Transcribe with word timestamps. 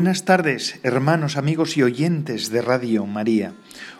Buenas 0.00 0.24
tardes, 0.24 0.80
hermanos, 0.82 1.36
amigos 1.36 1.76
y 1.76 1.82
oyentes 1.82 2.48
de 2.48 2.62
Radio 2.62 3.04
María. 3.04 3.52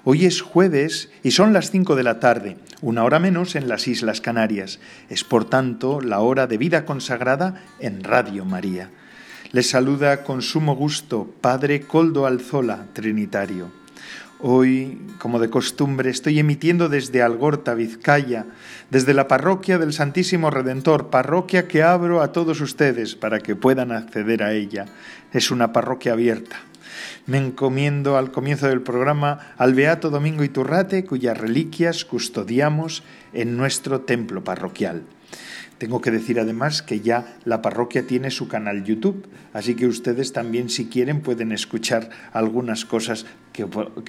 Hoy 0.03 0.25
es 0.25 0.41
jueves 0.41 1.11
y 1.23 1.33
son 1.33 1.53
las 1.53 1.71
5 1.71 1.95
de 1.95 2.03
la 2.03 2.19
tarde, 2.19 2.57
una 2.81 3.05
hora 3.05 3.19
menos 3.19 3.55
en 3.55 3.69
las 3.69 3.87
Islas 3.87 4.23
Canarias. 4.23 4.81
Es 5.11 5.25
por 5.25 5.45
tanto 5.45 6.01
la 6.01 6.21
hora 6.21 6.47
de 6.47 6.57
vida 6.57 6.87
consagrada 6.87 7.63
en 7.81 8.03
Radio 8.03 8.47
María. 8.47 8.89
Les 9.53 9.69
saluda 9.69 10.25
con 10.25 10.41
sumo 10.41 10.75
gusto 10.75 11.31
Padre 11.43 11.83
Coldo 11.83 12.25
Alzola, 12.25 12.87
Trinitario. 12.95 13.71
Hoy, 14.43 14.99
como 15.19 15.39
de 15.39 15.51
costumbre, 15.51 16.09
estoy 16.09 16.39
emitiendo 16.39 16.89
desde 16.89 17.21
Algorta, 17.21 17.75
Vizcaya, 17.75 18.47
desde 18.89 19.13
la 19.13 19.29
parroquia 19.29 19.77
del 19.77 19.93
Santísimo 19.93 20.51
Redentor, 20.51 21.11
parroquia 21.11 21.69
que 21.69 21.83
abro 21.83 22.23
a 22.23 22.33
todos 22.33 22.63
ustedes 22.63 23.17
para 23.17 23.41
que 23.41 23.55
puedan 23.55 23.93
acceder 23.93 24.43
a 24.43 24.55
ella. 24.55 24.87
Es 25.33 25.51
una 25.51 25.73
parroquia 25.73 26.13
abierta. 26.13 26.61
Me 27.27 27.39
encomiendo 27.39 28.17
al 28.17 28.33
comienzo 28.33 28.67
del 28.67 28.83
programa 28.83 29.55
al 29.57 29.75
Beato 29.75 30.11
Domingo 30.11 30.43
Iturrate, 30.43 31.05
cuyas 31.05 31.39
reliquias 31.39 32.05
custodiamos 32.05 33.03
en 33.33 33.57
nuestro 33.57 34.01
templo 34.01 34.43
parroquial. 34.43 35.05
Tengo 35.79 36.03
que 36.03 36.11
decir 36.11 36.39
además 36.39 36.83
que 36.83 37.01
ya 37.01 37.39
la 37.47 37.63
parroquia 37.63 38.07
tiene 38.07 38.31
su 38.31 38.49
canal 38.49 38.85
YouTube, 38.85 39.27
así 39.55 39.75
que 39.75 39.87
ustedes 39.87 40.35
también 40.35 40.69
si 40.69 40.89
quieren 40.89 41.23
pueden 41.23 41.53
escuchar 41.53 42.11
algunas 42.35 42.85
cosas 42.85 43.25
que, 43.55 43.65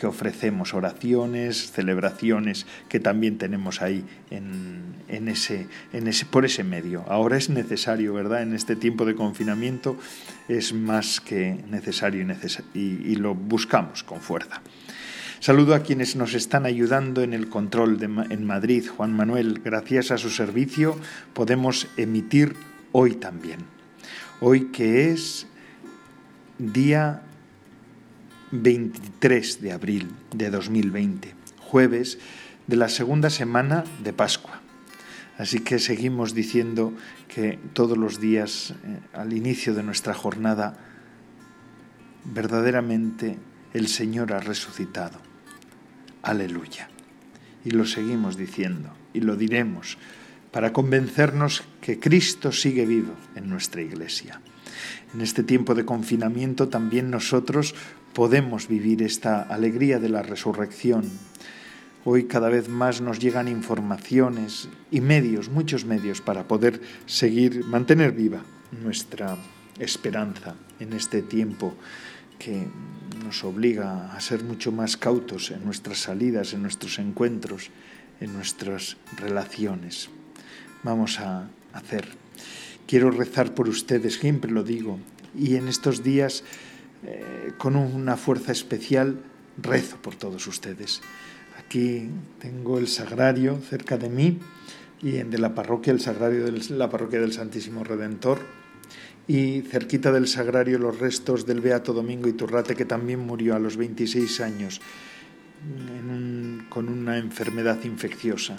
ofrecemos, 0.06 0.74
oraciones, 0.74 1.72
celebraciones 1.72 2.66
que 2.90 3.00
también 3.00 3.38
tenemos 3.38 3.82
ahí 3.82 4.04
en, 4.30 5.28
ese, 5.30 5.68
por 6.30 6.44
ese 6.44 6.66
medio. 6.66 7.06
Ahora 7.08 7.38
es 7.38 7.50
necesario, 7.50 8.14
¿verdad? 8.14 8.42
En 8.42 8.54
este 8.54 8.76
tiempo 8.76 9.06
de 9.06 9.16
confinamiento 9.16 9.98
es 10.50 10.74
más 10.74 11.22
que 11.22 11.64
necesario 11.70 12.26
y 12.74 13.16
lo 13.16 13.34
buscamos 13.34 14.04
con 14.04 14.20
fuerza. 14.20 14.62
Saludo 15.42 15.74
a 15.74 15.80
quienes 15.80 16.16
nos 16.16 16.36
están 16.36 16.68
ayudando 16.68 17.24
en 17.24 17.34
el 17.34 17.50
control 17.50 17.98
en 18.30 18.46
Madrid. 18.46 18.88
Juan 18.96 19.12
Manuel, 19.12 19.60
gracias 19.66 20.12
a 20.12 20.20
su 20.20 20.30
servicio 20.30 20.96
podemos 21.34 21.88
emitir 21.98 22.54
hoy 22.92 23.16
también. 23.16 23.62
Hoy 24.40 24.66
que 24.66 25.10
es 25.10 25.48
día 26.60 27.24
23 28.52 29.64
de 29.64 29.72
abril 29.72 30.12
de 30.32 30.52
2020, 30.52 31.34
jueves 31.58 32.20
de 32.68 32.76
la 32.76 32.88
segunda 32.88 33.32
semana 33.32 33.84
de 34.04 34.14
Pascua. 34.14 34.62
Así 35.40 35.62
que 35.62 35.80
seguimos 35.80 36.36
diciendo 36.36 36.94
que 37.28 37.58
todos 37.74 37.98
los 37.98 38.20
días 38.20 38.76
eh, 38.84 39.00
al 39.14 39.34
inicio 39.34 39.74
de 39.74 39.82
nuestra 39.82 40.14
jornada 40.14 40.78
verdaderamente 42.26 43.40
el 43.74 43.88
Señor 43.88 44.34
ha 44.34 44.40
resucitado 44.40 45.31
Aleluya. 46.24 46.90
Y 47.66 47.72
lo 47.72 47.86
seguimos 47.86 48.38
diciendo 48.38 48.90
y 49.14 49.22
lo 49.22 49.36
diremos 49.36 49.98
para 50.52 50.74
convencernos 50.74 51.64
que 51.82 52.00
Cristo 52.00 52.52
sigue 52.52 52.86
vivo 52.86 53.14
en 53.36 53.50
nuestra 53.50 53.82
iglesia. 53.82 54.42
En 55.14 55.22
este 55.22 55.44
tiempo 55.44 55.76
de 55.76 55.86
confinamiento 55.86 56.68
también 56.68 57.10
nosotros 57.10 57.76
podemos 58.14 58.68
vivir 58.68 59.02
esta 59.04 59.42
alegría 59.42 60.00
de 60.00 60.10
la 60.10 60.22
resurrección. 60.22 61.10
Hoy 62.04 62.26
cada 62.26 62.50
vez 62.50 62.68
más 62.68 63.02
nos 63.02 63.20
llegan 63.20 63.48
informaciones 63.48 64.70
y 64.90 65.02
medios, 65.02 65.50
muchos 65.50 65.86
medios, 65.86 66.22
para 66.22 66.48
poder 66.48 66.82
seguir, 67.06 67.64
mantener 67.66 68.12
viva 68.12 68.44
nuestra 68.84 69.38
esperanza 69.80 70.56
en 70.80 70.94
este 70.94 71.22
tiempo 71.22 71.76
que 72.42 72.66
nos 73.24 73.44
obliga 73.44 74.12
a 74.16 74.20
ser 74.20 74.44
mucho 74.44 74.72
más 74.72 74.98
cautos 74.98 75.52
en 75.52 75.64
nuestras 75.64 76.00
salidas, 76.00 76.54
en 76.54 76.64
nuestros 76.64 76.98
encuentros, 76.98 77.70
en 78.20 78.34
nuestras 78.34 78.98
relaciones. 79.16 80.10
Vamos 80.82 81.20
a 81.20 81.48
hacer. 81.72 82.08
Quiero 82.88 83.12
rezar 83.12 83.54
por 83.54 83.70
ustedes, 83.70 84.16
siempre 84.16 84.50
lo 84.50 84.64
digo, 84.64 84.98
y 85.38 85.56
en 85.56 85.68
estos 85.68 86.02
días, 86.02 86.44
eh, 87.06 87.52
con 87.60 87.76
una 87.76 88.18
fuerza 88.18 88.52
especial, 88.52 89.20
rezo 89.62 89.98
por 89.98 90.16
todos 90.16 90.48
ustedes. 90.48 91.02
Aquí 91.60 92.10
tengo 92.40 92.80
el 92.80 92.88
sagrario 92.88 93.60
cerca 93.70 94.00
de 94.00 94.10
mí 94.10 94.40
y 95.00 95.18
en 95.18 95.30
de 95.30 95.38
la 95.38 95.54
parroquia, 95.54 95.94
el 95.94 96.02
sagrario 96.02 96.44
de 96.44 96.60
la 96.72 96.90
parroquia 96.90 97.22
del 97.22 97.34
Santísimo 97.34 97.84
Redentor 97.84 98.40
y 99.28 99.62
cerquita 99.62 100.12
del 100.12 100.28
sagrario 100.28 100.78
los 100.80 101.00
restos 101.00 101.46
del 101.46 101.62
Beato 101.62 101.94
Domingo 101.94 102.28
Iturrate, 102.28 102.76
que 102.76 102.86
también 102.86 103.20
murió 103.20 103.56
a 103.56 103.60
los 103.60 103.78
26 103.78 104.42
años 104.42 104.82
con 106.70 106.90
una 106.90 107.18
enfermedad 107.18 107.84
infecciosa. 107.84 108.58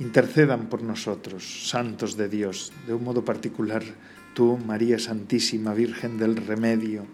Intercedan 0.00 0.68
por 0.68 0.82
nosotros, 0.82 1.68
santos 1.68 2.16
de 2.16 2.28
Dios, 2.28 2.72
de 2.86 2.94
un 2.94 3.04
modo 3.04 3.24
particular 3.24 3.84
tú, 4.34 4.58
María 4.58 4.98
Santísima, 4.98 5.72
Virgen 5.72 6.18
del 6.18 6.36
Remedio. 6.36 7.06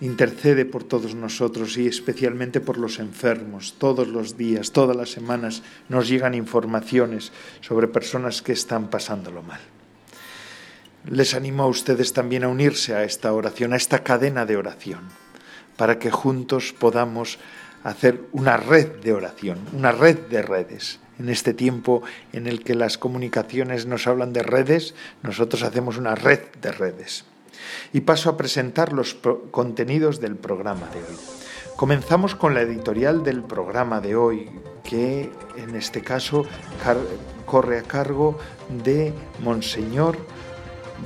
Intercede 0.00 0.64
por 0.64 0.82
todos 0.82 1.14
nosotros 1.14 1.78
y 1.78 1.86
especialmente 1.86 2.60
por 2.60 2.78
los 2.78 2.98
enfermos. 2.98 3.76
Todos 3.78 4.08
los 4.08 4.36
días, 4.36 4.72
todas 4.72 4.96
las 4.96 5.10
semanas 5.10 5.62
nos 5.88 6.08
llegan 6.08 6.34
informaciones 6.34 7.30
sobre 7.60 7.86
personas 7.86 8.42
que 8.42 8.52
están 8.52 8.90
pasándolo 8.90 9.42
mal. 9.42 9.60
Les 11.06 11.34
animo 11.34 11.64
a 11.64 11.66
ustedes 11.66 12.14
también 12.14 12.44
a 12.44 12.48
unirse 12.48 12.94
a 12.94 13.04
esta 13.04 13.32
oración, 13.34 13.74
a 13.74 13.76
esta 13.76 14.02
cadena 14.02 14.46
de 14.46 14.56
oración, 14.56 15.00
para 15.76 15.98
que 15.98 16.10
juntos 16.10 16.72
podamos 16.72 17.38
hacer 17.82 18.22
una 18.32 18.56
red 18.56 18.88
de 19.02 19.12
oración, 19.12 19.58
una 19.74 19.92
red 19.92 20.18
de 20.18 20.40
redes. 20.40 21.00
En 21.18 21.28
este 21.28 21.52
tiempo 21.52 22.02
en 22.32 22.46
el 22.46 22.64
que 22.64 22.74
las 22.74 22.96
comunicaciones 22.96 23.84
nos 23.84 24.06
hablan 24.06 24.32
de 24.32 24.42
redes, 24.42 24.94
nosotros 25.22 25.62
hacemos 25.62 25.98
una 25.98 26.14
red 26.14 26.40
de 26.62 26.72
redes. 26.72 27.26
Y 27.92 28.00
paso 28.00 28.30
a 28.30 28.36
presentar 28.38 28.94
los 28.94 29.14
contenidos 29.50 30.20
del 30.20 30.36
programa 30.36 30.88
de 30.88 31.00
hoy. 31.00 31.18
Comenzamos 31.76 32.34
con 32.34 32.54
la 32.54 32.62
editorial 32.62 33.22
del 33.22 33.42
programa 33.42 34.00
de 34.00 34.16
hoy, 34.16 34.48
que 34.82 35.30
en 35.56 35.76
este 35.76 36.00
caso 36.00 36.46
corre 37.44 37.78
a 37.78 37.82
cargo 37.82 38.38
de 38.82 39.12
Monseñor 39.40 40.16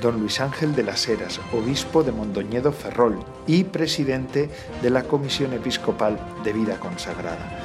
don 0.01 0.19
Luis 0.19 0.39
Ángel 0.39 0.75
de 0.75 0.83
las 0.83 1.07
Heras, 1.07 1.39
obispo 1.53 2.03
de 2.03 2.11
Mondoñedo 2.11 2.71
Ferrol 2.71 3.19
y 3.47 3.63
presidente 3.63 4.49
de 4.81 4.89
la 4.89 5.03
Comisión 5.03 5.53
Episcopal 5.53 6.19
de 6.43 6.53
Vida 6.53 6.79
Consagrada. 6.79 7.59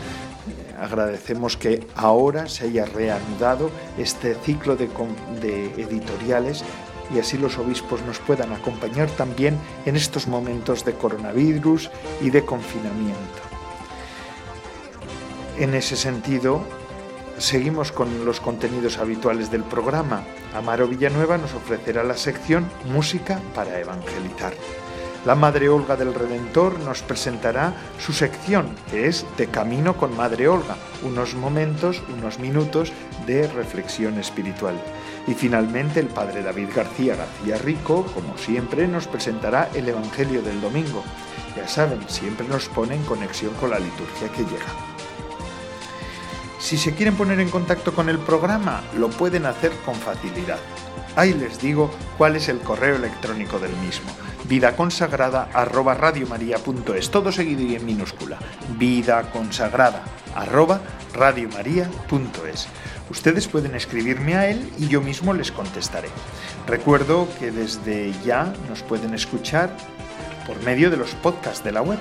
Agradecemos 0.81 1.57
que 1.57 1.87
ahora 1.95 2.49
se 2.49 2.65
haya 2.65 2.85
reanudado 2.85 3.71
este 3.97 4.35
ciclo 4.35 4.77
de, 4.77 4.87
editoriales 5.77 6.65
y 7.15 7.19
así 7.19 7.39
los 7.39 7.59
obispos 7.59 8.03
nos 8.03 8.19
puedan 8.19 8.53
acompañar 8.53 9.09
también 9.11 9.57
en 9.87 9.97
estos 9.97 10.27
momentos 10.27 10.85
de 10.85 10.95
coronavirus 10.95 11.91
y 12.21 12.31
de 12.31 12.45
confinamiento. 12.45 13.43
En 15.59 15.75
ese 15.75 15.97
sentido, 15.97 16.65
Seguimos 17.39 17.91
con 17.91 18.25
los 18.25 18.41
contenidos 18.41 18.99
habituales 18.99 19.51
del 19.51 19.65
programa. 19.65 20.23
Amaro 20.55 20.87
Villanueva 20.87 21.37
nos 21.37 21.53
ofrecerá 21.55 22.05
la 22.05 22.17
sección 22.17 22.65
Música 22.85 23.41
para 23.55 23.81
Evangelizar. 23.81 24.53
La 25.27 25.35
Madre 25.35 25.69
Olga 25.69 25.97
del 25.97 26.15
Redentor 26.15 26.79
nos 26.81 27.03
presentará 27.03 27.75
su 27.99 28.13
sección, 28.13 28.69
que 28.91 29.09
es 29.09 29.27
De 29.37 29.49
Camino 29.49 29.97
con 29.97 30.17
Madre 30.17 30.47
Olga, 30.47 30.77
unos 31.03 31.35
momentos, 31.35 32.03
unos 32.17 32.39
minutos 32.39 32.93
de 33.27 33.49
reflexión 33.49 34.19
espiritual. 34.19 34.75
Y 35.27 35.35
finalmente 35.35 35.99
el 35.99 36.07
Padre 36.07 36.43
David 36.43 36.69
García 36.77 37.17
García 37.17 37.59
Rico, 37.59 38.07
como 38.15 38.39
siempre, 38.39 38.87
nos 38.87 39.09
presentará 39.09 39.71
el 39.75 39.89
Evangelio 39.89 40.41
del 40.41 40.61
Domingo. 40.61 41.03
Ya 41.57 41.67
saben, 41.67 42.01
siempre 42.09 42.47
nos 42.47 42.69
pone 42.69 42.95
en 42.95 43.03
conexión 43.03 43.55
con 43.55 43.71
la 43.71 43.79
liturgia 43.79 44.29
que 44.29 44.43
llega. 44.43 44.94
Si 46.65 46.79
se 46.79 46.95
quieren 46.95 47.15
poner 47.15 47.41
en 47.41 47.51
contacto 47.51 47.95
con 47.95 48.09
el 48.09 48.19
programa, 48.19 48.83
lo 48.97 49.11
pueden 49.11 49.45
hacer 49.45 49.71
con 49.85 49.95
facilidad. 49.97 50.57
Ahí 51.15 51.35
les 51.35 51.61
digo 51.61 51.91
cuál 52.17 52.37
es 52.37 52.49
el 52.49 52.59
correo 52.61 52.97
electrónico 52.97 53.59
del 53.59 53.77
mismo. 53.77 54.11
Vida 54.49 54.75
consagrada 54.75 55.51
todo 57.11 57.31
seguido 57.33 57.61
y 57.61 57.75
en 57.75 57.85
minúscula. 57.85 58.39
Vida 58.79 59.31
consagrada. 59.31 60.05
Ustedes 63.11 63.47
pueden 63.47 63.75
escribirme 63.75 64.35
a 64.35 64.49
él 64.49 64.73
y 64.79 64.89
yo 64.89 65.03
mismo 65.03 65.35
les 65.35 65.53
contestaré. 65.53 66.09
Recuerdo 66.67 67.29
que 67.39 67.51
desde 67.51 68.15
ya 68.25 68.55
nos 68.71 68.83
pueden 68.83 69.13
escuchar 69.13 69.69
por 70.47 70.63
medio 70.63 70.91
de 70.91 70.97
los 70.97 71.11
podcasts 71.17 71.63
de 71.63 71.73
la 71.73 71.83
web. 71.83 71.99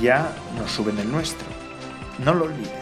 Ya 0.00 0.32
nos 0.58 0.72
suben 0.72 0.98
el 0.98 1.08
nuestro. 1.08 1.46
No 2.18 2.34
lo 2.34 2.46
olviden. 2.46 2.79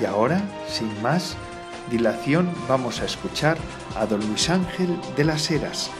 Y 0.00 0.04
ahora, 0.04 0.42
sin 0.68 1.02
más 1.02 1.36
dilación, 1.90 2.52
vamos 2.68 3.00
a 3.00 3.04
escuchar 3.04 3.56
a 3.96 4.06
don 4.06 4.20
Luis 4.26 4.48
Ángel 4.50 4.98
de 5.16 5.24
las 5.24 5.50
Heras, 5.50 5.90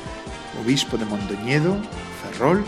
obispo 0.62 0.96
de 0.96 1.04
Mondoñedo, 1.04 1.76
Ferrol 2.22 2.64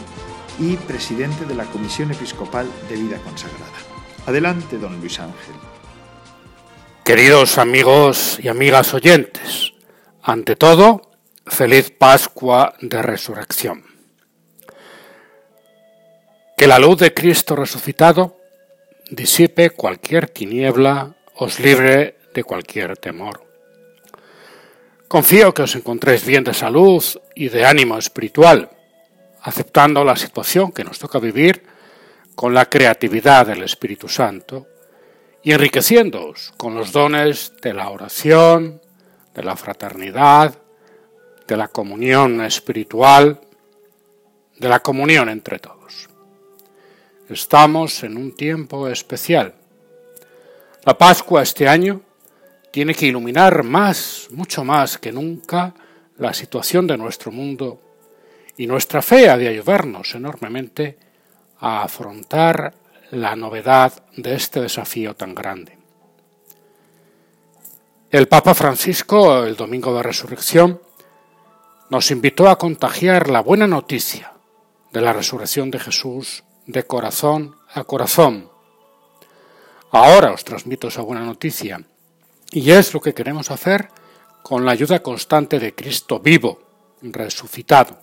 y 0.59 0.77
presidente 0.77 1.45
de 1.45 1.55
la 1.55 1.65
Comisión 1.65 2.11
Episcopal 2.11 2.67
de 2.89 2.97
Vida 2.97 3.19
Consagrada. 3.19 3.79
Adelante, 4.27 4.79
don 4.79 4.99
Luis 5.01 5.21
Ángel. 5.21 5.55
Queridos 7.05 7.59
amigos 7.59 8.39
y 8.43 8.49
amigas 8.49 8.93
oyentes, 8.95 9.73
ante 10.23 10.57
todo, 10.57 11.11
feliz 11.47 11.91
Pascua 11.91 12.75
de 12.81 13.03
Resurrección. 13.03 13.85
Que 16.57 16.67
la 16.67 16.79
luz 16.79 16.99
de 16.99 17.15
Cristo 17.15 17.57
resucitado 17.57 18.37
disipe 19.11 19.71
cualquier 19.71 20.29
tiniebla, 20.29 21.17
os 21.41 21.59
libre 21.59 22.21
de 22.35 22.45
cualquier 22.45 22.99
temor. 23.01 23.41
Confío 25.09 25.55
que 25.57 25.65
os 25.65 25.75
encontréis 25.75 26.21
bien 26.29 26.45
de 26.45 26.53
salud 26.53 27.03
y 27.35 27.49
de 27.49 27.65
ánimo 27.65 27.97
espiritual, 27.97 28.69
aceptando 29.41 30.05
la 30.05 30.17
situación 30.17 30.71
que 30.71 30.85
nos 30.85 30.99
toca 30.99 31.19
vivir 31.19 31.65
con 32.37 32.53
la 32.53 32.69
creatividad 32.69 33.47
del 33.47 33.63
Espíritu 33.63 34.07
Santo 34.07 34.69
y 35.43 35.53
enriqueciéndoos 35.53 36.53
con 36.59 36.75
los 36.75 36.93
dones 36.93 37.55
de 37.63 37.73
la 37.73 37.89
oración, 37.89 38.83
de 39.35 39.43
la 39.43 39.57
fraternidad, 39.57 40.61
de 41.49 41.57
la 41.57 41.69
comunión 41.69 42.43
espiritual, 42.43 43.41
de 44.59 44.69
la 44.69 44.81
comunión 44.81 45.31
entre 45.31 45.59
todos. 45.59 46.11
Estamos 47.31 48.05
en 48.05 48.19
un 48.19 48.35
tiempo 48.35 48.89
especial. 48.89 49.60
La 50.85 50.97
Pascua 50.97 51.43
este 51.43 51.69
año 51.69 52.01
tiene 52.71 52.95
que 52.95 53.07
iluminar 53.07 53.63
más, 53.63 54.29
mucho 54.31 54.65
más 54.65 54.97
que 54.99 55.13
nunca, 55.13 55.75
la 56.17 56.33
situación 56.33 56.87
de 56.87 56.97
nuestro 56.97 57.31
mundo 57.33 57.81
y 58.57 58.67
nuestra 58.67 59.03
fe 59.03 59.29
ha 59.29 59.37
de 59.37 59.49
ayudarnos 59.49 60.15
enormemente 60.15 60.99
a 61.59 61.83
afrontar 61.83 62.75
la 63.11 63.37
novedad 63.37 64.05
de 64.17 64.35
este 64.35 64.61
desafío 64.61 65.15
tan 65.15 65.35
grande. 65.35 65.79
El 68.11 68.29
Papa 68.29 68.55
Francisco, 68.55 69.45
el 69.45 69.57
Domingo 69.57 69.95
de 69.95 70.03
Resurrección, 70.03 70.81
nos 71.91 72.11
invitó 72.11 72.49
a 72.49 72.59
contagiar 72.59 73.29
la 73.31 73.41
buena 73.41 73.67
noticia 73.67 74.33
de 74.93 75.01
la 75.01 75.13
resurrección 75.13 75.71
de 75.71 75.79
Jesús 75.79 76.45
de 76.67 76.85
corazón 76.85 77.57
a 77.73 77.85
corazón. 77.85 78.50
Ahora 79.91 80.33
os 80.33 80.45
transmito 80.45 80.89
esa 80.89 81.03
buena 81.03 81.25
noticia 81.25 81.83
y 82.53 82.71
es 82.71 82.95
lo 82.95 83.01
que 83.01 83.15
queremos 83.15 83.51
hacer 83.51 83.89
con 84.43 84.65
la 84.65 84.73
ayuda 84.73 85.03
constante 85.03 85.59
de 85.59 85.75
Cristo 85.75 86.21
vivo, 86.21 86.61
resucitado. 87.03 87.99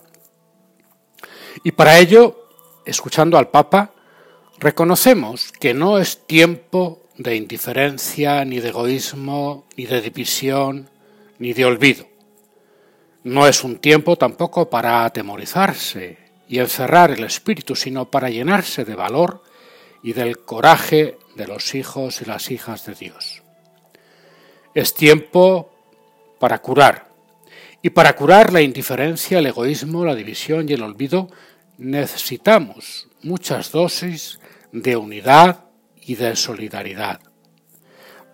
Y 1.64 1.72
para 1.72 1.98
ello, 1.98 2.48
escuchando 2.84 3.36
al 3.38 3.48
Papa, 3.48 3.92
Reconocemos 4.60 5.52
que 5.52 5.72
no 5.72 5.98
es 5.98 6.26
tiempo 6.26 7.00
de 7.16 7.36
indiferencia, 7.36 8.44
ni 8.44 8.58
de 8.58 8.70
egoísmo, 8.70 9.66
ni 9.76 9.86
de 9.86 10.00
división, 10.00 10.90
ni 11.38 11.52
de 11.52 11.64
olvido. 11.64 12.06
No 13.22 13.46
es 13.46 13.62
un 13.62 13.76
tiempo 13.78 14.16
tampoco 14.16 14.68
para 14.68 15.04
atemorizarse 15.04 16.18
y 16.48 16.58
encerrar 16.58 17.12
el 17.12 17.22
espíritu, 17.22 17.76
sino 17.76 18.10
para 18.10 18.30
llenarse 18.30 18.84
de 18.84 18.96
valor 18.96 19.44
y 20.02 20.12
del 20.12 20.40
coraje 20.40 21.18
de 21.38 21.46
los 21.46 21.74
hijos 21.74 22.20
y 22.20 22.26
las 22.26 22.50
hijas 22.50 22.84
de 22.84 22.94
Dios. 22.94 23.42
Es 24.74 24.92
tiempo 24.92 25.72
para 26.38 26.58
curar. 26.58 27.08
Y 27.80 27.90
para 27.90 28.14
curar 28.14 28.52
la 28.52 28.60
indiferencia, 28.60 29.38
el 29.38 29.46
egoísmo, 29.46 30.04
la 30.04 30.16
división 30.16 30.68
y 30.68 30.72
el 30.72 30.82
olvido, 30.82 31.30
necesitamos 31.78 33.08
muchas 33.22 33.70
dosis 33.70 34.40
de 34.72 34.96
unidad 34.96 35.64
y 36.02 36.16
de 36.16 36.34
solidaridad, 36.34 37.20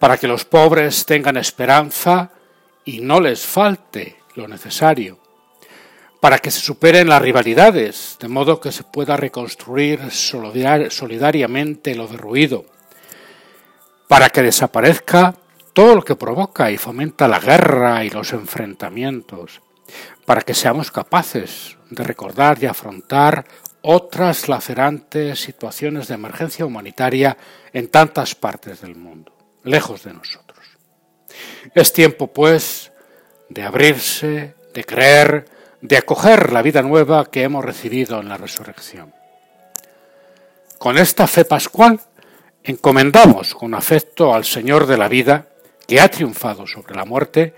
para 0.01 0.17
que 0.17 0.27
los 0.27 0.45
pobres 0.45 1.05
tengan 1.05 1.37
esperanza 1.37 2.31
y 2.85 3.01
no 3.01 3.21
les 3.21 3.45
falte 3.45 4.17
lo 4.35 4.49
necesario, 4.49 5.21
para 6.21 6.39
que 6.39 6.51
se 6.51 6.61
superen 6.61 7.09
las 7.09 7.21
rivalidades, 7.21 8.17
de 8.19 8.29
modo 8.29 8.61
que 8.61 8.73
se 8.73 8.83
pueda 8.83 9.17
reconstruir 9.17 10.11
solidariamente 10.11 11.95
lo 11.95 12.07
derruido, 12.07 12.65
para 14.09 14.31
que 14.31 14.43
desaparezca 14.43 15.35
todo 15.73 15.97
lo 15.97 16.03
que 16.03 16.17
provoca 16.17 16.71
y 16.71 16.79
fomenta 16.79 17.29
la 17.29 17.41
guerra 17.41 18.05
y 18.05 18.11
los 18.11 18.33
enfrentamientos, 18.33 19.61
para 20.25 20.43
que 20.43 20.55
seamos 20.55 20.91
capaces 20.91 21.77
de 21.91 22.05
recordar 22.05 22.63
y 22.63 22.67
afrontar 22.67 23.45
otras 23.83 24.49
lacerantes 24.49 25.41
situaciones 25.41 26.09
de 26.09 26.15
emergencia 26.15 26.65
humanitaria 26.65 27.37
en 27.73 27.89
tantas 27.89 28.35
partes 28.35 28.81
del 28.81 28.95
mundo, 28.95 29.37
lejos 29.63 30.05
de 30.05 30.15
nosotros. 30.15 30.61
Es 31.75 31.93
tiempo, 31.93 32.29
pues, 32.29 32.93
de 33.49 33.63
abrirse, 33.63 34.55
de 34.73 34.85
creer, 34.85 35.47
de 35.81 35.99
acoger 35.99 36.53
la 36.53 36.63
vida 36.63 36.83
nueva 36.83 37.27
que 37.27 37.43
hemos 37.43 37.65
recibido 37.65 38.21
en 38.21 38.29
la 38.29 38.39
resurrección. 38.39 39.13
Con 40.79 40.97
esta 40.97 41.27
fe 41.27 41.45
pascual 41.45 42.01
encomendamos 42.65 43.55
con 43.55 43.75
afecto 43.75 44.35
al 44.35 44.45
Señor 44.45 44.87
de 44.87 44.97
la 44.97 45.09
vida, 45.09 45.49
que 45.87 46.01
ha 46.01 46.11
triunfado 46.11 46.67
sobre 46.67 46.97
la 46.97 47.05
muerte, 47.05 47.55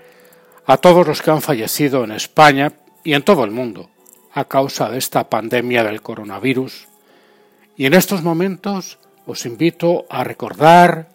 a 0.65 0.77
todos 0.77 1.07
los 1.07 1.21
que 1.21 1.31
han 1.31 1.41
fallecido 1.41 2.03
en 2.03 2.11
España 2.11 2.73
y 3.05 3.13
en 3.13 3.23
todo 3.23 3.45
el 3.45 3.51
mundo, 3.51 3.89
a 4.33 4.45
causa 4.45 4.89
de 4.89 4.97
esta 4.97 5.29
pandemia 5.29 5.85
del 5.85 6.01
coronavirus. 6.01 6.89
Y 7.77 7.85
en 7.85 7.93
estos 7.93 8.21
momentos 8.21 8.99
os 9.25 9.45
invito 9.45 10.05
a 10.09 10.25
recordar 10.25 11.09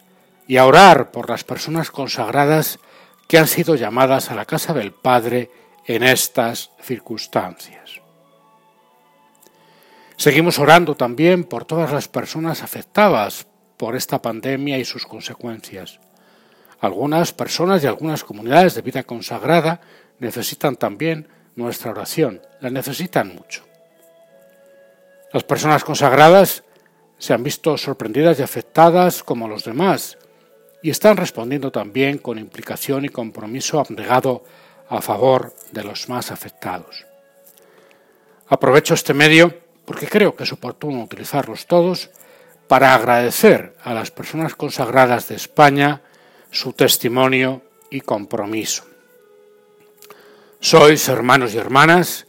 y 0.49 0.57
a 0.57 0.65
orar 0.65 1.11
por 1.11 1.29
las 1.29 1.45
personas 1.45 1.91
consagradas 1.91 2.79
que 3.29 3.37
han 3.39 3.47
sido 3.47 3.75
llamadas 3.75 4.31
a 4.31 4.35
la 4.35 4.47
casa 4.47 4.73
del 4.73 4.93
Padre 4.93 5.51
en 5.87 6.03
estas 6.03 6.71
circunstancias. 6.81 8.01
Seguimos 10.17 10.59
orando 10.59 10.95
también 10.95 11.45
por 11.45 11.65
todas 11.65 11.93
las 11.93 12.09
personas 12.09 12.63
afectadas 12.63 13.47
por 13.83 13.97
esta 13.97 14.23
pandemia 14.23 14.79
y 14.79 14.85
sus 14.85 15.07
consecuencias. 15.07 15.99
Algunas 16.79 17.33
personas 17.33 17.83
y 17.83 17.89
algunas 17.89 18.23
comunidades 18.23 18.77
de 18.77 18.83
vida 18.83 19.03
consagrada 19.03 19.81
necesitan 20.21 20.77
también 20.77 21.27
nuestra 21.57 21.91
oración, 21.91 22.41
la 22.61 22.71
necesitan 22.71 23.35
mucho. 23.35 23.65
Las 25.33 25.43
personas 25.43 25.83
consagradas 25.83 26.63
se 27.19 27.35
han 27.35 27.43
visto 27.43 27.77
sorprendidas 27.77 28.39
y 28.39 28.45
afectadas 28.45 29.25
como 29.25 29.49
los 29.49 29.65
demás 29.65 30.17
y 30.81 30.91
están 30.91 31.17
respondiendo 31.17 31.73
también 31.73 32.19
con 32.19 32.39
implicación 32.39 33.05
y 33.05 33.09
compromiso 33.09 33.81
abnegado 33.81 34.45
a 34.89 35.03
favor 35.03 35.57
de 35.73 35.83
los 35.83 36.09
más 36.09 36.31
afectados. 36.31 37.05
Aprovecho 38.47 38.95
este 38.95 39.13
medio 39.13 39.59
porque 39.85 40.07
creo 40.07 40.37
que 40.37 40.45
es 40.45 40.53
oportuno 40.53 41.03
utilizarlos 41.03 41.67
todos 41.67 42.11
para 42.73 42.95
agradecer 42.95 43.77
a 43.85 43.93
las 43.93 44.11
personas 44.11 44.55
consagradas 44.55 45.29
de 45.29 45.35
España 45.35 46.01
su 46.51 46.73
testimonio 46.73 47.61
y 47.91 48.01
compromiso. 48.01 48.87
Sois, 50.59 51.07
hermanos 51.11 51.53
y 51.53 51.59
hermanas, 51.59 52.25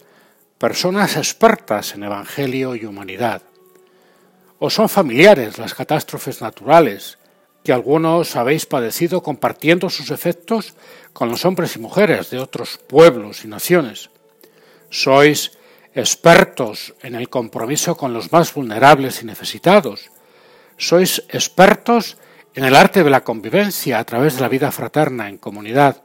personas 0.57 1.15
expertas 1.15 1.95
en 1.95 2.03
Evangelio 2.03 2.75
y 2.75 2.83
humanidad. 2.83 3.41
O 4.59 4.69
son 4.69 4.89
familiares 4.89 5.59
las 5.59 5.73
catástrofes 5.73 6.41
naturales 6.41 7.19
que 7.63 7.71
algunos 7.71 8.35
habéis 8.35 8.65
padecido 8.65 9.23
compartiendo 9.23 9.89
sus 9.89 10.11
efectos 10.11 10.73
con 11.13 11.29
los 11.29 11.45
hombres 11.45 11.77
y 11.77 11.79
mujeres 11.79 12.31
de 12.31 12.39
otros 12.39 12.81
pueblos 12.85 13.45
y 13.45 13.47
naciones. 13.47 14.09
Sois 14.89 15.53
expertos 15.95 16.95
en 17.01 17.15
el 17.15 17.29
compromiso 17.29 17.95
con 17.95 18.13
los 18.13 18.33
más 18.33 18.53
vulnerables 18.53 19.23
y 19.23 19.25
necesitados. 19.25 20.11
Sois 20.83 21.23
expertos 21.29 22.17
en 22.53 22.65
el 22.65 22.75
arte 22.75 23.05
de 23.05 23.09
la 23.09 23.23
convivencia 23.23 23.99
a 23.99 24.03
través 24.03 24.35
de 24.35 24.41
la 24.41 24.49
vida 24.49 24.69
fraterna 24.69 25.29
en 25.29 25.37
comunidad. 25.37 26.03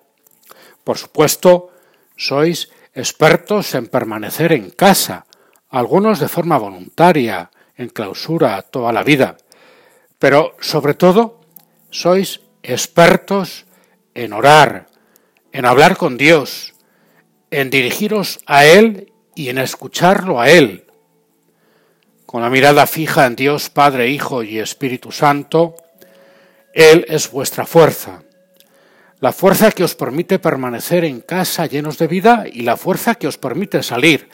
Por 0.85 0.97
supuesto, 0.99 1.75
sois 2.15 2.71
expertos 2.95 3.75
en 3.75 3.89
permanecer 3.89 4.53
en 4.53 4.71
casa, 4.71 5.27
algunos 5.69 6.21
de 6.21 6.29
forma 6.29 6.59
voluntaria, 6.59 7.51
en 7.77 7.89
clausura 7.89 8.63
toda 8.63 8.93
la 8.93 9.03
vida, 9.03 9.37
pero 10.17 10.55
sobre 10.61 10.95
todo 10.95 11.41
sois 11.91 12.41
expertos 12.63 13.67
en 14.15 14.33
orar, 14.33 14.87
en 15.51 15.67
hablar 15.67 15.97
con 15.97 16.17
Dios, 16.17 16.75
en 17.51 17.71
dirigiros 17.71 18.39
a 18.47 18.65
Él 18.65 19.13
y 19.35 19.49
en 19.49 19.59
escucharlo 19.59 20.41
a 20.41 20.49
Él. 20.51 20.88
Con 22.29 22.43
la 22.43 22.51
mirada 22.51 22.87
fija 22.87 23.25
en 23.25 23.37
Dios 23.37 23.71
Padre, 23.71 24.11
Hijo 24.11 24.43
y 24.43 24.59
Espíritu 24.59 25.11
Santo, 25.11 25.77
Él 26.75 27.07
es 27.09 27.31
vuestra 27.31 27.65
fuerza, 27.65 28.23
la 29.19 29.33
fuerza 29.33 29.73
que 29.73 29.83
os 29.83 29.95
permite 29.95 30.39
permanecer 30.39 31.07
en 31.07 31.23
casa 31.23 31.65
llenos 31.65 31.97
de 31.97 32.07
vida 32.07 32.45
y 32.53 32.65
la 32.65 32.77
fuerza 32.77 33.15
que 33.15 33.29
os 33.29 33.39
permite 33.39 33.83
salir 33.83 34.29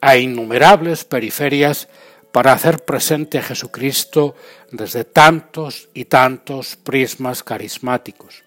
a 0.00 0.16
innumerables 0.16 1.04
periferias 1.04 1.88
para 2.30 2.52
hacer 2.52 2.84
presente 2.84 3.38
a 3.38 3.42
Jesucristo 3.42 4.36
desde 4.70 5.02
tantos 5.02 5.88
y 5.92 6.04
tantos 6.04 6.76
prismas 6.76 7.42
carismáticos. 7.42 8.44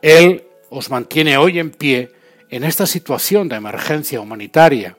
Él 0.00 0.44
os 0.70 0.90
mantiene 0.90 1.38
hoy 1.38 1.58
en 1.58 1.72
pie 1.72 2.12
en 2.50 2.62
esta 2.62 2.86
situación 2.86 3.48
de 3.48 3.56
emergencia 3.56 4.20
humanitaria, 4.20 4.96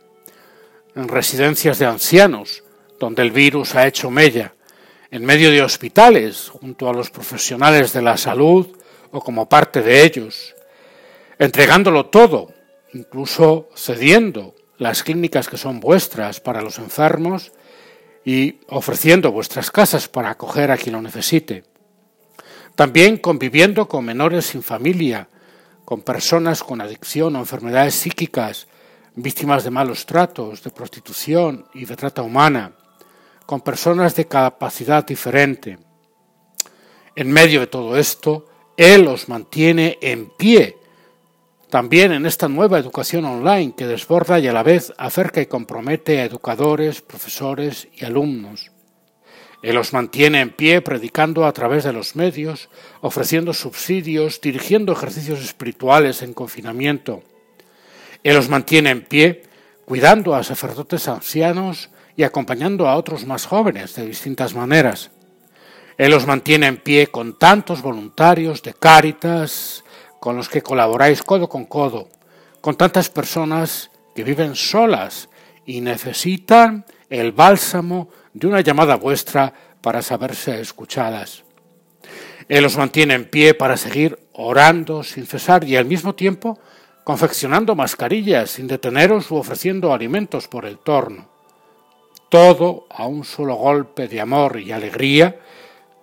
en 0.93 1.07
residencias 1.07 1.79
de 1.79 1.85
ancianos, 1.85 2.63
donde 2.99 3.21
el 3.21 3.31
virus 3.31 3.75
ha 3.75 3.87
hecho 3.87 4.09
mella, 4.09 4.53
en 5.11 5.25
medio 5.25 5.51
de 5.51 5.61
hospitales, 5.61 6.49
junto 6.49 6.89
a 6.89 6.93
los 6.93 7.09
profesionales 7.09 7.93
de 7.93 8.01
la 8.01 8.17
salud 8.17 8.67
o 9.11 9.21
como 9.21 9.47
parte 9.47 9.81
de 9.81 10.03
ellos, 10.03 10.55
entregándolo 11.39 12.07
todo, 12.07 12.53
incluso 12.93 13.69
cediendo 13.75 14.55
las 14.77 15.03
clínicas 15.03 15.47
que 15.47 15.57
son 15.57 15.79
vuestras 15.79 16.39
para 16.39 16.61
los 16.61 16.77
enfermos 16.77 17.51
y 18.25 18.59
ofreciendo 18.67 19.31
vuestras 19.31 19.71
casas 19.71 20.07
para 20.07 20.31
acoger 20.31 20.71
a 20.71 20.77
quien 20.77 20.93
lo 20.93 21.01
necesite. 21.01 21.63
También 22.75 23.17
conviviendo 23.17 23.87
con 23.87 24.05
menores 24.05 24.45
sin 24.45 24.61
familia, 24.61 25.29
con 25.85 26.01
personas 26.01 26.63
con 26.63 26.81
adicción 26.81 27.35
o 27.35 27.39
enfermedades 27.39 27.95
psíquicas, 27.95 28.67
víctimas 29.15 29.63
de 29.63 29.71
malos 29.71 30.05
tratos, 30.05 30.61
de 30.61 30.69
prostitución 30.69 31.65
y 31.73 31.85
de 31.85 31.95
trata 31.95 32.21
humana, 32.21 32.73
con 33.47 33.61
personas 33.61 34.13
de 34.13 34.27
capacidad 34.27 35.05
diferente. 35.05 35.79
En 37.15 37.31
medio 37.31 37.61
de 37.61 37.67
todo 37.67 37.97
esto, 37.97 38.45
Él 38.75 39.07
os 39.07 39.29
mantiene 39.29 39.97
en 40.01 40.29
pie, 40.29 40.77
también 41.69 42.11
en 42.11 42.25
esta 42.25 42.49
nueva 42.49 42.77
educación 42.77 43.23
online 43.23 43.73
que 43.75 43.87
desborda 43.87 44.37
y 44.37 44.47
a 44.47 44.53
la 44.53 44.63
vez 44.63 44.93
acerca 44.97 45.41
y 45.41 45.45
compromete 45.45 46.19
a 46.19 46.25
educadores, 46.25 47.01
profesores 47.01 47.87
y 47.95 48.03
alumnos. 48.03 48.71
Él 49.63 49.75
los 49.75 49.93
mantiene 49.93 50.41
en 50.41 50.51
pie 50.51 50.81
predicando 50.81 51.45
a 51.45 51.53
través 51.53 51.85
de 51.85 51.93
los 51.93 52.17
medios, 52.17 52.69
ofreciendo 52.99 53.53
subsidios, 53.53 54.41
dirigiendo 54.41 54.91
ejercicios 54.91 55.41
espirituales 55.41 56.21
en 56.21 56.33
confinamiento. 56.33 57.23
Él 58.23 58.35
los 58.35 58.49
mantiene 58.49 58.89
en 58.89 59.05
pie 59.05 59.43
cuidando 59.85 60.35
a 60.35 60.43
sacerdotes 60.43 61.07
ancianos 61.07 61.89
y 62.17 62.23
acompañando 62.23 62.89
a 62.89 62.97
otros 62.97 63.25
más 63.25 63.45
jóvenes 63.45 63.95
de 63.95 64.05
distintas 64.05 64.55
maneras. 64.55 65.11
Él 65.97 66.11
los 66.11 66.27
mantiene 66.27 66.65
en 66.67 66.77
pie 66.77 67.07
con 67.07 67.37
tantos 67.37 67.81
voluntarios 67.81 68.61
de 68.63 68.73
Cáritas, 68.73 69.83
con 70.19 70.35
los 70.35 70.49
que 70.49 70.63
colaboráis 70.63 71.21
codo 71.21 71.47
con 71.47 71.65
codo, 71.65 72.09
con 72.59 72.75
tantas 72.75 73.09
personas 73.09 73.91
que 74.15 74.23
viven 74.23 74.55
solas 74.55 75.29
y 75.65 75.79
necesitan 75.81 76.85
el 77.09 77.31
bálsamo 77.31 78.09
de 78.33 78.47
una 78.47 78.61
llamada 78.61 78.95
vuestra 78.95 79.53
para 79.81 80.01
saberse 80.01 80.59
escuchadas. 80.59 81.43
Él 82.49 82.65
os 82.65 82.77
mantiene 82.77 83.13
en 83.13 83.29
pie 83.29 83.53
para 83.53 83.77
seguir 83.77 84.17
orando 84.33 85.03
sin 85.03 85.27
cesar 85.27 85.63
y 85.65 85.75
al 85.75 85.85
mismo 85.85 86.15
tiempo 86.15 86.59
confeccionando 87.03 87.75
mascarillas 87.75 88.49
sin 88.51 88.67
deteneros 88.67 89.29
u 89.29 89.35
ofreciendo 89.35 89.93
alimentos 89.93 90.47
por 90.47 90.65
el 90.65 90.79
torno. 90.79 91.36
Todo 92.29 92.87
a 92.89 93.05
un 93.05 93.23
solo 93.23 93.55
golpe 93.55 94.07
de 94.07 94.19
amor 94.19 94.59
y 94.59 94.71
alegría 94.71 95.39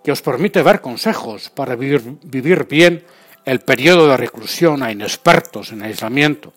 que 0.03 0.13
os 0.13 0.23
permite 0.23 0.63
dar 0.63 0.81
consejos 0.81 1.51
para 1.51 1.77
vivir, 1.77 2.03
vivir 2.23 2.67
bien 2.67 3.05
el 3.45 3.61
periodo 3.61 4.09
de 4.09 4.17
reclusión 4.17 4.83
a 4.83 4.93
inexpertos 4.93 5.73
en 5.73 5.83
aislamiento. 5.83 6.53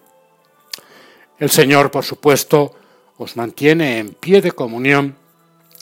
El 1.39 1.49
Señor, 1.49 1.91
por 1.91 2.03
supuesto, 2.03 2.75
os 3.17 3.35
mantiene 3.35 3.99
en 3.99 4.13
pie 4.13 4.41
de 4.41 4.51
comunión 4.51 5.15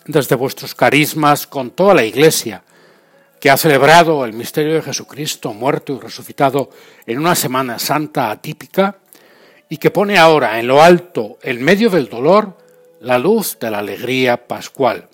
desde 0.06 0.36
vuestros 0.36 0.76
carismas 0.76 1.48
con 1.48 1.72
toda 1.72 1.94
la 1.94 2.04
Iglesia, 2.04 2.64
que 3.40 3.50
ha 3.50 3.58
celebrado 3.58 4.26
el 4.26 4.34
misterio 4.34 4.74
de 4.74 4.82
Jesucristo 4.82 5.54
muerto 5.54 5.94
y 5.94 6.00
resucitado 6.00 6.70
en 7.06 7.20
una 7.20 7.36
Semana 7.36 7.80
Santa 7.80 8.32
atípica 8.32 8.98
y 9.70 9.78
que 9.78 9.92
pone 9.92 10.18
ahora 10.18 10.60
en 10.60 10.68
lo 10.68 10.82
alto, 10.82 11.38
en 11.42 11.64
medio 11.64 11.90
del 11.90 12.10
dolor, 12.10 12.58
la 13.06 13.20
luz 13.20 13.58
de 13.60 13.70
la 13.70 13.80
alegría 13.80 14.48
pascual. 14.48 15.08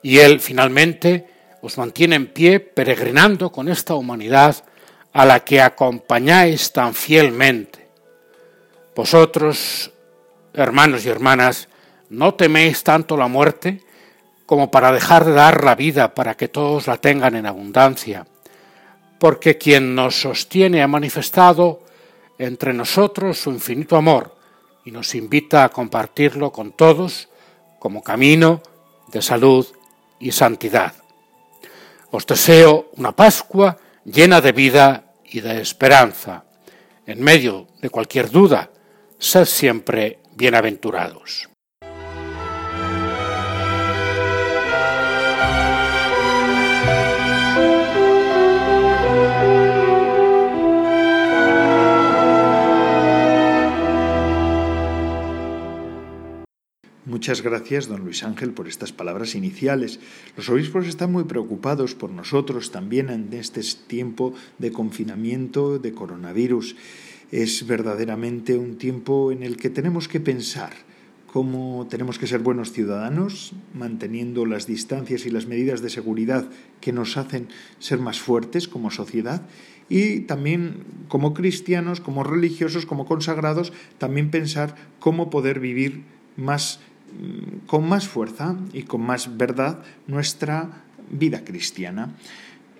Y 0.00 0.18
Él 0.18 0.38
finalmente 0.38 1.26
os 1.60 1.76
mantiene 1.76 2.14
en 2.14 2.28
pie 2.28 2.60
peregrinando 2.60 3.50
con 3.50 3.68
esta 3.68 3.94
humanidad 3.94 4.64
a 5.12 5.24
la 5.24 5.40
que 5.40 5.60
acompañáis 5.60 6.72
tan 6.72 6.94
fielmente. 6.94 7.88
Vosotros, 8.94 9.90
hermanos 10.52 11.04
y 11.04 11.08
hermanas, 11.08 11.68
no 12.10 12.34
teméis 12.34 12.84
tanto 12.84 13.16
la 13.16 13.26
muerte 13.26 13.80
como 14.46 14.70
para 14.70 14.92
dejar 14.92 15.24
de 15.24 15.32
dar 15.32 15.64
la 15.64 15.74
vida 15.74 16.14
para 16.14 16.36
que 16.36 16.46
todos 16.46 16.86
la 16.86 16.98
tengan 16.98 17.34
en 17.34 17.46
abundancia, 17.46 18.24
porque 19.18 19.58
quien 19.58 19.96
nos 19.96 20.20
sostiene 20.20 20.80
ha 20.80 20.86
manifestado 20.86 21.82
entre 22.38 22.72
nosotros 22.72 23.38
su 23.38 23.50
infinito 23.50 23.96
amor 23.96 24.33
y 24.84 24.90
nos 24.90 25.14
invita 25.14 25.64
a 25.64 25.68
compartirlo 25.70 26.52
con 26.52 26.72
todos 26.72 27.28
como 27.78 28.02
camino 28.02 28.62
de 29.08 29.22
salud 29.22 29.66
y 30.18 30.32
santidad. 30.32 30.94
Os 32.10 32.26
deseo 32.26 32.90
una 32.96 33.12
Pascua 33.12 33.78
llena 34.04 34.40
de 34.40 34.52
vida 34.52 35.14
y 35.24 35.40
de 35.40 35.60
esperanza. 35.60 36.44
En 37.06 37.22
medio 37.22 37.66
de 37.80 37.90
cualquier 37.90 38.30
duda, 38.30 38.70
sed 39.18 39.44
siempre 39.44 40.20
bienaventurados. 40.36 41.53
Muchas 57.06 57.42
gracias, 57.42 57.86
don 57.86 58.00
Luis 58.00 58.24
Ángel, 58.24 58.52
por 58.52 58.66
estas 58.66 58.90
palabras 58.90 59.34
iniciales. 59.34 60.00
Los 60.38 60.48
obispos 60.48 60.86
están 60.86 61.12
muy 61.12 61.24
preocupados 61.24 61.94
por 61.94 62.08
nosotros 62.08 62.70
también 62.70 63.10
en 63.10 63.30
este 63.34 63.60
tiempo 63.86 64.32
de 64.58 64.72
confinamiento, 64.72 65.78
de 65.78 65.92
coronavirus. 65.92 66.76
Es 67.30 67.66
verdaderamente 67.66 68.56
un 68.56 68.78
tiempo 68.78 69.32
en 69.32 69.42
el 69.42 69.58
que 69.58 69.68
tenemos 69.68 70.08
que 70.08 70.18
pensar 70.18 70.72
cómo 71.26 71.86
tenemos 71.90 72.18
que 72.18 72.26
ser 72.26 72.40
buenos 72.40 72.72
ciudadanos, 72.72 73.52
manteniendo 73.74 74.46
las 74.46 74.66
distancias 74.66 75.26
y 75.26 75.30
las 75.30 75.46
medidas 75.46 75.82
de 75.82 75.90
seguridad 75.90 76.48
que 76.80 76.94
nos 76.94 77.18
hacen 77.18 77.48
ser 77.80 77.98
más 77.98 78.18
fuertes 78.18 78.66
como 78.66 78.90
sociedad 78.90 79.42
y 79.90 80.20
también 80.20 80.84
como 81.08 81.34
cristianos, 81.34 82.00
como 82.00 82.24
religiosos, 82.24 82.86
como 82.86 83.04
consagrados, 83.04 83.74
también 83.98 84.30
pensar 84.30 84.74
cómo 85.00 85.28
poder 85.28 85.60
vivir 85.60 86.04
más 86.36 86.80
con 87.66 87.88
más 87.88 88.08
fuerza 88.08 88.56
y 88.72 88.82
con 88.82 89.02
más 89.02 89.36
verdad 89.36 89.82
nuestra 90.06 90.84
vida 91.10 91.44
cristiana. 91.44 92.14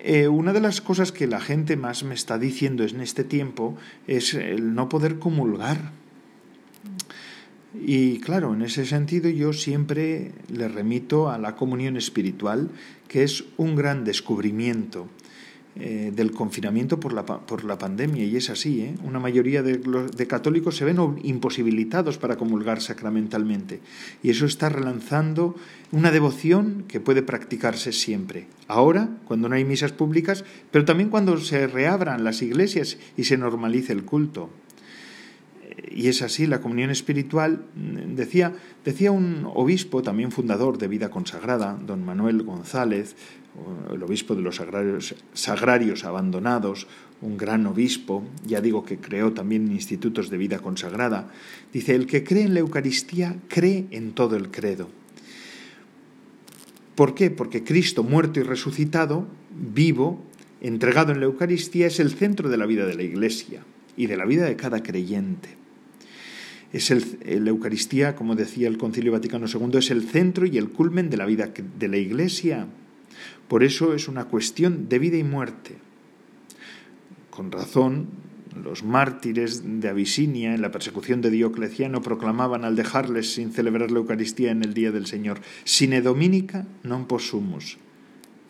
Eh, 0.00 0.29
una 0.29 0.53
de 0.53 0.61
las 0.61 0.81
cosas 0.81 1.12
que 1.12 1.26
la 1.26 1.41
gente 1.41 1.76
más 1.76 2.05
me 2.05 2.14
está 2.14 2.38
diciendo 2.38 2.85
en 2.85 3.00
este 3.00 3.25
tiempo 3.25 3.76
es 4.07 4.35
el 4.35 4.75
no 4.75 4.88
poder 4.88 5.19
comulgar. 5.19 5.93
Y 7.81 8.21
claro, 8.21 8.55
en 8.55 8.62
ese 8.62 8.85
sentido 8.87 9.31
yo 9.31 9.53
siempre 9.53 10.33
le 10.49 10.69
remito 10.69 11.31
a 11.31 11.38
la 11.38 11.57
comunión 11.57 11.97
espiritual, 11.97 12.71
que 13.09 13.25
es 13.25 13.45
un 13.57 13.75
gran 13.75 14.05
descubrimiento. 14.05 15.09
Eh, 15.76 16.12
del 16.14 16.31
confinamiento 16.31 17.00
por 17.00 17.12
la, 17.12 17.25
por 17.25 17.64
la, 17.64 17.76
pandemia, 17.78 18.25
y 18.25 18.37
es 18.37 18.49
así. 18.49 18.83
¿eh? 18.83 18.95
Una 19.02 19.19
mayoría 19.19 19.62
de, 19.62 19.78
de, 19.78 20.26
católicos 20.26 20.76
se 20.76 20.85
ven 20.85 20.99
imposibilitados 21.25 22.16
para 22.16 22.37
comulgar 22.37 22.81
sacramentalmente, 22.81 23.81
y 24.23 24.31
eso 24.31 24.47
está 24.47 24.69
relanzando 24.69 25.57
una 25.90 26.12
devoción 26.12 26.85
que 26.87 27.00
puede 27.00 27.23
practicarse 27.23 27.93
siempre. 27.93 28.47
Ahora, 28.69 29.09
cuando 29.26 29.49
no 29.49 29.57
hay 29.57 29.64
misas 29.64 29.90
públicas, 29.90 30.45
pero 30.71 30.85
también 30.85 31.11
cuando 31.11 31.37
se 31.38 31.66
reabran 31.66 32.23
las 32.23 32.40
iglesias 32.43 32.97
y 33.16 33.25
se 33.25 33.37
normalice 33.37 33.93
el 33.93 34.04
culto. 34.04 34.50
Y 35.90 36.09
es 36.09 36.23
así, 36.23 36.47
la 36.47 36.61
comunión 36.61 36.90
espiritual, 36.90 37.64
decía, 37.75 38.52
decía 38.85 39.11
un 39.11 39.49
obispo, 39.54 40.02
también 40.02 40.31
fundador 40.31 40.78
de 40.78 40.88
Vida 40.88 41.11
Consagrada, 41.11 41.78
don 41.85 42.04
Manuel 42.04 42.43
González, 42.43 43.16
el 43.93 44.02
obispo 44.02 44.35
de 44.35 44.43
los 44.43 44.61
sagrarios, 45.33 46.04
abandonados, 46.04 46.87
un 47.21 47.37
gran 47.37 47.66
obispo, 47.66 48.25
ya 48.45 48.61
digo 48.61 48.85
que 48.85 48.99
creó 48.99 49.33
también 49.33 49.71
institutos 49.73 50.31
de 50.31 50.37
vida 50.37 50.59
consagrada, 50.59 51.31
dice, 51.73 51.95
el 51.95 52.07
que 52.07 52.25
cree 52.25 52.43
en 52.43 52.54
la 52.54 52.61
Eucaristía 52.61 53.37
cree 53.49 53.87
en 53.90 54.12
todo 54.12 54.37
el 54.37 54.50
credo. 54.50 54.88
¿Por 56.95 57.14
qué? 57.14 57.31
Porque 57.31 57.64
Cristo 57.64 58.02
muerto 58.02 58.40
y 58.40 58.43
resucitado, 58.43 59.26
vivo, 59.50 60.23
entregado 60.61 61.12
en 61.12 61.21
la 61.21 61.26
Eucaristía, 61.26 61.87
es 61.87 61.99
el 61.99 62.11
centro 62.11 62.49
de 62.49 62.57
la 62.57 62.66
vida 62.66 62.87
de 62.87 62.95
la 62.95 63.02
Iglesia 63.02 63.64
y 63.97 64.07
de 64.07 64.16
la 64.16 64.26
vida 64.26 64.45
de 64.45 64.57
cada 64.57 64.83
creyente. 64.83 65.63
Es 66.75 66.90
la 66.90 67.50
Eucaristía, 67.50 68.16
como 68.16 68.35
decía 68.35 68.66
el 68.66 68.78
Concilio 68.78 69.12
Vaticano 69.12 69.47
II, 69.47 69.78
es 69.78 69.93
el 69.95 70.02
centro 70.02 70.45
y 70.45 70.59
el 70.59 70.71
culmen 70.71 71.09
de 71.09 71.16
la 71.16 71.25
vida 71.25 71.49
de 71.78 71.88
la 71.88 71.97
Iglesia 71.97 72.66
por 73.49 73.62
eso 73.62 73.95
es 73.95 74.09
una 74.09 74.25
cuestión 74.25 74.88
de 74.88 74.99
vida 74.99 75.16
y 75.16 75.25
muerte. 75.25 75.76
Con 77.31 77.52
razón, 77.52 78.09
los 78.62 78.85
mártires 78.85 79.62
de 79.81 79.88
Abisinia 79.88 80.54
en 80.54 80.62
la 80.62 80.71
persecución 80.71 81.21
de 81.21 81.31
Diocleciano 81.31 82.02
proclamaban 82.02 82.64
al 82.64 82.76
dejarles 82.76 83.35
sin 83.35 83.52
celebrar 83.52 83.90
la 83.90 83.99
Eucaristía 83.99 84.50
en 84.50 84.62
el 84.62 84.73
día 84.73 84.93
del 84.93 85.07
Señor, 85.07 85.40
sine 85.64 86.00
dominica 86.00 86.64
non 86.87 87.11
possumus. 87.11 87.83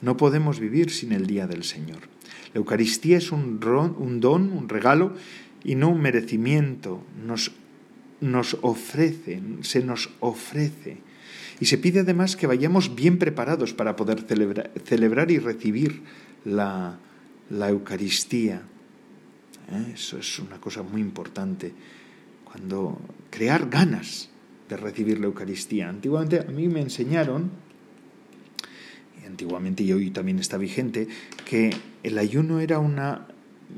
No 0.04 0.20
podemos 0.20 0.60
vivir 0.60 0.92
sin 0.92 1.16
el 1.16 1.24
día 1.24 1.48
del 1.48 1.64
Señor. 1.64 2.12
La 2.52 2.60
Eucaristía 2.60 3.16
es 3.16 3.32
un 3.32 3.58
don, 3.58 4.52
un 4.52 4.68
regalo 4.68 5.16
y 5.64 5.74
no 5.74 5.88
un 5.88 6.04
merecimiento. 6.04 7.00
Nos, 7.16 7.56
nos 8.24 8.56
ofrece, 8.62 9.40
se 9.60 9.82
nos 9.82 10.10
ofrece 10.20 10.98
y 11.60 11.66
se 11.66 11.78
pide 11.78 12.00
además 12.00 12.36
que 12.36 12.46
vayamos 12.46 12.94
bien 12.94 13.18
preparados 13.18 13.74
para 13.74 13.96
poder 13.96 14.22
celebrar, 14.22 15.30
y 15.30 15.38
recibir 15.38 16.02
la, 16.44 16.98
Eucaristía. 17.50 18.62
¿Eh? 19.70 19.92
Eso 19.94 20.18
es 20.18 20.38
una 20.38 20.58
cosa 20.58 20.82
muy 20.82 21.00
importante. 21.00 21.72
Cuando 22.44 22.98
crear 23.30 23.68
ganas 23.68 24.30
de 24.68 24.76
recibir 24.76 25.20
la 25.20 25.26
Eucaristía. 25.26 25.88
Antiguamente 25.88 26.40
a 26.40 26.50
mí 26.50 26.68
me 26.68 26.80
enseñaron, 26.80 27.50
y 29.22 29.26
antiguamente 29.26 29.82
y 29.82 29.92
hoy 29.92 30.10
también 30.10 30.38
está 30.38 30.56
vigente, 30.56 31.06
que 31.44 31.70
el 32.02 32.18
ayuno 32.18 32.60
era 32.60 32.78
una 32.78 33.28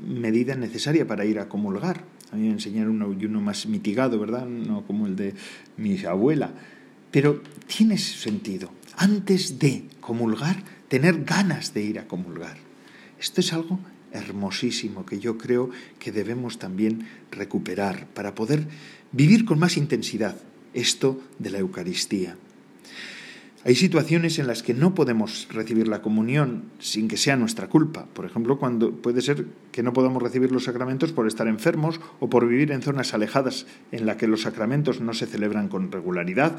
medida 0.07 0.55
necesaria 0.55 1.05
para 1.05 1.25
ir 1.25 1.39
a 1.39 1.49
comulgar. 1.49 2.03
Me 2.33 2.49
enseñaron 2.49 3.01
un 3.01 3.15
ayuno 3.15 3.41
más 3.41 3.65
mitigado, 3.67 4.19
¿verdad? 4.19 4.45
No 4.45 4.85
como 4.85 5.07
el 5.07 5.15
de 5.15 5.33
mi 5.77 6.03
abuela 6.05 6.51
pero 7.11 7.41
tiene 7.65 7.97
sentido. 7.97 8.69
Antes 8.95 9.59
de 9.59 9.85
comulgar, 9.99 10.63
tener 10.87 11.23
ganas 11.23 11.73
de 11.73 11.83
ir 11.83 11.99
a 11.99 12.07
comulgar. 12.07 12.57
Esto 13.19 13.41
es 13.41 13.53
algo 13.53 13.79
hermosísimo 14.11 15.05
que 15.05 15.19
yo 15.19 15.37
creo 15.37 15.69
que 15.99 16.11
debemos 16.11 16.59
también 16.59 17.07
recuperar 17.31 18.07
para 18.07 18.35
poder 18.35 18.67
vivir 19.11 19.45
con 19.45 19.59
más 19.59 19.77
intensidad 19.77 20.37
esto 20.73 21.21
de 21.39 21.51
la 21.51 21.59
Eucaristía. 21.59 22.37
Hay 23.65 23.75
situaciones 23.75 24.37
en 24.39 24.47
las 24.47 24.61
que 24.61 24.73
no 24.73 24.93
podemos 24.93 25.47
recibir 25.51 25.87
la 25.87 26.01
comunión 26.01 26.65
sin 26.79 27.07
que 27.07 27.17
sea 27.17 27.35
nuestra 27.35 27.67
culpa. 27.67 28.05
Por 28.13 28.25
ejemplo, 28.25 28.59
cuando 28.59 28.91
puede 28.91 29.21
ser 29.21 29.45
que 29.71 29.83
no 29.83 29.93
podamos 29.93 30.21
recibir 30.21 30.51
los 30.51 30.65
sacramentos 30.65 31.11
por 31.11 31.27
estar 31.27 31.47
enfermos 31.47 31.99
o 32.19 32.29
por 32.29 32.47
vivir 32.47 32.71
en 32.71 32.81
zonas 32.81 33.13
alejadas 33.13 33.65
en 33.91 34.05
las 34.05 34.17
que 34.17 34.27
los 34.27 34.43
sacramentos 34.43 35.01
no 35.01 35.13
se 35.13 35.25
celebran 35.25 35.69
con 35.69 35.91
regularidad. 35.91 36.57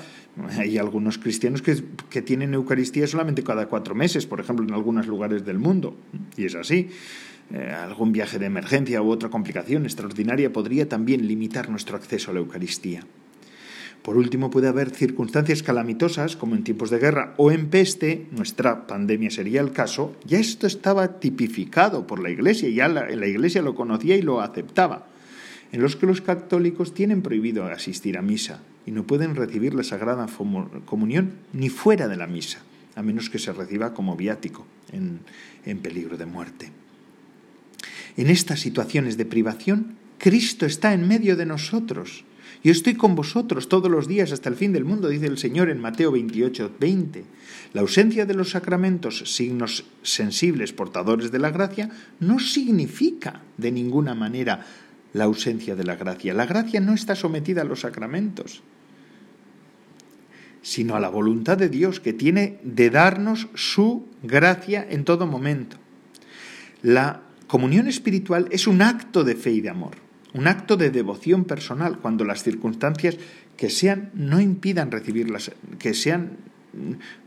Hay 0.58 0.76
algunos 0.76 1.18
cristianos 1.18 1.62
que, 1.62 1.82
que 2.10 2.20
tienen 2.20 2.54
Eucaristía 2.54 3.06
solamente 3.06 3.44
cada 3.44 3.66
cuatro 3.66 3.94
meses, 3.94 4.26
por 4.26 4.40
ejemplo, 4.40 4.66
en 4.66 4.74
algunos 4.74 5.06
lugares 5.06 5.46
del 5.46 5.58
mundo. 5.58 5.96
Y 6.36 6.46
es 6.46 6.56
así. 6.56 6.90
Eh, 7.50 7.70
algún 7.70 8.12
viaje 8.12 8.38
de 8.38 8.46
emergencia 8.46 9.00
u 9.00 9.10
otra 9.10 9.30
complicación 9.30 9.84
extraordinaria 9.84 10.52
podría 10.52 10.88
también 10.88 11.26
limitar 11.26 11.70
nuestro 11.70 11.96
acceso 11.96 12.30
a 12.30 12.34
la 12.34 12.40
Eucaristía. 12.40 13.04
Por 14.08 14.16
último, 14.16 14.50
puede 14.50 14.68
haber 14.68 14.88
circunstancias 14.88 15.62
calamitosas, 15.62 16.34
como 16.34 16.56
en 16.56 16.64
tiempos 16.64 16.88
de 16.88 16.98
guerra 16.98 17.34
o 17.36 17.50
en 17.50 17.68
peste, 17.68 18.24
nuestra 18.30 18.86
pandemia 18.86 19.30
sería 19.30 19.60
el 19.60 19.72
caso, 19.72 20.16
ya 20.24 20.38
esto 20.38 20.66
estaba 20.66 21.20
tipificado 21.20 22.06
por 22.06 22.22
la 22.22 22.30
Iglesia, 22.30 22.70
ya 22.70 22.88
la, 22.88 23.06
la 23.06 23.26
Iglesia 23.26 23.60
lo 23.60 23.74
conocía 23.74 24.16
y 24.16 24.22
lo 24.22 24.40
aceptaba, 24.40 25.08
en 25.72 25.82
los 25.82 25.94
que 25.96 26.06
los 26.06 26.22
católicos 26.22 26.94
tienen 26.94 27.20
prohibido 27.20 27.66
asistir 27.66 28.16
a 28.16 28.22
misa 28.22 28.62
y 28.86 28.92
no 28.92 29.06
pueden 29.06 29.36
recibir 29.36 29.74
la 29.74 29.82
Sagrada 29.82 30.26
Comunión 30.86 31.32
ni 31.52 31.68
fuera 31.68 32.08
de 32.08 32.16
la 32.16 32.26
misa, 32.26 32.60
a 32.96 33.02
menos 33.02 33.28
que 33.28 33.38
se 33.38 33.52
reciba 33.52 33.92
como 33.92 34.16
viático 34.16 34.64
en, 34.90 35.20
en 35.66 35.80
peligro 35.80 36.16
de 36.16 36.24
muerte. 36.24 36.72
En 38.16 38.30
estas 38.30 38.60
situaciones 38.60 39.18
de 39.18 39.26
privación, 39.26 39.96
Cristo 40.16 40.64
está 40.64 40.94
en 40.94 41.06
medio 41.06 41.36
de 41.36 41.44
nosotros 41.44 42.24
yo 42.62 42.72
estoy 42.72 42.94
con 42.94 43.14
vosotros 43.14 43.68
todos 43.68 43.90
los 43.90 44.08
días 44.08 44.32
hasta 44.32 44.48
el 44.48 44.56
fin 44.56 44.72
del 44.72 44.84
mundo, 44.84 45.08
dice 45.08 45.26
el 45.26 45.38
Señor 45.38 45.70
en 45.70 45.80
Mateo 45.80 46.10
28, 46.10 46.72
20. 46.80 47.24
La 47.72 47.82
ausencia 47.82 48.26
de 48.26 48.34
los 48.34 48.50
sacramentos, 48.50 49.22
signos 49.26 49.84
sensibles 50.02 50.72
portadores 50.72 51.30
de 51.30 51.38
la 51.38 51.50
gracia, 51.50 51.90
no 52.18 52.40
significa 52.40 53.42
de 53.56 53.70
ninguna 53.70 54.14
manera 54.14 54.66
la 55.12 55.24
ausencia 55.24 55.76
de 55.76 55.84
la 55.84 55.94
gracia. 55.94 56.34
La 56.34 56.46
gracia 56.46 56.80
no 56.80 56.94
está 56.94 57.14
sometida 57.14 57.62
a 57.62 57.64
los 57.64 57.80
sacramentos, 57.80 58.62
sino 60.62 60.96
a 60.96 61.00
la 61.00 61.08
voluntad 61.08 61.56
de 61.56 61.68
Dios 61.68 62.00
que 62.00 62.12
tiene 62.12 62.58
de 62.64 62.90
darnos 62.90 63.48
su 63.54 64.06
gracia 64.24 64.84
en 64.90 65.04
todo 65.04 65.28
momento. 65.28 65.76
La 66.82 67.22
comunión 67.46 67.86
espiritual 67.86 68.48
es 68.50 68.66
un 68.66 68.82
acto 68.82 69.22
de 69.22 69.36
fe 69.36 69.52
y 69.52 69.60
de 69.60 69.70
amor 69.70 70.07
un 70.34 70.46
acto 70.46 70.76
de 70.76 70.90
devoción 70.90 71.44
personal 71.44 71.98
cuando 71.98 72.24
las 72.24 72.42
circunstancias 72.42 73.16
que 73.56 73.70
sean 73.70 74.10
no 74.14 74.40
impidan 74.40 74.90
recibirlas, 74.90 75.52
que 75.78 75.94
sean, 75.94 76.36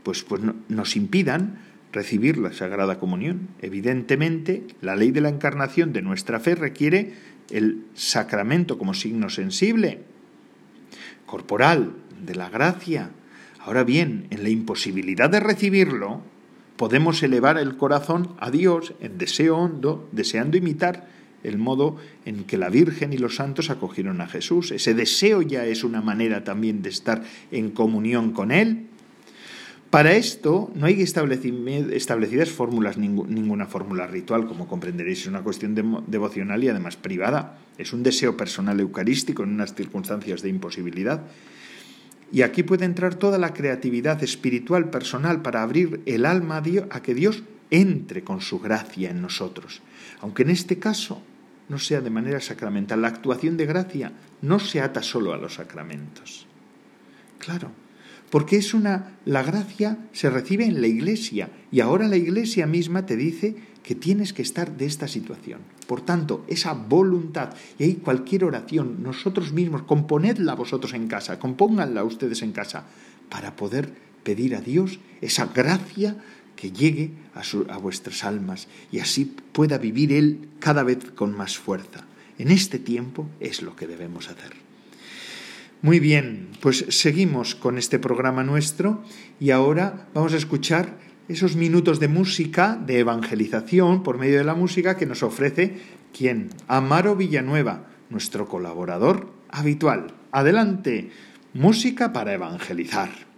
pues, 0.02 0.22
pues 0.22 0.42
nos 0.68 0.96
impidan 0.96 1.58
recibir 1.92 2.38
la 2.38 2.52
Sagrada 2.52 2.98
Comunión. 2.98 3.48
Evidentemente, 3.60 4.64
la 4.80 4.96
ley 4.96 5.10
de 5.10 5.20
la 5.20 5.28
encarnación 5.28 5.92
de 5.92 6.02
nuestra 6.02 6.40
fe 6.40 6.54
requiere 6.54 7.12
el 7.50 7.84
sacramento 7.94 8.78
como 8.78 8.94
signo 8.94 9.28
sensible, 9.28 10.00
corporal, 11.26 11.92
de 12.24 12.34
la 12.34 12.48
gracia. 12.48 13.10
Ahora 13.58 13.84
bien, 13.84 14.26
en 14.30 14.42
la 14.42 14.48
imposibilidad 14.48 15.28
de 15.28 15.40
recibirlo, 15.40 16.22
podemos 16.76 17.22
elevar 17.22 17.58
el 17.58 17.76
corazón 17.76 18.34
a 18.40 18.50
Dios 18.50 18.94
en 19.00 19.18
deseo 19.18 19.58
hondo, 19.58 20.08
deseando 20.12 20.56
imitar 20.56 21.06
el 21.44 21.58
modo 21.58 21.96
en 22.24 22.44
que 22.44 22.58
la 22.58 22.68
Virgen 22.68 23.12
y 23.12 23.18
los 23.18 23.36
santos 23.36 23.70
acogieron 23.70 24.20
a 24.20 24.28
Jesús. 24.28 24.70
Ese 24.72 24.94
deseo 24.94 25.42
ya 25.42 25.64
es 25.66 25.84
una 25.84 26.00
manera 26.00 26.44
también 26.44 26.82
de 26.82 26.90
estar 26.90 27.22
en 27.50 27.70
comunión 27.70 28.32
con 28.32 28.50
Él. 28.50 28.86
Para 29.90 30.14
esto 30.14 30.72
no 30.74 30.86
hay 30.86 31.02
establecidas 31.02 32.48
fórmulas, 32.48 32.96
ninguna 32.96 33.66
fórmula 33.66 34.06
ritual, 34.06 34.46
como 34.46 34.66
comprenderéis, 34.66 35.20
es 35.20 35.26
una 35.26 35.42
cuestión 35.42 35.74
devocional 36.06 36.64
y 36.64 36.68
además 36.68 36.96
privada. 36.96 37.58
Es 37.76 37.92
un 37.92 38.02
deseo 38.02 38.34
personal 38.34 38.80
eucarístico 38.80 39.42
en 39.42 39.50
unas 39.50 39.74
circunstancias 39.74 40.40
de 40.40 40.48
imposibilidad. 40.48 41.24
Y 42.32 42.40
aquí 42.40 42.62
puede 42.62 42.86
entrar 42.86 43.16
toda 43.16 43.36
la 43.36 43.52
creatividad 43.52 44.22
espiritual 44.24 44.88
personal 44.88 45.42
para 45.42 45.62
abrir 45.62 46.00
el 46.06 46.24
alma 46.24 46.62
a 46.88 47.02
que 47.02 47.14
Dios 47.14 47.42
entre 47.70 48.24
con 48.24 48.40
su 48.40 48.60
gracia 48.60 49.10
en 49.10 49.20
nosotros. 49.20 49.82
Aunque 50.22 50.42
en 50.42 50.48
este 50.48 50.78
caso 50.78 51.22
no 51.68 51.78
sea 51.78 52.00
de 52.00 52.10
manera 52.10 52.40
sacramental. 52.40 53.02
La 53.02 53.08
actuación 53.08 53.56
de 53.56 53.66
gracia 53.66 54.12
no 54.42 54.58
se 54.58 54.80
ata 54.80 55.02
solo 55.02 55.32
a 55.32 55.38
los 55.38 55.54
sacramentos. 55.54 56.46
Claro, 57.38 57.70
porque 58.30 58.56
es 58.56 58.72
una 58.72 59.18
la 59.24 59.42
gracia 59.42 59.98
se 60.12 60.30
recibe 60.30 60.64
en 60.64 60.80
la 60.80 60.86
iglesia 60.86 61.50
y 61.70 61.80
ahora 61.80 62.08
la 62.08 62.16
iglesia 62.16 62.66
misma 62.66 63.04
te 63.04 63.16
dice 63.16 63.56
que 63.82 63.94
tienes 63.94 64.32
que 64.32 64.42
estar 64.42 64.76
de 64.76 64.86
esta 64.86 65.08
situación. 65.08 65.60
Por 65.86 66.00
tanto, 66.00 66.44
esa 66.48 66.72
voluntad 66.72 67.50
y 67.78 67.84
ahí 67.84 67.94
cualquier 67.96 68.44
oración, 68.44 69.02
nosotros 69.02 69.52
mismos 69.52 69.82
componedla 69.82 70.54
vosotros 70.54 70.94
en 70.94 71.08
casa, 71.08 71.38
compónganla 71.38 72.04
ustedes 72.04 72.42
en 72.42 72.52
casa 72.52 72.84
para 73.28 73.56
poder 73.56 73.92
pedir 74.22 74.54
a 74.54 74.60
Dios 74.60 75.00
esa 75.20 75.46
gracia 75.46 76.16
que 76.56 76.70
llegue 76.70 77.10
a, 77.34 77.76
vuestras 77.78 78.24
almas 78.24 78.68
y 78.90 79.00
así 79.00 79.36
pueda 79.52 79.78
vivir 79.78 80.12
Él 80.12 80.48
cada 80.58 80.82
vez 80.82 81.10
con 81.14 81.36
más 81.36 81.58
fuerza. 81.58 82.04
En 82.38 82.50
este 82.50 82.78
tiempo 82.78 83.28
es 83.40 83.62
lo 83.62 83.76
que 83.76 83.86
debemos 83.86 84.28
hacer. 84.28 84.52
Muy 85.82 85.98
bien, 85.98 86.48
pues 86.60 86.84
seguimos 86.90 87.54
con 87.54 87.76
este 87.76 87.98
programa 87.98 88.44
nuestro 88.44 89.02
y 89.40 89.50
ahora 89.50 90.06
vamos 90.14 90.32
a 90.32 90.36
escuchar 90.36 90.96
esos 91.28 91.56
minutos 91.56 91.98
de 91.98 92.08
música, 92.08 92.76
de 92.76 93.00
evangelización 93.00 94.02
por 94.02 94.18
medio 94.18 94.38
de 94.38 94.44
la 94.44 94.54
música 94.54 94.96
que 94.96 95.06
nos 95.06 95.22
ofrece 95.22 95.78
quien? 96.12 96.50
Amaro 96.68 97.16
Villanueva, 97.16 97.86
nuestro 98.10 98.46
colaborador 98.46 99.32
habitual. 99.48 100.14
Adelante, 100.30 101.10
música 101.54 102.12
para 102.12 102.34
evangelizar. 102.34 103.31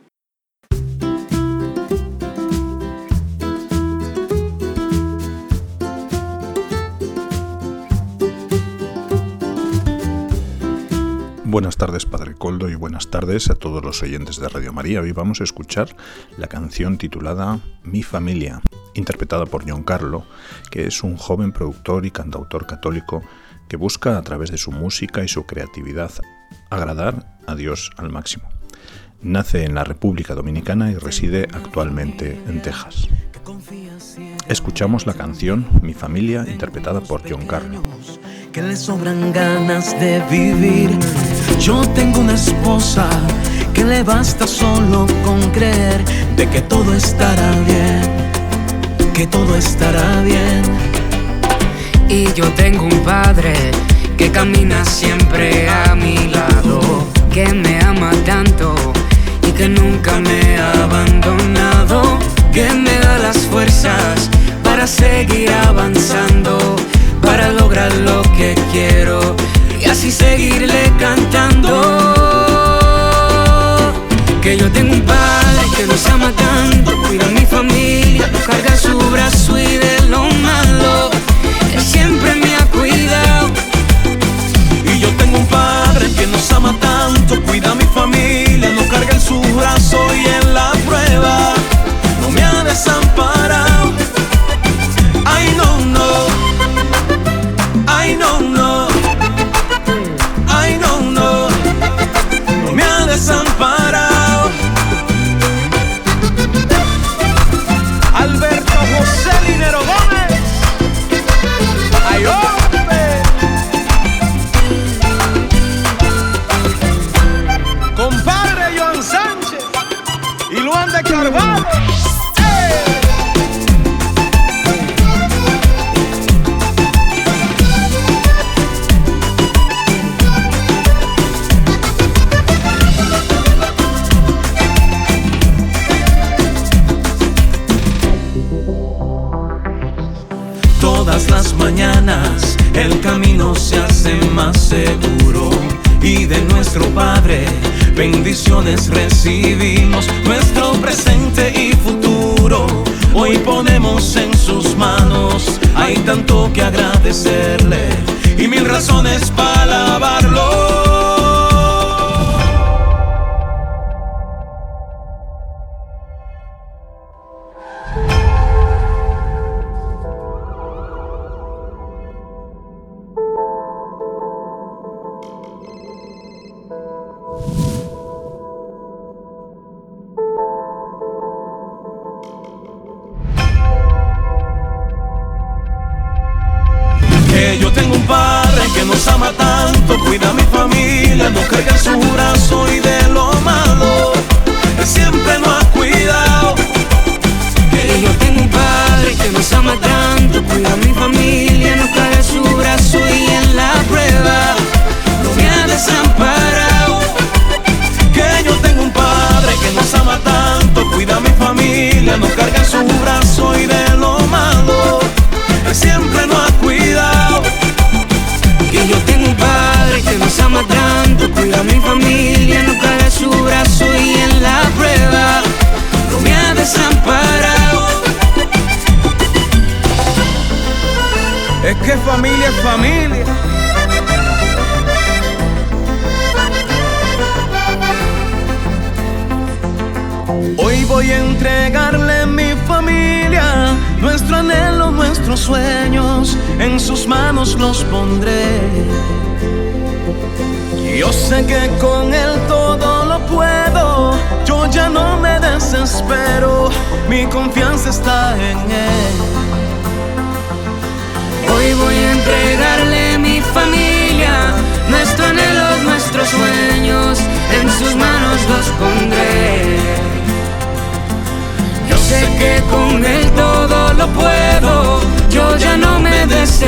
Buenas 11.55 11.77
tardes, 11.77 12.05
Padre 12.05 12.35
Coldo, 12.35 12.69
y 12.69 12.75
buenas 12.75 13.12
tardes 13.12 13.49
a 13.49 13.55
todos 13.55 13.85
los 13.85 14.03
oyentes 14.03 14.40
de 14.40 14.49
Radio 14.49 14.73
María. 14.73 15.01
Hoy 15.01 15.12
vamos 15.12 15.40
a 15.40 15.45
escuchar 15.45 15.95
la 16.37 16.49
canción 16.49 16.99
titulada 16.99 17.61
Mi 17.85 18.03
familia, 18.03 18.61
interpretada 18.95 19.47
por 19.47 19.62
John 19.64 19.85
Carlo, 19.85 20.27
que 20.73 20.85
es 20.88 21.05
un 21.05 21.17
joven 21.17 21.53
productor 21.53 22.07
y 22.07 22.11
cantautor 22.11 22.67
católico 22.67 23.23
que 23.69 23.77
busca 23.77 24.19
a 24.19 24.23
través 24.23 24.51
de 24.51 24.59
su 24.59 24.73
música 24.73 25.23
y 25.23 25.29
su 25.29 25.47
creatividad 25.47 26.11
agradar 26.71 27.38
a 27.47 27.55
Dios 27.55 27.93
al 27.99 28.11
máximo. 28.11 28.49
Nace 29.23 29.64
en 29.64 29.77
la 29.77 29.85
República 29.85 30.35
Dominicana 30.35 30.90
y 30.90 30.97
reside 30.97 31.47
actualmente 31.53 32.33
en 32.49 32.62
Texas. 32.62 33.09
Escuchamos 34.48 35.07
la 35.07 35.14
canción 35.14 35.66
Mi 35.83 35.94
familia 35.94 36.44
interpretada 36.46 37.00
por 37.00 37.22
John 37.28 37.46
Carlo 37.46 37.83
que 38.54 38.62
le 38.62 38.76
sobran 38.76 39.33
ganas 39.33 39.98
de 39.98 40.22
vivir. 40.30 40.90
Yo 41.59 41.80
tengo 41.88 42.20
una 42.20 42.35
esposa 42.35 43.09
que 43.74 43.85
le 43.85 44.04
basta 44.04 44.46
solo 44.46 45.09
con 45.24 45.40
creer 45.50 46.04
de 46.37 46.48
que 46.48 46.61
todo 46.62 46.94
estará 46.94 47.50
bien, 47.66 48.00
que 49.12 49.26
todo 49.26 49.57
estará 49.57 50.22
bien. 50.22 50.62
Y 52.09 52.33
yo 52.35 52.48
tengo 52.52 52.85
un 52.85 53.00
padre 53.00 53.54
que 54.16 54.30
camina 54.30 54.85
siempre 54.85 55.68
a 55.68 55.96
mi 55.96 56.28
lado, 56.28 56.80
que 57.33 57.52
me 57.52 57.80
ama 57.80 58.12
tanto 58.24 58.76
y 59.48 59.50
que 59.50 59.68
nunca 59.68 60.20
me 60.20 60.59
ha 60.59 60.85
abandonado, 60.85 62.20
que 62.55 62.73
me 62.73 62.97
da 63.01 63.19
las 63.19 63.37
fuerzas 63.38 64.31
para 64.62 64.87
seguir 64.87 65.51
avanzando 65.51 66.77
para 67.21 67.51
lograr 67.51 67.93
lo 67.97 68.23
que 68.37 68.55
quiero 68.71 69.35
y 69.81 69.87
así 69.87 70.12
seguirle 70.12 70.84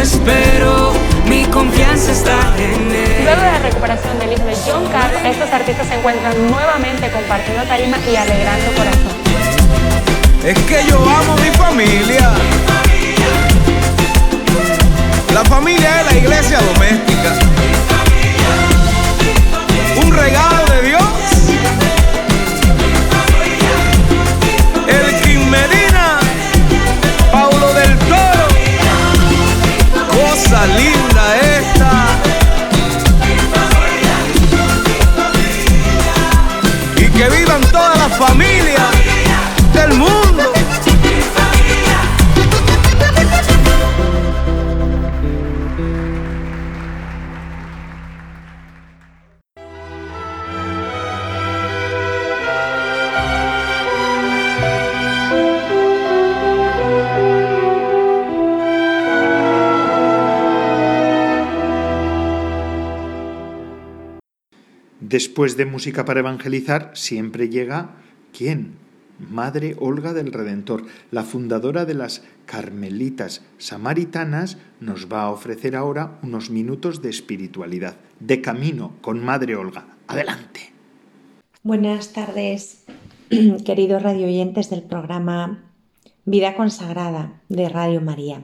me 0.07 0.33
desespero, 0.35 0.93
mi 1.27 1.45
confianza 1.47 2.13
está 2.13 2.39
en 2.59 2.93
él. 2.93 3.25
Luego 3.25 3.41
de 3.41 3.53
la 3.53 3.59
recuperación 3.59 4.19
del 4.19 4.33
hijo 4.33 4.45
de 4.45 4.55
John 4.55 4.87
Carr, 4.89 5.13
estos 5.25 5.51
artistas 5.51 5.89
se 5.89 5.95
encuentran 5.95 6.33
nuevamente 6.49 7.11
compartiendo 7.11 7.65
tarima 7.65 7.99
y 7.99 8.15
alegrando 8.15 8.67
corazón. 8.77 9.17
Es 10.45 10.59
que 10.61 10.85
yo 10.89 10.99
amo 10.99 11.35
mi 11.37 11.51
familia. 11.57 12.35
La 15.35 15.45
familia 15.45 16.01
es 16.01 16.07
la 16.13 16.19
iglesia 16.19 16.59
doméstica. 16.61 17.33
Un 20.05 20.13
regalo 20.13 20.66
Cosa 30.49 30.65
linda 30.67 31.37
esta. 31.39 32.07
Y 36.99 37.11
que 37.11 37.29
vivan 37.31 37.61
todas 37.73 37.99
las 37.99 38.17
familias 38.17 38.76
Después 65.17 65.57
de 65.57 65.65
música 65.65 66.05
para 66.05 66.21
evangelizar, 66.21 66.91
siempre 66.93 67.49
llega 67.49 67.95
¿quién? 68.37 68.75
Madre 69.19 69.75
Olga 69.81 70.13
del 70.13 70.31
Redentor, 70.31 70.85
la 71.11 71.23
fundadora 71.23 71.87
de 71.87 71.95
las 71.95 72.23
Carmelitas 72.45 73.43
Samaritanas, 73.57 74.59
nos 74.79 75.11
va 75.11 75.23
a 75.23 75.31
ofrecer 75.31 75.75
ahora 75.75 76.19
unos 76.23 76.51
minutos 76.51 77.01
de 77.01 77.09
espiritualidad, 77.09 77.97
de 78.21 78.43
camino 78.43 78.93
con 79.01 79.25
Madre 79.25 79.57
Olga. 79.57 79.87
Adelante. 80.07 80.75
Buenas 81.63 82.13
tardes, 82.13 82.85
queridos 83.65 84.03
radioyentes 84.03 84.69
del 84.69 84.83
programa 84.83 85.65
Vida 86.27 86.57
Consagrada 86.57 87.41
de 87.49 87.71
Radio 87.71 88.03
María. 88.03 88.43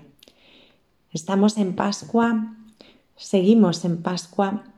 Estamos 1.12 1.58
en 1.58 1.74
Pascua, 1.74 2.56
seguimos 3.16 3.85
en 3.85 4.00
Pascua 4.00 4.71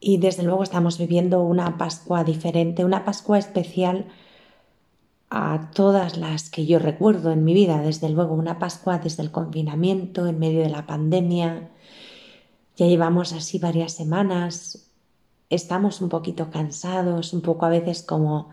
y 0.00 0.18
desde 0.18 0.42
luego 0.42 0.62
estamos 0.62 0.98
viviendo 0.98 1.42
una 1.42 1.76
Pascua 1.78 2.24
diferente, 2.24 2.84
una 2.84 3.04
Pascua 3.04 3.38
especial 3.38 4.06
a 5.30 5.70
todas 5.74 6.16
las 6.16 6.50
que 6.50 6.66
yo 6.66 6.78
recuerdo 6.78 7.32
en 7.32 7.44
mi 7.44 7.52
vida, 7.52 7.82
desde 7.82 8.08
luego 8.08 8.34
una 8.34 8.58
Pascua 8.58 8.98
desde 8.98 9.22
el 9.22 9.30
confinamiento, 9.30 10.26
en 10.26 10.38
medio 10.38 10.62
de 10.62 10.70
la 10.70 10.86
pandemia. 10.86 11.68
Ya 12.76 12.86
llevamos 12.86 13.32
así 13.32 13.58
varias 13.58 13.92
semanas, 13.92 14.88
estamos 15.50 16.00
un 16.00 16.08
poquito 16.08 16.50
cansados, 16.50 17.32
un 17.32 17.40
poco 17.42 17.66
a 17.66 17.70
veces 17.70 18.02
como 18.02 18.50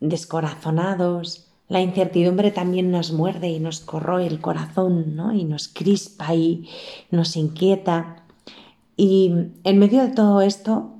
descorazonados. 0.00 1.46
La 1.68 1.80
incertidumbre 1.80 2.50
también 2.50 2.90
nos 2.90 3.12
muerde 3.12 3.48
y 3.48 3.58
nos 3.58 3.80
corroe 3.80 4.26
el 4.26 4.40
corazón, 4.40 5.16
¿no? 5.16 5.32
Y 5.32 5.44
nos 5.44 5.68
crispa 5.68 6.34
y 6.34 6.68
nos 7.10 7.36
inquieta. 7.36 8.23
Y 8.96 9.32
en 9.64 9.78
medio 9.78 10.02
de 10.02 10.10
todo 10.10 10.40
esto 10.40 10.96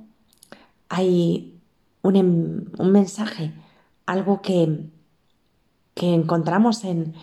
hay 0.89 1.59
un, 2.01 2.15
em, 2.15 2.65
un 2.77 2.91
mensaje, 2.91 3.53
algo 4.05 4.41
que, 4.41 4.89
que 5.93 6.13
encontramos 6.13 6.83
en, 6.83 7.15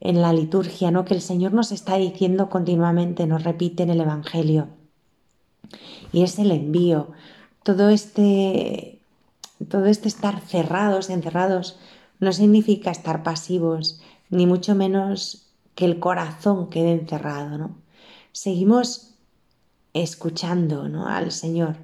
en 0.00 0.22
la 0.22 0.32
liturgia, 0.32 0.90
¿no? 0.90 1.04
que 1.04 1.14
el 1.14 1.20
Señor 1.20 1.52
nos 1.52 1.72
está 1.72 1.96
diciendo 1.96 2.48
continuamente, 2.48 3.26
nos 3.26 3.44
repite 3.44 3.82
en 3.82 3.90
el 3.90 4.00
Evangelio. 4.00 4.68
Y 6.12 6.22
es 6.22 6.38
el 6.38 6.50
envío. 6.50 7.12
Todo 7.62 7.90
este, 7.90 9.00
todo 9.68 9.86
este 9.86 10.08
estar 10.08 10.40
cerrados, 10.40 11.10
encerrados, 11.10 11.78
no 12.18 12.32
significa 12.32 12.90
estar 12.90 13.22
pasivos, 13.22 14.00
ni 14.30 14.46
mucho 14.46 14.74
menos 14.74 15.52
que 15.74 15.84
el 15.84 16.00
corazón 16.00 16.70
quede 16.70 16.92
encerrado. 16.92 17.58
¿no? 17.58 17.76
Seguimos 18.32 19.09
escuchando 19.94 20.88
¿no? 20.88 21.06
al 21.06 21.32
Señor. 21.32 21.76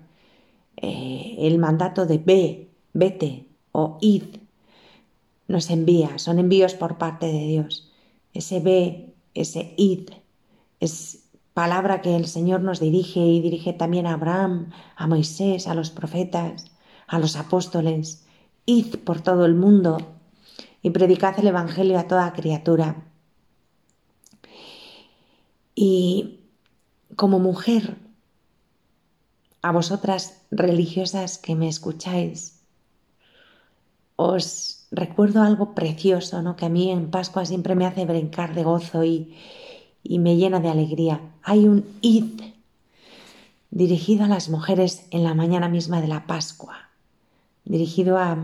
Eh, 0.76 1.36
el 1.38 1.58
mandato 1.58 2.06
de 2.06 2.18
ve, 2.18 2.70
vete 2.92 3.46
o 3.72 3.98
id 4.00 4.24
nos 5.48 5.70
envía, 5.70 6.18
son 6.18 6.38
envíos 6.38 6.74
por 6.74 6.98
parte 6.98 7.26
de 7.26 7.46
Dios. 7.46 7.90
Ese 8.34 8.60
ve, 8.60 9.14
ese 9.34 9.74
id, 9.76 10.10
es 10.80 11.28
palabra 11.54 12.02
que 12.02 12.16
el 12.16 12.26
Señor 12.26 12.60
nos 12.60 12.80
dirige 12.80 13.20
y 13.20 13.40
dirige 13.40 13.72
también 13.72 14.06
a 14.06 14.14
Abraham, 14.14 14.70
a 14.96 15.06
Moisés, 15.06 15.68
a 15.68 15.74
los 15.74 15.90
profetas, 15.90 16.66
a 17.06 17.18
los 17.18 17.36
apóstoles. 17.36 18.24
Id 18.66 18.96
por 19.04 19.20
todo 19.20 19.46
el 19.46 19.54
mundo 19.54 19.98
y 20.82 20.90
predicad 20.90 21.38
el 21.38 21.46
Evangelio 21.46 21.98
a 21.98 22.08
toda 22.08 22.32
criatura. 22.32 23.04
Y 25.74 26.40
como 27.16 27.38
mujer, 27.38 27.96
a 29.62 29.72
vosotras 29.72 30.42
religiosas 30.50 31.38
que 31.38 31.56
me 31.56 31.66
escucháis, 31.66 32.60
os 34.14 34.86
recuerdo 34.90 35.42
algo 35.42 35.74
precioso, 35.74 36.40
¿no? 36.42 36.56
Que 36.56 36.66
a 36.66 36.68
mí 36.68 36.90
en 36.90 37.10
Pascua 37.10 37.44
siempre 37.44 37.74
me 37.74 37.86
hace 37.86 38.04
brincar 38.04 38.54
de 38.54 38.62
gozo 38.62 39.02
y, 39.04 39.34
me 40.08 40.36
llena 40.36 40.60
de 40.60 40.68
alegría. 40.68 41.20
Hay 41.42 41.66
un 41.66 41.84
id 42.00 42.40
dirigido 43.70 44.24
a 44.24 44.28
las 44.28 44.48
mujeres 44.48 45.06
en 45.10 45.24
la 45.24 45.34
mañana 45.34 45.68
misma 45.68 46.00
de 46.00 46.06
la 46.06 46.26
Pascua, 46.26 46.90
dirigido 47.64 48.16
a, 48.16 48.38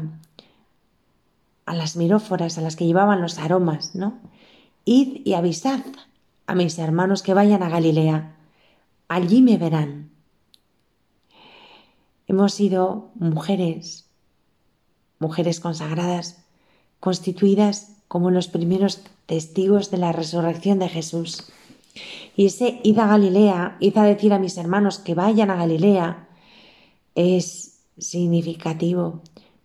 a 1.66 1.74
las 1.74 1.96
miróforas, 1.96 2.58
a 2.58 2.62
las 2.62 2.74
que 2.74 2.86
llevaban 2.86 3.22
los 3.22 3.38
aromas, 3.38 3.94
¿no? 3.94 4.18
Id 4.84 5.22
y 5.24 5.34
avisad 5.34 5.84
a 6.46 6.54
mis 6.56 6.78
hermanos 6.78 7.22
que 7.22 7.34
vayan 7.34 7.62
a 7.62 7.68
Galilea 7.68 8.34
allí 9.12 9.42
me 9.42 9.58
verán. 9.58 10.10
Hemos 12.26 12.54
sido 12.54 13.10
mujeres, 13.14 14.08
mujeres 15.18 15.60
consagradas, 15.60 16.44
constituidas 16.98 17.98
como 18.08 18.30
los 18.30 18.48
primeros 18.48 19.02
testigos 19.26 19.90
de 19.90 19.98
la 19.98 20.12
resurrección 20.12 20.78
de 20.78 20.88
Jesús. 20.88 21.52
Y 22.36 22.46
ese 22.46 22.80
id 22.84 22.98
a 22.98 23.06
Galilea, 23.06 23.76
id 23.80 23.98
a 23.98 24.04
decir 24.04 24.32
a 24.32 24.38
mis 24.38 24.56
hermanos 24.56 24.98
que 24.98 25.14
vayan 25.14 25.50
a 25.50 25.56
Galilea, 25.56 26.28
es 27.14 27.80
significativo, 27.98 29.20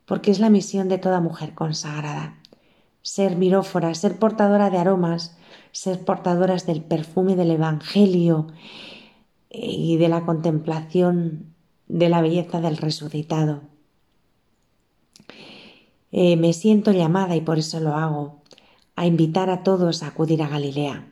porque 0.05 0.31
es 0.31 0.39
la 0.39 0.49
misión 0.49 0.89
de 0.89 0.97
toda 0.97 1.21
mujer 1.21 1.53
consagrada. 1.53 2.37
Ser 3.01 3.37
mirófora, 3.37 3.95
ser 3.95 4.19
portadora 4.19 4.69
de 4.69 4.77
aromas, 4.77 5.37
ser 5.71 6.03
portadoras 6.03 6.65
del 6.65 6.81
perfume 6.81 7.37
del 7.37 7.51
Evangelio 7.51 8.47
y 9.59 9.97
de 9.97 10.09
la 10.09 10.25
contemplación 10.25 11.53
de 11.87 12.09
la 12.09 12.21
belleza 12.21 12.61
del 12.61 12.77
resucitado. 12.77 13.61
Eh, 16.11 16.37
me 16.37 16.53
siento 16.53 16.91
llamada, 16.91 17.35
y 17.35 17.41
por 17.41 17.57
eso 17.57 17.79
lo 17.79 17.95
hago, 17.95 18.41
a 18.95 19.05
invitar 19.05 19.49
a 19.49 19.63
todos 19.63 20.03
a 20.03 20.07
acudir 20.07 20.41
a 20.41 20.47
Galilea, 20.47 21.07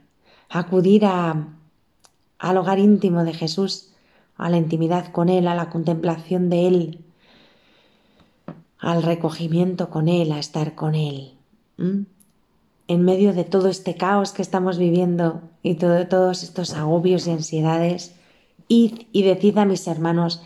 a 0.50 0.60
acudir 0.60 1.06
a, 1.06 1.50
al 2.40 2.58
hogar 2.58 2.80
íntimo 2.80 3.24
de 3.24 3.34
Jesús, 3.34 3.94
a 4.38 4.50
la 4.50 4.58
intimidad 4.58 5.12
con 5.12 5.30
Él, 5.30 5.48
a 5.48 5.56
la 5.56 5.70
contemplación 5.70 6.50
de 6.50 6.68
Él, 6.68 7.06
al 8.80 9.04
recogimiento 9.04 9.90
con 9.90 10.08
Él, 10.08 10.32
a 10.32 10.40
estar 10.40 10.76
con 10.76 10.96
Él. 10.96 11.34
En 11.78 13.02
medio 13.02 13.34
de 13.34 13.44
todo 13.44 13.68
este 13.68 13.96
caos 13.96 14.32
que 14.32 14.42
estamos 14.42 14.78
viviendo 14.78 15.42
y 15.62 15.74
de 15.76 16.06
todos 16.06 16.44
estos 16.44 16.74
agobios 16.74 17.28
y 17.28 17.32
ansiedades, 17.32 18.15
Id 18.68 19.08
y 19.12 19.24
decid 19.24 19.58
a 19.58 19.66
mis 19.66 19.88
hermanos 19.88 20.42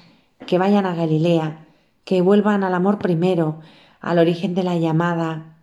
que 0.46 0.58
vayan 0.58 0.86
a 0.86 0.96
Galilea, 0.96 1.68
que 2.04 2.22
vuelvan 2.22 2.64
al 2.64 2.74
amor 2.74 3.00
primero, 3.00 3.60
al 4.02 4.20
origen 4.20 4.56
de 4.56 4.64
la 4.64 4.78
llamada, 4.78 5.58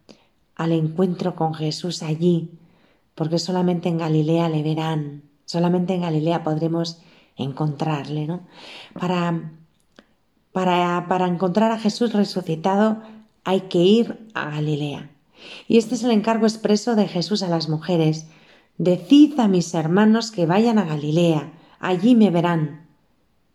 al 0.54 0.72
encuentro 0.72 1.34
con 1.34 1.54
Jesús 1.54 2.02
allí, 2.02 2.50
porque 3.14 3.38
solamente 3.38 3.88
en 3.88 3.98
Galilea 3.98 4.48
le 4.48 4.62
verán, 4.62 5.22
solamente 5.44 5.94
en 5.94 6.02
Galilea 6.02 6.44
podremos 6.44 7.00
encontrarle, 7.36 8.26
¿no? 8.26 8.40
Para, 8.98 9.52
para, 10.52 11.06
para 11.08 11.26
encontrar 11.26 11.70
a 11.72 11.78
Jesús 11.78 12.12
resucitado 12.12 13.02
hay 13.44 13.62
que 13.62 13.78
ir 13.78 14.28
a 14.34 14.50
Galilea. 14.50 15.10
Y 15.68 15.78
este 15.78 15.94
es 15.94 16.02
el 16.02 16.10
encargo 16.10 16.46
expreso 16.46 16.96
de 16.96 17.08
Jesús 17.08 17.42
a 17.42 17.48
las 17.48 17.68
mujeres. 17.68 18.26
Decid 18.78 19.38
a 19.38 19.48
mis 19.48 19.72
hermanos 19.74 20.30
que 20.30 20.46
vayan 20.46 20.78
a 20.78 20.84
Galilea, 20.84 21.52
allí 21.78 22.14
me 22.14 22.30
verán, 22.30 22.86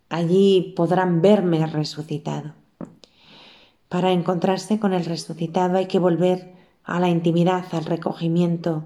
allí 0.10 0.74
podrán 0.76 1.22
verme 1.22 1.66
resucitado. 1.66 2.54
Para 3.90 4.12
encontrarse 4.12 4.80
con 4.80 4.94
el 4.94 5.06
resucitado 5.06 5.78
hay 5.78 5.88
que 5.88 6.00
volver 6.00 6.54
a 6.84 7.00
la 7.00 7.10
intimidad, 7.10 7.66
al 7.74 7.86
recogimiento, 7.86 8.86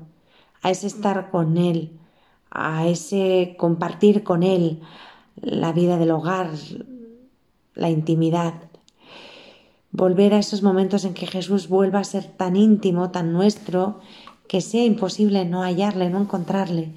a 0.61 0.71
ese 0.71 0.87
estar 0.87 1.29
con 1.29 1.57
Él, 1.57 1.91
a 2.49 2.87
ese 2.87 3.55
compartir 3.57 4.23
con 4.23 4.41
Él 4.41 4.81
la 5.35 5.73
vida 5.73 5.97
del 5.97 6.11
hogar, 6.11 6.49
la 7.75 7.89
intimidad. 7.89 8.53
Volver 9.91 10.33
a 10.33 10.39
esos 10.39 10.63
momentos 10.63 11.05
en 11.05 11.13
que 11.13 11.27
Jesús 11.27 11.69
vuelva 11.69 11.99
a 11.99 12.03
ser 12.03 12.25
tan 12.25 12.55
íntimo, 12.55 13.11
tan 13.11 13.31
nuestro, 13.31 13.99
que 14.47 14.61
sea 14.61 14.85
imposible 14.85 15.45
no 15.45 15.61
hallarle, 15.61 16.09
no 16.09 16.21
encontrarle. 16.21 16.93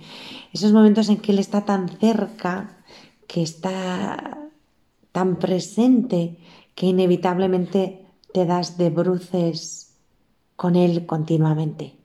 Esos 0.52 0.72
momentos 0.72 1.08
en 1.08 1.18
que 1.18 1.32
Él 1.32 1.38
está 1.38 1.64
tan 1.64 1.88
cerca, 1.88 2.78
que 3.26 3.42
está 3.42 4.48
tan 5.12 5.36
presente, 5.36 6.38
que 6.74 6.86
inevitablemente 6.86 8.06
te 8.32 8.46
das 8.46 8.78
de 8.78 8.90
bruces 8.90 9.94
con 10.56 10.76
Él 10.76 11.06
continuamente. 11.06 11.96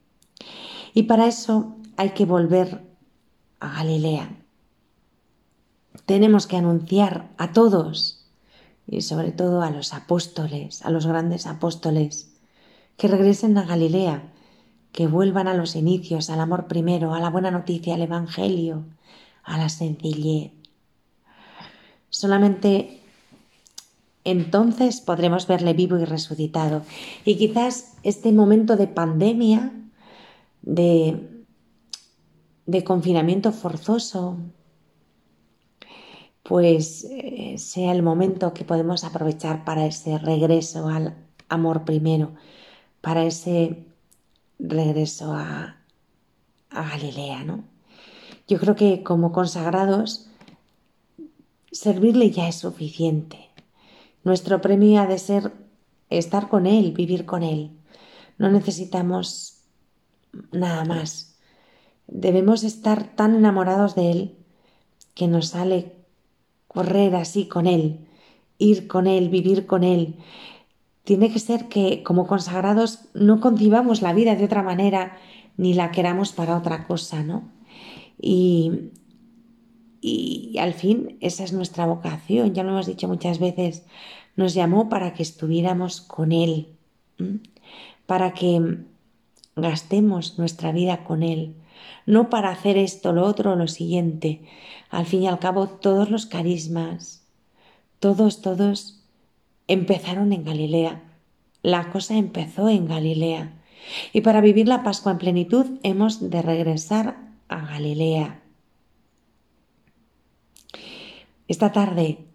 Y 0.94 1.04
para 1.04 1.28
eso 1.28 1.76
hay 1.98 2.10
que 2.12 2.26
volver 2.26 2.82
a 3.60 3.70
Galilea. 3.70 4.36
Tenemos 6.06 6.48
que 6.48 6.58
anunciar 6.58 7.32
a 7.38 7.54
todos 7.54 8.26
y 8.88 9.02
sobre 9.02 9.32
todo 9.32 9.62
a 9.62 9.70
los 9.72 9.94
apóstoles, 9.94 10.86
a 10.86 10.90
los 10.90 11.06
grandes 11.08 11.48
apóstoles, 11.48 12.34
que 12.98 13.08
regresen 13.08 13.58
a 13.58 13.66
Galilea, 13.66 14.33
que 14.94 15.08
vuelvan 15.08 15.48
a 15.48 15.56
los 15.56 15.76
inicios, 15.76 16.30
al 16.30 16.40
amor 16.40 16.68
primero, 16.68 17.14
a 17.14 17.20
la 17.20 17.30
buena 17.30 17.52
noticia, 17.52 17.96
al 17.96 18.04
Evangelio, 18.04 18.86
a 19.44 19.58
la 19.58 19.68
sencillez. 19.68 20.52
Solamente 22.10 23.02
entonces 24.24 25.02
podremos 25.02 25.48
verle 25.48 25.74
vivo 25.74 25.98
y 25.98 26.06
resucitado. 26.06 26.84
Y 27.26 27.38
quizás 27.38 27.96
este 28.04 28.32
momento 28.32 28.78
de 28.78 28.88
pandemia, 28.88 29.74
de, 30.62 31.44
de 32.68 32.84
confinamiento 32.84 33.52
forzoso, 33.52 34.38
pues 36.44 37.06
eh, 37.10 37.56
sea 37.58 37.92
el 37.94 38.04
momento 38.04 38.54
que 38.54 38.64
podemos 38.64 39.04
aprovechar 39.04 39.66
para 39.66 39.88
ese 39.88 40.20
regreso 40.20 40.88
al 40.88 41.16
amor 41.50 41.84
primero, 41.84 42.34
para 43.02 43.26
ese 43.26 43.88
regreso 44.64 45.34
a, 45.34 45.78
a 46.70 46.90
Galilea, 46.90 47.44
¿no? 47.44 47.64
Yo 48.48 48.60
creo 48.60 48.76
que 48.76 49.04
como 49.04 49.32
consagrados, 49.32 50.30
servirle 51.72 52.32
ya 52.32 52.48
es 52.48 52.56
suficiente. 52.56 53.50
Nuestro 54.24 54.62
premio 54.62 55.02
ha 55.02 55.08
de 55.08 55.20
ser 55.20 55.52
estar 56.10 56.50
con 56.50 56.66
Él, 56.66 56.92
vivir 56.92 57.26
con 57.26 57.44
Él. 57.44 57.72
No 58.38 58.50
necesitamos 58.50 59.62
nada 60.52 60.86
más. 60.86 61.38
Debemos 62.08 62.64
estar 62.64 63.16
tan 63.16 63.36
enamorados 63.36 63.96
de 63.96 64.12
Él 64.12 64.38
que 65.14 65.28
nos 65.28 65.50
sale 65.50 65.94
correr 66.68 67.16
así 67.16 67.48
con 67.48 67.68
Él, 67.68 68.08
ir 68.58 68.88
con 68.88 69.08
Él, 69.08 69.30
vivir 69.30 69.66
con 69.66 69.84
Él. 69.84 70.16
Tiene 71.04 71.32
que 71.32 71.40
ser 71.40 71.68
que 71.68 72.04
como 72.04 72.28
consagrados 72.28 73.10
no 73.14 73.40
concibamos 73.42 74.02
la 74.02 74.14
vida 74.14 74.36
de 74.36 74.46
otra 74.46 74.64
manera 74.64 75.18
ni 75.58 75.74
la 75.74 75.92
queramos 75.92 76.32
para 76.32 76.58
otra 76.58 76.88
cosa, 76.88 77.24
¿no? 77.24 77.52
Y, 78.20 78.92
y 80.02 80.58
al 80.60 80.74
fin 80.74 81.18
esa 81.20 81.44
es 81.44 81.54
nuestra 81.54 81.86
vocación, 81.86 82.54
ya 82.54 82.64
lo 82.64 82.72
hemos 82.72 82.88
dicho 82.88 83.08
muchas 83.08 83.40
veces, 83.40 83.86
nos 84.36 84.54
llamó 84.54 84.90
para 84.90 85.14
que 85.14 85.24
estuviéramos 85.24 86.02
con 86.02 86.32
Él, 86.32 86.68
para 88.06 88.34
que 88.34 88.80
gastemos 89.56 90.40
nuestra 90.40 90.72
vida 90.72 91.04
con 91.04 91.22
Él, 91.24 91.56
no 92.06 92.30
para 92.30 92.50
hacer 92.50 92.78
esto, 92.78 93.14
lo 93.14 93.26
otro 93.26 93.56
lo 93.56 93.68
siguiente. 93.68 94.42
Al 94.90 95.06
fin 95.06 95.24
y 95.24 95.28
al 95.28 95.40
cabo, 95.40 95.68
todos 95.68 96.10
los 96.10 96.26
carismas, 96.26 97.26
todos, 98.00 98.42
todos 98.42 99.03
empezaron 99.68 100.34
en 100.34 100.44
Galilea. 100.44 101.04
La 101.62 101.92
cosa 101.92 102.16
empezó 102.16 102.70
en 102.70 102.88
Galilea. 102.88 103.62
Y 104.12 104.22
para 104.22 104.42
vivir 104.42 104.68
la 104.68 104.84
Pascua 104.84 105.12
en 105.12 105.18
plenitud 105.18 105.80
hemos 105.84 106.30
de 106.30 106.42
regresar 106.42 107.18
a 107.48 107.66
Galilea. 107.66 108.42
Esta 111.48 111.72
tarde 111.72 112.26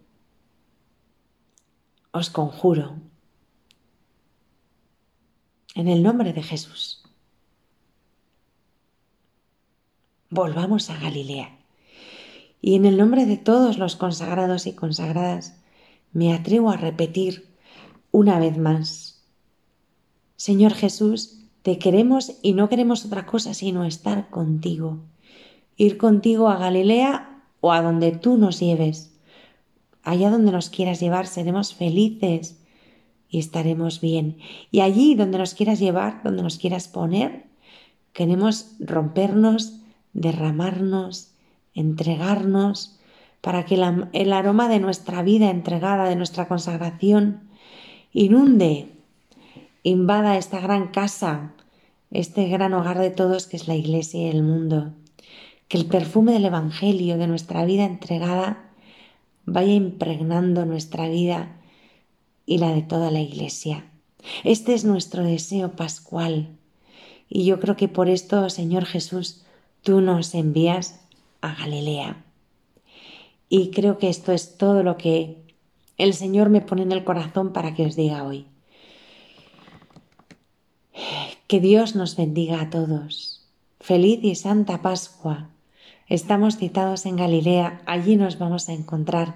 os 2.11 2.29
conjuro 2.29 2.95
en 5.75 5.87
el 5.87 6.03
nombre 6.03 6.33
de 6.33 6.43
Jesús 6.43 6.99
volvamos 10.29 10.89
a 10.89 10.97
Galilea. 10.97 11.57
Y 12.61 12.75
en 12.75 12.85
el 12.85 12.97
nombre 12.97 13.25
de 13.25 13.37
todos 13.37 13.77
los 13.77 13.95
consagrados 13.95 14.67
y 14.67 14.73
consagradas, 14.73 15.58
me 16.13 16.33
atrevo 16.33 16.69
a 16.69 16.77
repetir 16.77 17.49
una 18.11 18.39
vez 18.39 18.57
más, 18.57 19.23
Señor 20.35 20.73
Jesús, 20.73 21.41
te 21.61 21.77
queremos 21.77 22.37
y 22.41 22.53
no 22.53 22.69
queremos 22.69 23.05
otra 23.05 23.25
cosa 23.25 23.53
sino 23.53 23.85
estar 23.85 24.29
contigo, 24.29 24.99
ir 25.75 25.97
contigo 25.97 26.49
a 26.49 26.57
Galilea 26.57 27.43
o 27.61 27.71
a 27.71 27.81
donde 27.81 28.11
tú 28.11 28.37
nos 28.37 28.59
lleves. 28.59 29.13
Allá 30.01 30.29
donde 30.29 30.51
nos 30.51 30.69
quieras 30.69 31.01
llevar 31.01 31.27
seremos 31.27 31.73
felices 31.73 32.57
y 33.29 33.37
estaremos 33.39 33.99
bien. 33.99 34.37
Y 34.71 34.79
allí 34.79 35.13
donde 35.15 35.37
nos 35.37 35.53
quieras 35.53 35.79
llevar, 35.79 36.23
donde 36.23 36.41
nos 36.41 36.57
quieras 36.57 36.87
poner, 36.87 37.45
queremos 38.13 38.75
rompernos 38.79 39.79
derramarnos, 40.13 41.33
entregarnos, 41.73 42.98
para 43.41 43.65
que 43.65 43.75
el 43.75 44.33
aroma 44.33 44.67
de 44.67 44.79
nuestra 44.79 45.23
vida 45.23 45.49
entregada, 45.49 46.09
de 46.09 46.15
nuestra 46.15 46.47
consagración, 46.47 47.49
inunde, 48.11 48.87
invada 49.83 50.37
esta 50.37 50.59
gran 50.59 50.87
casa, 50.87 51.53
este 52.11 52.47
gran 52.49 52.73
hogar 52.73 52.99
de 52.99 53.11
todos 53.11 53.47
que 53.47 53.57
es 53.57 53.67
la 53.67 53.75
Iglesia 53.75 54.21
y 54.21 54.29
el 54.29 54.43
mundo. 54.43 54.93
Que 55.67 55.77
el 55.77 55.85
perfume 55.85 56.33
del 56.33 56.45
Evangelio, 56.45 57.17
de 57.17 57.27
nuestra 57.27 57.63
vida 57.63 57.85
entregada, 57.85 58.71
vaya 59.45 59.73
impregnando 59.73 60.65
nuestra 60.65 61.07
vida 61.07 61.55
y 62.45 62.57
la 62.57 62.71
de 62.71 62.81
toda 62.81 63.11
la 63.11 63.21
Iglesia. 63.21 63.85
Este 64.43 64.73
es 64.73 64.83
nuestro 64.83 65.23
deseo 65.23 65.75
pascual. 65.75 66.49
Y 67.29 67.45
yo 67.45 67.59
creo 67.59 67.75
que 67.75 67.87
por 67.87 68.09
esto, 68.09 68.49
Señor 68.49 68.85
Jesús, 68.85 69.45
tú 69.83 70.01
nos 70.01 70.33
envías 70.33 70.99
a 71.41 71.53
Galilea. 71.53 72.25
Y 73.49 73.71
creo 73.71 73.97
que 73.97 74.09
esto 74.09 74.31
es 74.31 74.57
todo 74.57 74.83
lo 74.83 74.95
que 74.95 75.37
el 75.97 76.13
Señor 76.13 76.49
me 76.49 76.61
pone 76.61 76.83
en 76.83 76.91
el 76.91 77.03
corazón 77.03 77.51
para 77.51 77.73
que 77.73 77.85
os 77.85 77.95
diga 77.95 78.23
hoy. 78.23 78.45
Que 81.47 81.59
Dios 81.59 81.95
nos 81.95 82.15
bendiga 82.15 82.61
a 82.61 82.69
todos. 82.69 83.47
Feliz 83.79 84.19
y 84.23 84.35
santa 84.35 84.83
Pascua. 84.83 85.49
Estamos 86.07 86.57
citados 86.57 87.05
en 87.05 87.15
Galilea, 87.15 87.81
allí 87.85 88.17
nos 88.17 88.37
vamos 88.37 88.69
a 88.69 88.73
encontrar. 88.73 89.35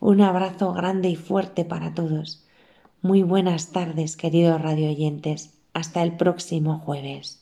Un 0.00 0.22
abrazo 0.22 0.72
grande 0.72 1.10
y 1.10 1.16
fuerte 1.16 1.64
para 1.64 1.94
todos. 1.94 2.44
Muy 3.02 3.22
buenas 3.22 3.72
tardes, 3.72 4.16
queridos 4.16 4.60
radioyentes. 4.60 5.54
Hasta 5.74 6.02
el 6.02 6.16
próximo 6.16 6.78
jueves. 6.78 7.41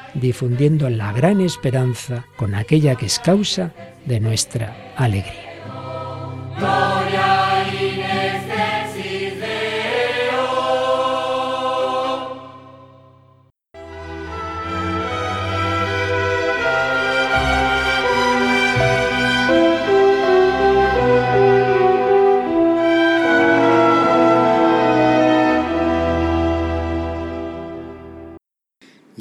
difundiendo 0.13 0.89
la 0.89 1.13
gran 1.13 1.41
esperanza 1.41 2.25
con 2.35 2.55
aquella 2.55 2.95
que 2.95 3.05
es 3.05 3.19
causa 3.19 3.71
de 4.05 4.19
nuestra 4.19 4.93
alegría. 4.95 5.51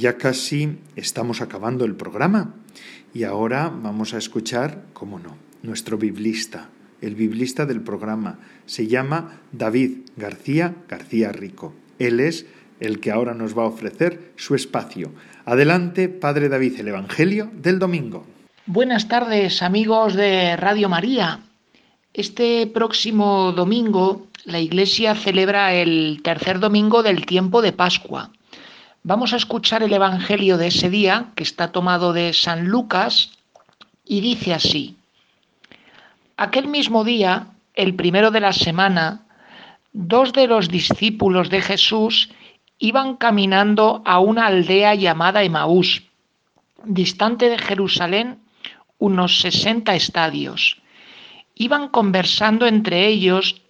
Ya 0.01 0.17
casi 0.17 0.79
estamos 0.97 1.43
acabando 1.43 1.85
el 1.85 1.95
programa 1.95 2.55
y 3.13 3.25
ahora 3.25 3.69
vamos 3.69 4.15
a 4.15 4.17
escuchar, 4.17 4.85
cómo 4.95 5.19
no, 5.19 5.37
nuestro 5.63 5.99
biblista, 5.99 6.71
el 7.03 7.15
biblista 7.15 7.67
del 7.67 7.83
programa. 7.83 8.39
Se 8.65 8.87
llama 8.87 9.41
David 9.53 10.09
García 10.17 10.75
García 10.89 11.33
Rico. 11.33 11.75
Él 11.99 12.21
es 12.21 12.47
el 12.81 12.99
que 13.01 13.11
ahora 13.11 13.35
nos 13.35 13.55
va 13.59 13.65
a 13.65 13.67
ofrecer 13.67 14.33
su 14.37 14.55
espacio. 14.55 15.13
Adelante, 15.45 16.09
Padre 16.09 16.49
David, 16.49 16.81
el 16.81 16.89
Evangelio 16.89 17.51
del 17.53 17.79
domingo. 17.79 18.25
Buenas 18.65 19.07
tardes, 19.07 19.61
amigos 19.61 20.15
de 20.15 20.57
Radio 20.57 20.89
María. 20.89 21.41
Este 22.15 22.67
próximo 22.69 23.53
domingo 23.53 24.29
la 24.47 24.61
Iglesia 24.61 25.15
celebra 25.15 25.75
el 25.75 26.23
tercer 26.25 26.59
domingo 26.59 27.03
del 27.03 27.27
tiempo 27.27 27.61
de 27.61 27.75
Pascua. 27.75 28.31
Vamos 29.03 29.33
a 29.33 29.37
escuchar 29.37 29.83
el 29.83 29.95
Evangelio 29.95 30.59
de 30.59 30.67
ese 30.67 30.91
día, 30.91 31.33
que 31.35 31.43
está 31.43 31.73
tomado 31.73 32.13
de 32.13 32.35
San 32.35 32.69
Lucas, 32.69 33.31
y 34.05 34.21
dice 34.21 34.53
así. 34.53 34.97
Aquel 36.37 36.69
mismo 36.69 37.03
día, 37.03 37.47
el 37.75 37.95
primero 37.95 38.31
de 38.31 38.41
la 38.41 38.53
semana, 38.53 39.23
dos 39.95 40.35
de 40.35 40.47
los 40.47 40.69
discípulos 40.69 41.49
de 41.49 41.63
Jesús 41.63 42.29
iban 42.79 43.17
caminando 43.17 44.03
a 44.05 44.21
una 44.21 44.47
aldea 44.47 44.95
llamada 44.95 45.45
Emaús, 45.45 46.03
distante 46.85 47.49
de 47.49 47.57
Jerusalén 47.57 48.41
unos 48.99 49.41
60 49.41 49.95
estadios. 49.95 50.77
Iban 51.55 51.89
conversando 51.89 52.67
entre 52.67 53.07
ellos 53.07 53.63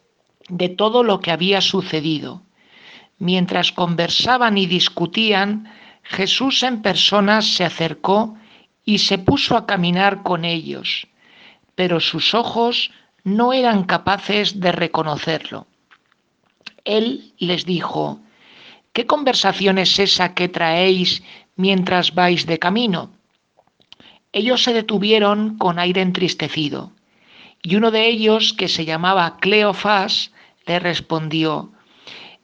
de 0.49 0.69
todo 0.69 1.05
lo 1.05 1.21
que 1.21 1.31
había 1.31 1.61
sucedido. 1.61 2.43
Mientras 3.21 3.71
conversaban 3.71 4.57
y 4.57 4.65
discutían, 4.65 5.71
Jesús 6.03 6.63
en 6.63 6.81
persona 6.81 7.43
se 7.43 7.65
acercó 7.65 8.35
y 8.83 8.97
se 8.99 9.19
puso 9.19 9.59
a 9.59 9.67
caminar 9.67 10.23
con 10.23 10.47
ellos, 10.47 11.07
pero 11.75 12.01
sus 12.01 12.35
ojos 12.35 12.91
no 13.23 13.53
eran 13.53 13.85
capaces 13.85 14.59
de 14.59 14.73
reconocerlo. 14.73 15.67
Él 16.85 17.35
les 17.37 17.67
dijo, 17.67 18.21
¿qué 18.95 19.05
conversación 19.05 19.77
es 19.77 19.99
esa 19.99 20.33
que 20.33 20.49
traéis 20.49 21.23
mientras 21.57 22.15
vais 22.15 22.47
de 22.47 22.59
camino? 22.59 23.11
Ellos 24.33 24.63
se 24.63 24.73
detuvieron 24.73 25.59
con 25.59 25.79
aire 25.79 26.01
entristecido, 26.01 26.93
y 27.63 27.77
uno 27.77 27.91
de 27.91 28.09
ellos, 28.09 28.55
que 28.55 28.69
se 28.69 28.87
llamaba 28.87 29.37
Cleofás, 29.41 30.33
le 30.65 30.79
respondió, 30.79 31.71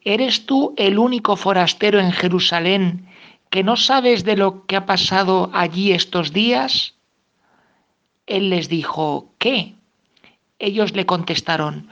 ¿Eres 0.09 0.45
tú 0.45 0.73
el 0.77 0.99
único 0.99 1.35
forastero 1.35 1.99
en 1.99 2.13
Jerusalén 2.13 3.09
que 3.49 3.61
no 3.61 3.75
sabes 3.75 4.23
de 4.23 4.37
lo 4.37 4.65
que 4.65 4.77
ha 4.77 4.85
pasado 4.85 5.51
allí 5.53 5.91
estos 5.91 6.31
días? 6.31 6.93
Él 8.25 8.49
les 8.49 8.69
dijo, 8.69 9.33
¿qué? 9.37 9.73
Ellos 10.59 10.95
le 10.95 11.05
contestaron, 11.05 11.89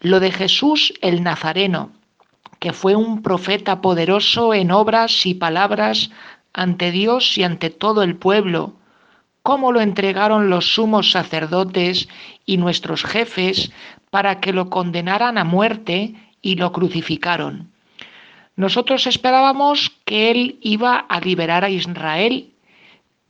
lo 0.00 0.18
de 0.18 0.32
Jesús 0.32 0.94
el 1.02 1.22
Nazareno, 1.22 1.92
que 2.58 2.72
fue 2.72 2.96
un 2.96 3.20
profeta 3.20 3.82
poderoso 3.82 4.54
en 4.54 4.70
obras 4.70 5.26
y 5.26 5.34
palabras 5.34 6.08
ante 6.54 6.90
Dios 6.90 7.36
y 7.36 7.42
ante 7.42 7.68
todo 7.68 8.02
el 8.02 8.16
pueblo, 8.16 8.76
cómo 9.42 9.72
lo 9.72 9.82
entregaron 9.82 10.48
los 10.48 10.72
sumos 10.72 11.10
sacerdotes 11.10 12.08
y 12.46 12.56
nuestros 12.56 13.04
jefes 13.04 13.70
para 14.08 14.40
que 14.40 14.54
lo 14.54 14.70
condenaran 14.70 15.36
a 15.36 15.44
muerte 15.44 16.14
y 16.42 16.56
lo 16.56 16.72
crucificaron. 16.72 17.70
Nosotros 18.56 19.06
esperábamos 19.06 19.92
que 20.04 20.30
Él 20.30 20.58
iba 20.62 20.96
a 20.98 21.20
liberar 21.20 21.64
a 21.64 21.70
Israel, 21.70 22.50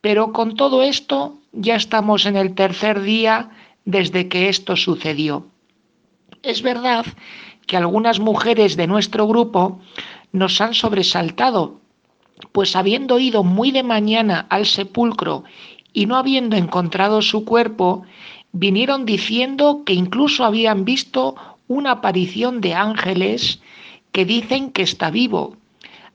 pero 0.01 0.33
con 0.33 0.57
todo 0.57 0.83
esto 0.83 1.39
ya 1.53 1.75
estamos 1.75 2.25
en 2.27 2.37
el 2.37 2.55
tercer 2.55 3.03
día 3.03 3.51
desde 3.85 4.29
que 4.29 4.49
esto 4.49 4.77
sucedió. 4.77 5.47
Es 6.43 6.63
verdad 6.63 7.05
que 7.67 7.77
algunas 7.77 8.21
mujeres 8.21 8.77
de 8.77 8.87
nuestro 8.87 9.27
grupo 9.27 9.81
nos 10.33 10.61
han 10.61 10.75
sobresaltado, 10.75 11.81
pues 12.53 12.77
habiendo 12.77 13.19
ido 13.19 13.45
muy 13.45 13.71
de 13.71 13.83
mañana 13.83 14.47
al 14.49 14.67
sepulcro 14.67 15.45
y 15.93 16.07
no 16.07 16.17
habiendo 16.17 16.57
encontrado 16.57 17.23
su 17.23 17.45
cuerpo, 17.45 18.05
vinieron 18.53 19.05
diciendo 19.05 19.83
que 19.85 19.93
incluso 19.93 20.45
habían 20.45 20.85
visto 20.85 21.37
una 21.69 21.93
aparición 21.93 22.61
de 22.61 22.75
ángeles 22.75 23.61
que 24.11 24.25
dicen 24.25 24.73
que 24.73 24.83
está 24.83 25.11
vivo. 25.11 25.57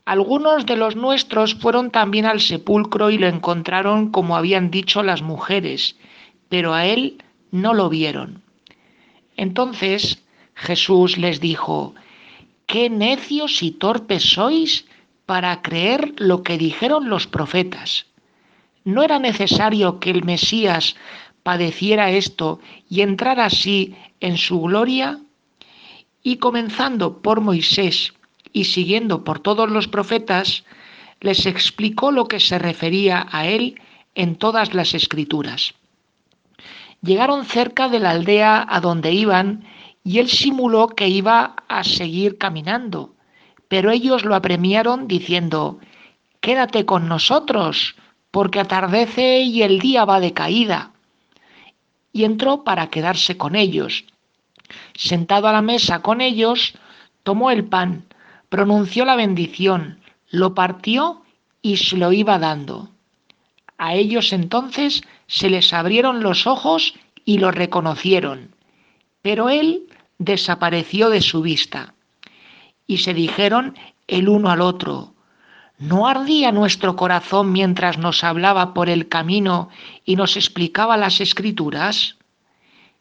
Algunos 0.04 0.66
de 0.66 0.76
los 0.76 0.96
nuestros 0.96 1.54
fueron 1.54 1.90
también 1.90 2.26
al 2.26 2.40
sepulcro 2.40 3.10
y 3.10 3.16
lo 3.16 3.26
encontraron 3.26 4.10
como 4.10 4.36
habían 4.36 4.70
dicho 4.70 5.02
las 5.02 5.22
mujeres, 5.22 5.96
pero 6.50 6.74
a 6.74 6.84
él 6.84 7.22
no 7.50 7.72
lo 7.72 7.88
vieron. 7.88 8.42
Entonces 9.36 10.22
Jesús 10.54 11.16
les 11.16 11.40
dijo, 11.40 11.94
qué 12.66 12.90
necios 12.90 13.62
y 13.62 13.70
torpes 13.70 14.22
sois 14.22 14.84
para 15.26 15.62
creer 15.62 16.12
lo 16.18 16.42
que 16.42 16.58
dijeron 16.58 17.08
los 17.08 17.26
profetas. 17.26 18.06
¿No 18.84 19.02
era 19.02 19.18
necesario 19.18 19.98
que 19.98 20.10
el 20.10 20.24
Mesías 20.24 20.96
padeciera 21.42 22.10
esto 22.10 22.60
y 22.90 23.00
entrara 23.00 23.46
así 23.46 23.96
en 24.20 24.36
su 24.36 24.60
gloria? 24.60 25.20
Y 26.24 26.38
comenzando 26.38 27.20
por 27.20 27.40
Moisés 27.40 28.14
y 28.52 28.64
siguiendo 28.64 29.22
por 29.22 29.38
todos 29.38 29.70
los 29.70 29.86
profetas, 29.86 30.64
les 31.20 31.46
explicó 31.46 32.10
lo 32.10 32.26
que 32.26 32.40
se 32.40 32.58
refería 32.58 33.26
a 33.30 33.46
él 33.46 33.80
en 34.14 34.34
todas 34.36 34.74
las 34.74 34.94
escrituras. 34.94 35.74
Llegaron 37.02 37.44
cerca 37.44 37.88
de 37.88 38.00
la 38.00 38.10
aldea 38.10 38.66
a 38.68 38.80
donde 38.80 39.12
iban 39.12 39.64
y 40.02 40.18
él 40.18 40.28
simuló 40.28 40.88
que 40.88 41.08
iba 41.08 41.56
a 41.68 41.84
seguir 41.84 42.38
caminando, 42.38 43.14
pero 43.68 43.90
ellos 43.90 44.24
lo 44.24 44.34
apremiaron 44.34 45.06
diciendo, 45.06 45.78
Quédate 46.40 46.86
con 46.86 47.08
nosotros, 47.08 47.96
porque 48.30 48.60
atardece 48.60 49.40
y 49.40 49.62
el 49.62 49.78
día 49.78 50.04
va 50.04 50.20
de 50.20 50.32
caída. 50.32 50.92
Y 52.12 52.24
entró 52.24 52.64
para 52.64 52.88
quedarse 52.88 53.36
con 53.36 53.56
ellos. 53.56 54.04
Sentado 54.94 55.48
a 55.48 55.52
la 55.52 55.62
mesa 55.62 56.02
con 56.02 56.20
ellos, 56.20 56.74
tomó 57.22 57.50
el 57.50 57.64
pan, 57.64 58.04
pronunció 58.48 59.04
la 59.04 59.16
bendición, 59.16 59.98
lo 60.30 60.54
partió 60.54 61.22
y 61.62 61.78
se 61.78 61.96
lo 61.96 62.12
iba 62.12 62.38
dando. 62.38 62.90
A 63.78 63.94
ellos 63.94 64.32
entonces 64.32 65.02
se 65.26 65.50
les 65.50 65.72
abrieron 65.72 66.22
los 66.22 66.46
ojos 66.46 66.94
y 67.24 67.38
lo 67.38 67.50
reconocieron, 67.50 68.54
pero 69.22 69.48
él 69.48 69.88
desapareció 70.18 71.10
de 71.10 71.20
su 71.20 71.42
vista. 71.42 71.94
Y 72.86 72.98
se 72.98 73.14
dijeron 73.14 73.74
el 74.06 74.28
uno 74.28 74.50
al 74.50 74.60
otro, 74.60 75.14
¿no 75.78 76.06
ardía 76.06 76.52
nuestro 76.52 76.96
corazón 76.96 77.52
mientras 77.52 77.98
nos 77.98 78.22
hablaba 78.22 78.74
por 78.74 78.88
el 78.88 79.08
camino 79.08 79.70
y 80.04 80.16
nos 80.16 80.36
explicaba 80.36 80.96
las 80.96 81.20
escrituras? 81.20 82.16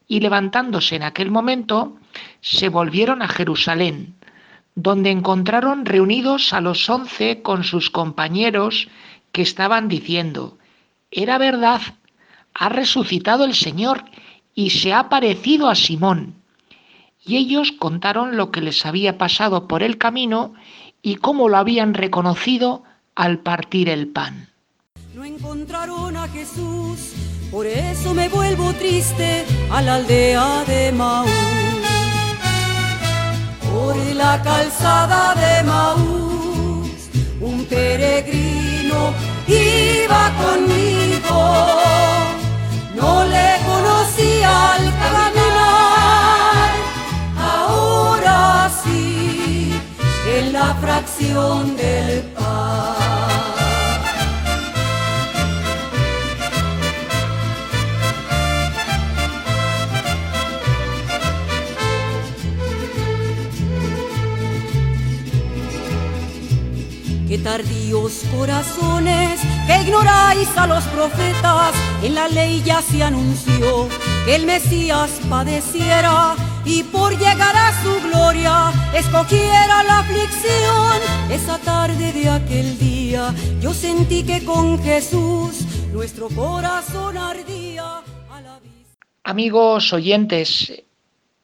Y 0.08 0.20
levantándose 0.20 0.96
en 0.96 1.04
aquel 1.04 1.32
momento, 1.32 1.98
se 2.42 2.70
volvieron 2.70 3.22
a 3.22 3.28
Jerusalén, 3.28 4.16
donde 4.76 5.12
encontraron 5.12 5.86
reunidos 5.86 6.54
a 6.54 6.62
los 6.62 6.90
once 6.90 7.42
con 7.42 7.64
sus 7.64 7.90
compañeros 7.90 8.88
que 9.32 9.42
estaban 9.42 9.88
diciendo, 9.88 10.58
era 11.12 11.38
verdad, 11.38 11.82
ha 12.54 12.70
resucitado 12.70 13.46
el 13.46 13.56
Señor 13.56 14.04
y 14.56 14.72
se 14.72 14.94
ha 14.94 15.10
parecido 15.10 15.70
a 15.70 15.76
Simón. 15.76 16.36
Y 17.26 17.38
ellos 17.38 17.72
contaron 17.72 18.36
lo 18.36 18.52
que 18.52 18.62
les 18.62 18.86
había 18.86 19.18
pasado 19.18 19.68
por 19.68 19.82
el 19.82 19.98
camino 19.98 20.54
y 21.02 21.16
cómo 21.16 21.50
lo 21.50 21.58
habían 21.58 21.94
reconocido 21.94 22.84
al 23.16 23.40
partir 23.40 23.90
el 23.90 24.08
pan. 24.08 24.50
No 25.14 25.24
encontraron 25.24 26.18
a 26.18 26.28
Jesús, 26.28 27.14
por 27.54 27.68
eso 27.68 28.16
me 28.16 28.30
vuelvo 28.30 28.74
triste 28.74 29.46
a 29.70 29.80
la 29.84 29.96
aldea 29.96 30.64
de 30.66 30.92
Maús. 30.92 31.30
Por 33.72 33.96
la 34.16 34.42
calzada 34.42 35.36
de 35.36 35.64
Maús, 35.64 37.10
un 37.40 37.64
peregrino 37.66 39.14
iba 39.48 40.24
conmigo. 40.44 41.42
No 42.96 43.24
le 43.26 43.50
conocía 43.70 44.74
al 44.74 44.86
caminar, 45.06 46.72
ahora 47.38 48.72
sí, 48.84 49.80
en 50.36 50.54
la 50.54 50.74
fracción 50.82 51.78
del 51.78 52.22
pan. 52.34 53.03
Tardíos 67.44 68.24
corazones 68.36 69.42
que 69.68 69.82
ignoráis 69.82 70.50
a 70.56 70.66
los 70.66 70.84
profetas, 70.86 71.74
en 72.02 72.16
la 72.16 72.28
ley 72.28 72.62
ya 72.64 72.82
se 72.82 73.04
anunció 73.04 73.90
que 74.26 74.36
el 74.36 74.46
Mesías 74.46 75.20
padeciera 75.30 76.36
y 76.66 76.84
por 76.84 77.12
llegar 77.12 77.56
a 77.56 77.84
su 77.84 78.10
gloria 78.10 78.72
escogiera 78.94 79.84
la 79.84 80.00
aflicción. 80.00 80.98
Esa 81.30 81.58
tarde 81.60 82.14
de 82.14 82.30
aquel 82.30 82.80
día 82.80 83.34
yo 83.60 83.74
sentí 83.74 84.24
que 84.24 84.44
con 84.46 84.82
Jesús 84.82 85.66
nuestro 85.92 86.30
corazón 86.30 87.18
ardía. 87.18 88.02
A 88.32 88.42
la. 88.42 88.60
Amigos 89.26 89.92
oyentes, 89.92 90.84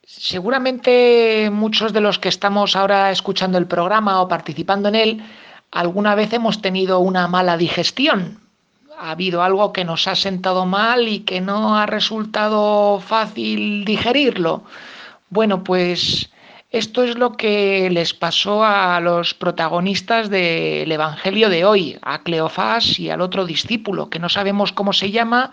seguramente 0.06 1.50
muchos 1.52 1.92
de 1.92 2.00
los 2.00 2.18
que 2.18 2.30
estamos 2.30 2.74
ahora 2.74 3.10
escuchando 3.10 3.58
el 3.58 3.66
programa 3.66 4.22
o 4.22 4.28
participando 4.28 4.88
en 4.88 4.94
él, 4.94 5.22
alguna 5.70 6.14
vez 6.14 6.32
hemos 6.32 6.62
tenido 6.62 7.00
una 7.00 7.28
mala 7.28 7.56
digestión. 7.56 8.40
Ha 8.98 9.12
habido 9.12 9.42
algo 9.42 9.72
que 9.72 9.84
nos 9.84 10.06
ha 10.08 10.14
sentado 10.14 10.66
mal 10.66 11.08
y 11.08 11.20
que 11.20 11.40
no 11.40 11.76
ha 11.76 11.86
resultado 11.86 13.00
fácil 13.00 13.84
digerirlo. 13.84 14.62
Bueno, 15.30 15.64
pues 15.64 16.30
esto 16.70 17.02
es 17.02 17.16
lo 17.16 17.36
que 17.36 17.88
les 17.90 18.14
pasó 18.14 18.62
a 18.62 19.00
los 19.00 19.34
protagonistas 19.34 20.28
del 20.28 20.90
Evangelio 20.92 21.48
de 21.48 21.64
hoy, 21.64 21.98
a 22.02 22.22
Cleofás 22.22 22.98
y 22.98 23.10
al 23.10 23.22
otro 23.22 23.46
discípulo, 23.46 24.10
que 24.10 24.18
no 24.18 24.28
sabemos 24.28 24.72
cómo 24.72 24.92
se 24.92 25.10
llama, 25.10 25.50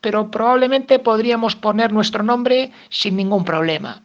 pero 0.00 0.30
probablemente 0.30 0.98
podríamos 0.98 1.54
poner 1.54 1.92
nuestro 1.92 2.22
nombre 2.22 2.72
sin 2.88 3.16
ningún 3.16 3.44
problema. 3.44 4.02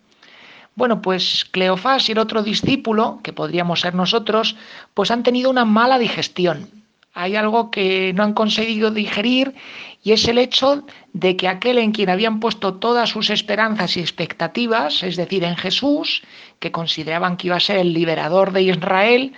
Bueno, 0.76 1.02
pues 1.02 1.46
Cleofás 1.52 2.08
y 2.08 2.14
el 2.14 2.20
otro 2.20 2.44
discípulo, 2.44 3.20
que 3.24 3.34
podríamos 3.34 3.82
ser 3.82 3.94
nosotros, 3.94 4.56
pues 4.94 5.12
han 5.12 5.24
tenido 5.24 5.50
una 5.50 5.66
mala 5.66 6.00
digestión. 6.00 6.70
Hay 7.14 7.36
algo 7.36 7.72
que 7.72 8.14
no 8.14 8.24
han 8.24 8.34
conseguido 8.34 8.90
digerir 8.90 9.54
y 10.02 10.14
es 10.14 10.28
el 10.30 10.38
hecho 10.38 10.86
de 11.12 11.36
que 11.36 11.50
aquel 11.50 11.78
en 11.78 11.92
quien 11.92 12.10
habían 12.10 12.40
puesto 12.40 12.76
todas 12.76 13.10
sus 13.10 13.30
esperanzas 13.30 13.98
y 13.98 14.00
expectativas, 14.00 15.04
es 15.04 15.18
decir, 15.18 15.44
en 15.44 15.58
Jesús, 15.58 16.24
que 16.60 16.72
consideraban 16.72 17.36
que 17.36 17.48
iba 17.48 17.58
a 17.58 17.60
ser 17.60 17.78
el 17.78 17.94
liberador 17.94 18.54
de 18.54 18.64
Israel, 18.64 19.34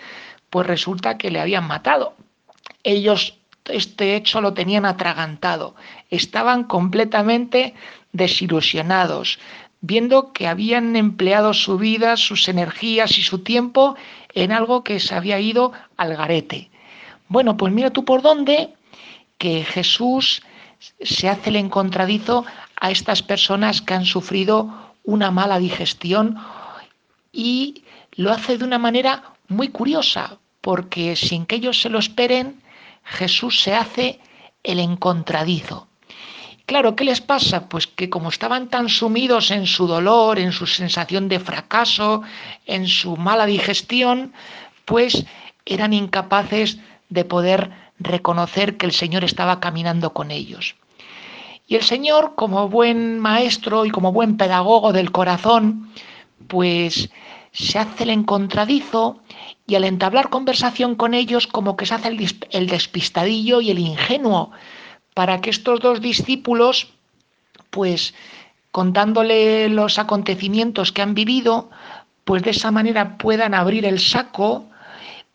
pues 0.52 0.68
resulta 0.68 1.18
que 1.18 1.32
le 1.32 1.40
habían 1.40 1.68
matado. 1.68 2.16
Ellos 2.84 3.40
este 3.66 4.16
hecho 4.16 4.42
lo 4.42 4.54
tenían 4.54 4.86
atragantado, 4.86 5.76
estaban 6.10 6.66
completamente 6.66 7.74
desilusionados, 8.12 9.40
viendo 9.84 10.32
que 10.32 10.48
habían 10.48 10.96
empleado 10.96 11.54
su 11.54 11.78
vida, 11.78 12.16
sus 12.16 12.48
energías 12.48 13.18
y 13.18 13.22
su 13.22 13.40
tiempo 13.40 13.98
en 14.34 14.54
algo 14.54 14.82
que 14.82 15.02
se 15.02 15.14
había 15.14 15.42
ido 15.42 15.74
al 15.98 16.16
garete. 16.16 16.72
Bueno, 17.28 17.58
pues 17.58 17.74
mira 17.74 17.90
tú 17.90 18.06
por 18.06 18.22
dónde 18.22 18.74
que 19.38 19.66
Jesús 19.66 20.42
se 21.02 21.28
hace 21.28 21.50
el 21.50 21.58
encontradizo 21.58 22.46
a 22.80 22.92
estas 22.92 23.22
personas 23.24 23.82
que 23.82 23.94
han 23.94 24.06
sufrido 24.06 24.94
una 25.04 25.32
mala 25.32 25.60
digestión 25.60 26.38
y 27.34 27.84
lo 28.14 28.32
hace 28.32 28.58
de 28.58 28.64
una 28.64 28.78
manera 28.78 29.34
muy 29.50 29.68
curiosa, 29.68 30.38
porque 30.62 31.18
sin 31.18 31.46
que 31.46 31.56
ellos 31.56 31.82
se 31.82 31.90
lo 31.90 32.00
esperen, 32.00 32.62
Jesús 33.04 33.60
se 33.60 33.76
hace 33.76 34.22
el 34.64 34.80
encontradizo. 34.80 35.90
Claro, 36.66 36.96
¿qué 36.96 37.04
les 37.04 37.20
pasa? 37.20 37.68
Pues 37.68 37.88
que 37.88 38.10
como 38.10 38.30
estaban 38.30 38.70
tan 38.70 38.88
sumidos 38.88 39.52
en 39.52 39.68
su 39.68 39.86
dolor, 39.86 40.40
en 40.40 40.52
su 40.52 40.66
sensación 40.66 41.28
de 41.28 41.40
fracaso, 41.40 42.24
en 42.66 42.88
su 42.88 43.18
mala 43.18 43.46
digestión, 43.46 44.34
pues 44.86 45.26
eran 45.66 45.94
incapaces 45.94 46.78
de 47.10 47.26
poder 47.26 47.72
reconocer 48.00 48.78
que 48.78 48.86
el 48.86 48.92
Señor 48.92 49.24
estaba 49.24 49.60
caminando 49.60 50.14
con 50.14 50.32
ellos. 50.32 50.76
Y 51.68 51.76
el 51.76 51.84
Señor, 51.84 52.36
como 52.36 52.70
buen 52.70 53.20
maestro 53.20 53.86
y 53.86 53.90
como 53.90 54.12
buen 54.12 54.38
pedagogo 54.38 54.94
del 54.94 55.12
corazón, 55.12 55.92
pues 56.48 57.10
se 57.52 57.80
hace 57.80 58.04
el 58.04 58.10
encontradizo 58.10 59.20
y 59.66 59.76
al 59.76 59.84
entablar 59.86 60.30
conversación 60.30 60.96
con 60.96 61.14
ellos 61.14 61.48
como 61.48 61.78
que 61.78 61.86
se 61.86 61.94
hace 61.94 62.10
el, 62.52 62.68
despistadillo 62.68 63.62
y 63.62 63.72
el 63.72 63.80
ingenuo, 63.80 64.52
para 65.14 65.42
que 65.42 65.50
estos 65.50 65.80
dos 65.80 66.02
discípulos, 66.02 66.94
pues 67.70 68.14
contándole 68.72 69.70
los 69.70 70.00
acontecimientos 70.00 70.92
que 70.92 71.02
han 71.02 71.14
vivido, 71.14 71.70
pues 72.26 72.44
de 72.44 72.52
esa 72.52 72.72
manera 72.72 73.18
puedan 73.18 73.54
abrir 73.54 73.86
el 73.86 74.00
saco, 74.00 74.66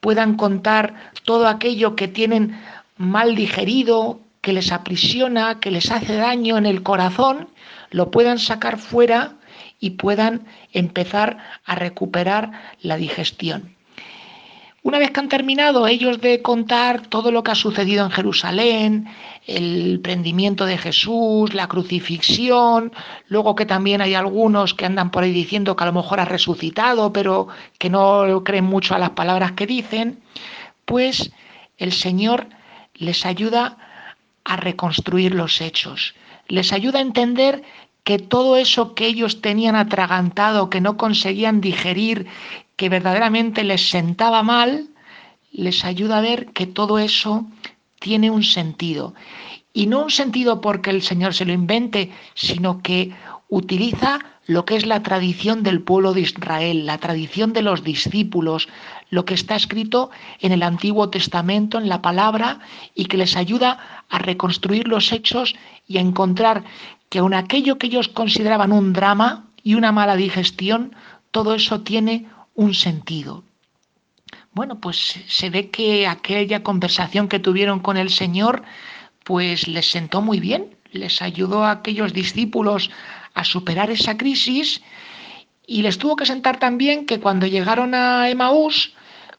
puedan 0.01 0.37
contar 0.37 1.13
todo 1.25 1.47
aquello 1.47 1.95
que 1.95 2.09
tienen 2.09 2.59
mal 2.97 3.35
digerido, 3.37 4.21
que 4.41 4.53
les 4.53 4.73
aprisiona, 4.73 5.61
que 5.61 5.71
les 5.71 5.91
hace 5.91 6.17
daño 6.17 6.59
en 6.59 6.67
el 6.67 6.83
corazón, 6.83 7.49
lo 7.91 8.11
puedan 8.11 8.39
sacar 8.39 8.79
fuera 8.79 9.35
y 9.81 9.91
puedan 9.91 10.47
empezar 10.73 11.39
a 11.65 11.75
recuperar 11.75 12.51
la 12.81 12.97
digestión. 12.97 13.78
Una 14.83 14.99
vez 14.99 15.11
que 15.11 15.21
han 15.21 15.29
terminado 15.29 15.89
ellos 15.89 16.21
de 16.21 16.41
contar 16.41 17.07
todo 17.09 17.33
lo 17.33 17.43
que 17.43 17.51
ha 17.51 17.57
sucedido 17.57 18.05
en 18.05 18.13
Jerusalén, 18.13 19.09
el 19.47 19.99
prendimiento 20.01 20.67
de 20.67 20.79
Jesús, 20.79 21.53
la 21.53 21.67
crucifixión, 21.67 22.93
luego 23.27 23.57
que 23.57 23.67
también 23.67 24.01
hay 24.01 24.15
algunos 24.15 24.75
que 24.75 24.87
andan 24.87 25.11
por 25.11 25.25
ahí 25.25 25.33
diciendo 25.33 25.75
que 25.75 25.83
a 25.83 25.89
lo 25.89 25.93
mejor 25.93 26.21
ha 26.21 26.25
resucitado, 26.25 27.13
pero 27.13 27.49
que 27.79 27.91
no 27.91 28.45
creen 28.45 28.67
mucho 28.67 28.95
a 28.95 28.99
las 28.99 29.11
palabras 29.11 29.53
que 29.53 29.67
dicen, 29.67 30.21
pues 30.85 31.33
el 31.77 31.93
Señor 31.93 32.47
les 32.95 33.27
ayuda 33.27 33.79
a 34.45 34.57
reconstruir 34.57 35.35
los 35.35 35.61
hechos, 35.61 36.15
les 36.47 36.73
ayuda 36.73 37.01
a 37.01 37.03
entender 37.03 37.63
que 38.05 38.19
todo 38.19 38.57
eso 38.57 38.95
que 38.95 39.07
ellos 39.07 39.43
tenían 39.43 39.77
atragantado, 39.77 40.71
que 40.71 40.81
no 40.81 40.97
conseguían 40.97 41.61
digerir, 41.61 42.27
que 42.79 42.89
verdaderamente 42.89 43.65
les 43.65 43.91
sentaba 43.91 44.45
mal, 44.45 44.87
les 45.51 45.85
ayuda 45.85 46.19
a 46.19 46.21
ver 46.23 46.53
que 46.53 46.67
todo 46.67 47.01
eso 47.01 47.45
tiene 47.99 48.31
un 48.31 48.45
sentido. 48.45 49.15
Y 49.73 49.87
no 49.87 50.05
un 50.05 50.11
sentido 50.11 50.61
porque 50.61 50.91
el 50.91 51.03
Señor 51.03 51.35
se 51.35 51.45
lo 51.45 51.53
invente, 51.53 52.13
sino 52.35 52.81
que 52.81 53.11
utiliza 53.49 54.21
lo 54.47 54.65
que 54.65 54.77
es 54.77 54.87
la 54.87 55.03
tradición 55.03 55.65
del 55.65 55.83
pueblo 55.83 56.15
de 56.15 56.21
Israel, 56.21 56.87
la 56.87 56.99
tradición 56.99 57.53
de 57.53 57.63
los 57.63 57.83
discípulos, 57.83 58.69
lo 59.11 59.25
que 59.25 59.35
está 59.35 59.57
escrito 59.57 60.11
en 60.39 60.53
el 60.53 60.63
Antiguo 60.63 61.11
Testamento, 61.11 61.79
en 61.79 61.89
la 61.89 62.01
palabra, 62.01 62.61
y 62.95 63.07
que 63.07 63.17
les 63.17 63.37
ayuda 63.37 64.05
a 64.09 64.19
reconstruir 64.21 64.87
los 64.87 65.11
hechos 65.11 65.57
y 65.89 65.99
a 65.99 66.01
encontrar 66.01 66.63
que 67.09 67.19
aun 67.19 67.35
aquello 67.35 67.77
que 67.77 67.89
ellos 67.89 68.07
consideraban 68.07 68.71
un 68.71 68.93
drama 68.93 69.47
y 69.65 69.75
una 69.75 69.91
mala 69.91 70.15
digestión, 70.15 70.95
todo 71.33 71.55
eso 71.55 71.81
tiene 71.81 72.27
un 72.59 72.75
sentido. 72.75 73.45
Bueno, 74.51 74.81
pues 74.81 75.21
se 75.29 75.49
ve 75.49 75.71
que 75.71 76.09
aquella 76.09 76.65
conversación 76.65 77.29
que 77.29 77.39
tuvieron 77.39 77.79
con 77.79 77.97
el 77.97 78.11
Señor, 78.11 78.65
pues 79.23 79.69
les 79.69 79.89
sentó 79.89 80.23
muy 80.23 80.41
bien, 80.41 80.77
les 80.91 81.23
ayudó 81.23 81.63
a 81.63 81.71
aquellos 81.71 82.13
discípulos 82.13 82.91
a 83.35 83.45
superar 83.45 83.93
esa 83.93 84.17
crisis 84.17 84.83
y 85.69 85.83
les 85.83 85.99
tuvo 85.99 86.17
que 86.17 86.27
sentar 86.27 86.59
también 86.59 87.07
que 87.07 87.21
cuando 87.21 87.47
llegaron 87.47 87.95
a 87.95 88.29
Emaús, 88.29 88.93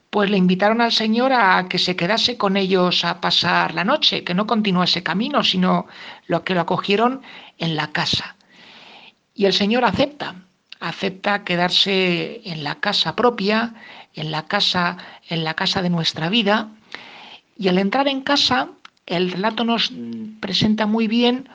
pues 0.10 0.30
le 0.30 0.38
invitaron 0.38 0.80
al 0.80 0.94
Señor 0.94 1.34
a 1.34 1.68
que 1.68 1.78
se 1.78 1.98
quedase 1.98 2.38
con 2.38 2.56
ellos 2.56 3.04
a 3.04 3.20
pasar 3.20 3.74
la 3.74 3.84
noche, 3.84 4.24
que 4.24 4.34
no 4.34 4.48
continuase 4.48 5.04
camino, 5.04 5.44
sino 5.44 5.88
lo 6.28 6.46
que 6.46 6.54
lo 6.54 6.62
acogieron 6.62 7.22
en 7.58 7.76
la 7.76 7.88
casa. 7.92 8.38
Y 9.34 9.44
el 9.44 9.52
Señor 9.52 9.84
acepta, 9.84 10.36
acepta 10.80 11.44
quedarse 11.44 12.42
en 12.46 12.64
la 12.64 12.76
casa 12.76 13.16
propia, 13.16 13.74
en 14.14 14.32
la 14.32 14.46
casa, 14.46 14.98
en 15.28 15.44
la 15.44 15.54
casa 15.54 15.82
de 15.82 15.90
nuestra 15.90 16.30
vida, 16.30 16.70
y 17.58 17.68
al 17.68 17.78
entrar 17.78 18.08
en 18.08 18.22
casa, 18.22 18.70
el 19.06 19.32
relato 19.32 19.64
nos 19.64 19.92
presenta 20.40 20.86
muy 20.86 21.08
bien 21.08 21.50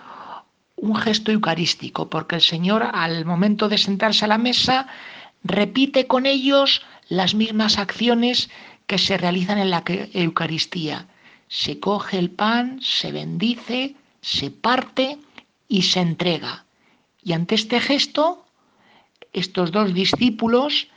un 0.76 0.96
gesto 0.96 1.32
eucarístico, 1.32 2.10
porque 2.10 2.36
el 2.36 2.42
Señor 2.42 2.90
al 2.92 3.24
momento 3.24 3.68
de 3.68 3.78
sentarse 3.78 4.24
a 4.24 4.28
la 4.28 4.38
mesa 4.38 4.86
repite 5.42 6.06
con 6.06 6.26
ellos 6.26 6.82
las 7.08 7.34
mismas 7.34 7.78
acciones 7.78 8.50
que 8.86 8.98
se 8.98 9.16
realizan 9.16 9.58
en 9.58 9.70
la 9.70 9.82
Eucaristía. 9.86 11.06
Se 11.48 11.78
coge 11.80 12.18
el 12.18 12.30
pan, 12.30 12.80
se 12.82 13.12
bendice, 13.12 13.94
se 14.20 14.50
parte 14.50 15.18
y 15.68 15.82
se 15.82 16.00
entrega. 16.00 16.64
Y 17.22 17.32
ante 17.32 17.54
este 17.54 17.80
gesto, 17.80 18.43
estos 19.34 19.72
dos 19.72 19.92
discípulos 19.92 20.88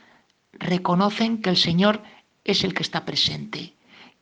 reconocen 0.52 1.42
que 1.42 1.50
el 1.50 1.56
Señor 1.56 2.02
es 2.44 2.64
el 2.64 2.72
que 2.72 2.82
está 2.82 3.04
presente, 3.04 3.74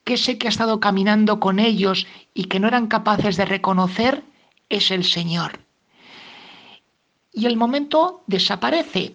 que 0.05 0.14
ese 0.14 0.39
que 0.39 0.49
ha 0.49 0.51
estado 0.51 0.81
caminando 0.81 1.39
con 1.39 1.61
ellos 1.61 2.07
y 2.35 2.45
que 2.45 2.59
no 2.59 2.67
eran 2.67 2.89
capaces 2.89 3.37
de 3.37 3.45
reconocer 3.45 4.25
es 4.69 4.91
el 4.91 5.05
Señor. 5.05 5.61
Y 7.33 7.47
el 7.47 7.57
momento 7.57 8.25
desaparece, 8.27 9.14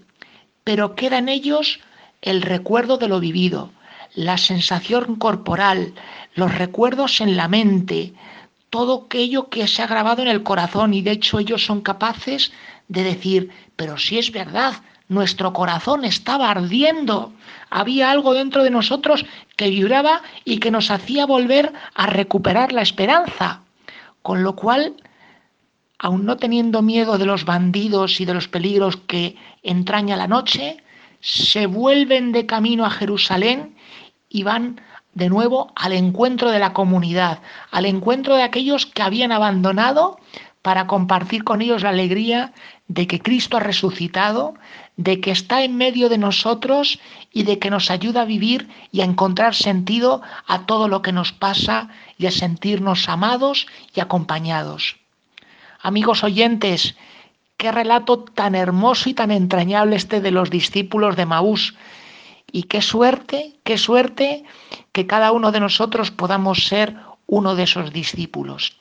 pero 0.63 0.95
queda 0.95 1.17
en 1.17 1.27
ellos 1.27 1.79
el 2.21 2.41
recuerdo 2.43 2.97
de 2.97 3.07
lo 3.07 3.19
vivido, 3.19 3.71
la 4.13 4.37
sensación 4.37 5.15
corporal, 5.15 5.93
los 6.35 6.55
recuerdos 6.55 7.19
en 7.21 7.35
la 7.35 7.47
mente, 7.47 8.13
todo 8.69 9.05
aquello 9.05 9.49
que 9.49 9.67
se 9.67 9.81
ha 9.81 9.87
grabado 9.87 10.21
en 10.21 10.27
el 10.27 10.43
corazón 10.43 10.93
y 10.93 11.01
de 11.01 11.11
hecho 11.11 11.39
ellos 11.39 11.65
son 11.65 11.81
capaces 11.81 12.51
de 12.87 13.03
decir, 13.03 13.49
pero 13.75 13.97
si 13.97 14.19
es 14.19 14.31
verdad, 14.31 14.75
nuestro 15.11 15.51
corazón 15.51 16.05
estaba 16.05 16.49
ardiendo, 16.49 17.33
había 17.69 18.11
algo 18.11 18.33
dentro 18.33 18.63
de 18.63 18.69
nosotros 18.69 19.25
que 19.57 19.69
vibraba 19.69 20.21
y 20.45 20.59
que 20.59 20.71
nos 20.71 20.89
hacía 20.89 21.25
volver 21.25 21.73
a 21.93 22.07
recuperar 22.07 22.71
la 22.71 22.81
esperanza. 22.81 23.61
Con 24.21 24.41
lo 24.41 24.55
cual, 24.55 24.95
aun 25.99 26.25
no 26.25 26.37
teniendo 26.37 26.81
miedo 26.81 27.17
de 27.17 27.25
los 27.25 27.43
bandidos 27.43 28.21
y 28.21 28.25
de 28.25 28.33
los 28.33 28.47
peligros 28.47 28.95
que 28.95 29.35
entraña 29.63 30.15
la 30.15 30.27
noche, 30.27 30.77
se 31.19 31.65
vuelven 31.65 32.31
de 32.31 32.45
camino 32.45 32.85
a 32.85 32.89
Jerusalén 32.89 33.75
y 34.29 34.43
van 34.43 34.79
de 35.13 35.27
nuevo 35.27 35.73
al 35.75 35.91
encuentro 35.91 36.51
de 36.51 36.59
la 36.59 36.71
comunidad, 36.71 37.39
al 37.69 37.85
encuentro 37.85 38.37
de 38.37 38.43
aquellos 38.43 38.85
que 38.85 39.01
habían 39.01 39.33
abandonado 39.33 40.17
para 40.61 40.87
compartir 40.87 41.43
con 41.43 41.61
ellos 41.61 41.83
la 41.83 41.89
alegría 41.89 42.53
de 42.87 43.07
que 43.07 43.19
Cristo 43.19 43.57
ha 43.57 43.61
resucitado, 43.61 44.53
de 44.97 45.19
que 45.21 45.31
está 45.31 45.63
en 45.63 45.77
medio 45.77 46.09
de 46.09 46.17
nosotros 46.17 46.99
y 47.31 47.43
de 47.43 47.59
que 47.59 47.69
nos 47.69 47.89
ayuda 47.89 48.21
a 48.21 48.25
vivir 48.25 48.69
y 48.91 49.01
a 49.01 49.05
encontrar 49.05 49.55
sentido 49.55 50.21
a 50.47 50.65
todo 50.65 50.87
lo 50.87 51.01
que 51.01 51.11
nos 51.11 51.31
pasa 51.31 51.89
y 52.17 52.25
a 52.25 52.31
sentirnos 52.31 53.09
amados 53.09 53.67
y 53.95 53.99
acompañados. 53.99 54.97
Amigos 55.81 56.23
oyentes, 56.23 56.95
qué 57.57 57.71
relato 57.71 58.19
tan 58.19 58.55
hermoso 58.55 59.09
y 59.09 59.13
tan 59.13 59.31
entrañable 59.31 59.95
este 59.95 60.21
de 60.21 60.31
los 60.31 60.49
discípulos 60.49 61.15
de 61.15 61.25
Maús. 61.25 61.75
Y 62.51 62.63
qué 62.63 62.81
suerte, 62.81 63.55
qué 63.63 63.77
suerte 63.77 64.43
que 64.91 65.07
cada 65.07 65.31
uno 65.31 65.51
de 65.51 65.61
nosotros 65.61 66.11
podamos 66.11 66.65
ser 66.65 66.97
uno 67.27 67.55
de 67.55 67.63
esos 67.63 67.93
discípulos. 67.93 68.77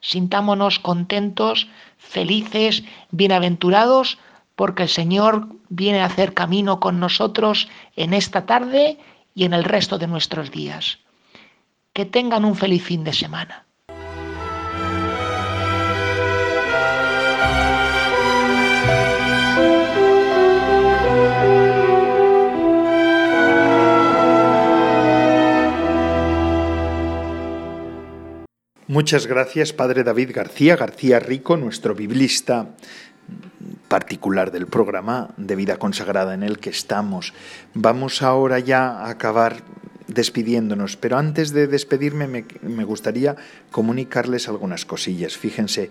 Sintámonos 0.00 0.78
contentos, 0.78 1.68
felices, 1.96 2.84
bienaventurados, 3.10 4.18
porque 4.58 4.82
el 4.82 4.88
Señor 4.88 5.46
viene 5.68 6.00
a 6.00 6.06
hacer 6.06 6.34
camino 6.34 6.80
con 6.80 6.98
nosotros 6.98 7.68
en 7.94 8.12
esta 8.12 8.44
tarde 8.44 8.98
y 9.32 9.44
en 9.44 9.52
el 9.52 9.62
resto 9.62 9.98
de 9.98 10.08
nuestros 10.08 10.50
días. 10.50 10.98
Que 11.92 12.04
tengan 12.04 12.44
un 12.44 12.56
feliz 12.56 12.82
fin 12.82 13.04
de 13.04 13.12
semana. 13.12 13.66
Muchas 28.88 29.28
gracias, 29.28 29.72
Padre 29.72 30.02
David 30.02 30.30
García, 30.34 30.74
García 30.74 31.20
Rico, 31.20 31.56
nuestro 31.56 31.94
biblista 31.94 32.74
particular 33.88 34.50
del 34.50 34.66
programa 34.66 35.30
de 35.36 35.56
vida 35.56 35.78
consagrada 35.78 36.34
en 36.34 36.42
el 36.42 36.58
que 36.58 36.70
estamos. 36.70 37.32
Vamos 37.74 38.22
ahora 38.22 38.58
ya 38.58 38.90
a 38.90 39.10
acabar 39.10 39.62
despidiéndonos, 40.08 40.96
pero 40.96 41.18
antes 41.18 41.52
de 41.52 41.66
despedirme 41.66 42.26
me, 42.26 42.84
gustaría 42.84 43.36
comunicarles 43.70 44.48
algunas 44.48 44.84
cosillas. 44.84 45.36
Fíjense, 45.36 45.90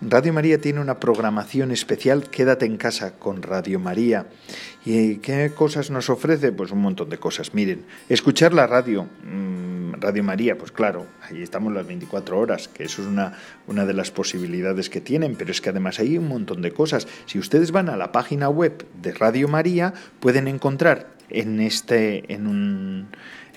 Radio 0.00 0.32
María 0.32 0.60
tiene 0.60 0.80
una 0.80 1.00
programación 1.00 1.72
especial, 1.72 2.30
Quédate 2.30 2.66
en 2.66 2.76
casa 2.76 3.18
con 3.18 3.42
Radio 3.42 3.80
María. 3.80 4.26
¿Y 4.84 5.16
qué 5.16 5.50
cosas 5.52 5.90
nos 5.90 6.08
ofrece? 6.08 6.52
Pues 6.52 6.70
un 6.70 6.80
montón 6.82 7.10
de 7.10 7.18
cosas. 7.18 7.52
Miren, 7.52 7.84
escuchar 8.08 8.54
la 8.54 8.68
radio, 8.68 9.08
mm, 9.24 9.94
Radio 9.94 10.22
María, 10.22 10.56
pues 10.56 10.70
claro, 10.70 11.06
ahí 11.22 11.42
estamos 11.42 11.72
las 11.72 11.84
24 11.84 12.38
horas, 12.38 12.68
que 12.68 12.84
eso 12.84 13.02
es 13.02 13.08
una, 13.08 13.36
una 13.66 13.86
de 13.86 13.94
las 13.94 14.12
posibilidades 14.12 14.88
que 14.88 15.00
tienen, 15.00 15.34
pero 15.34 15.50
es 15.50 15.60
que 15.60 15.70
además 15.70 15.98
hay 15.98 16.16
un 16.16 16.28
montón 16.28 16.62
de 16.62 16.70
cosas. 16.70 17.08
Si 17.26 17.40
ustedes 17.40 17.72
van 17.72 17.88
a 17.88 17.96
la 17.96 18.12
página 18.12 18.48
web 18.48 18.86
de 19.02 19.12
Radio 19.12 19.48
María, 19.48 19.94
pueden 20.20 20.46
encontrar 20.46 21.08
en 21.28 21.60
este, 21.60 22.32
en 22.32 22.46
un 22.46 23.08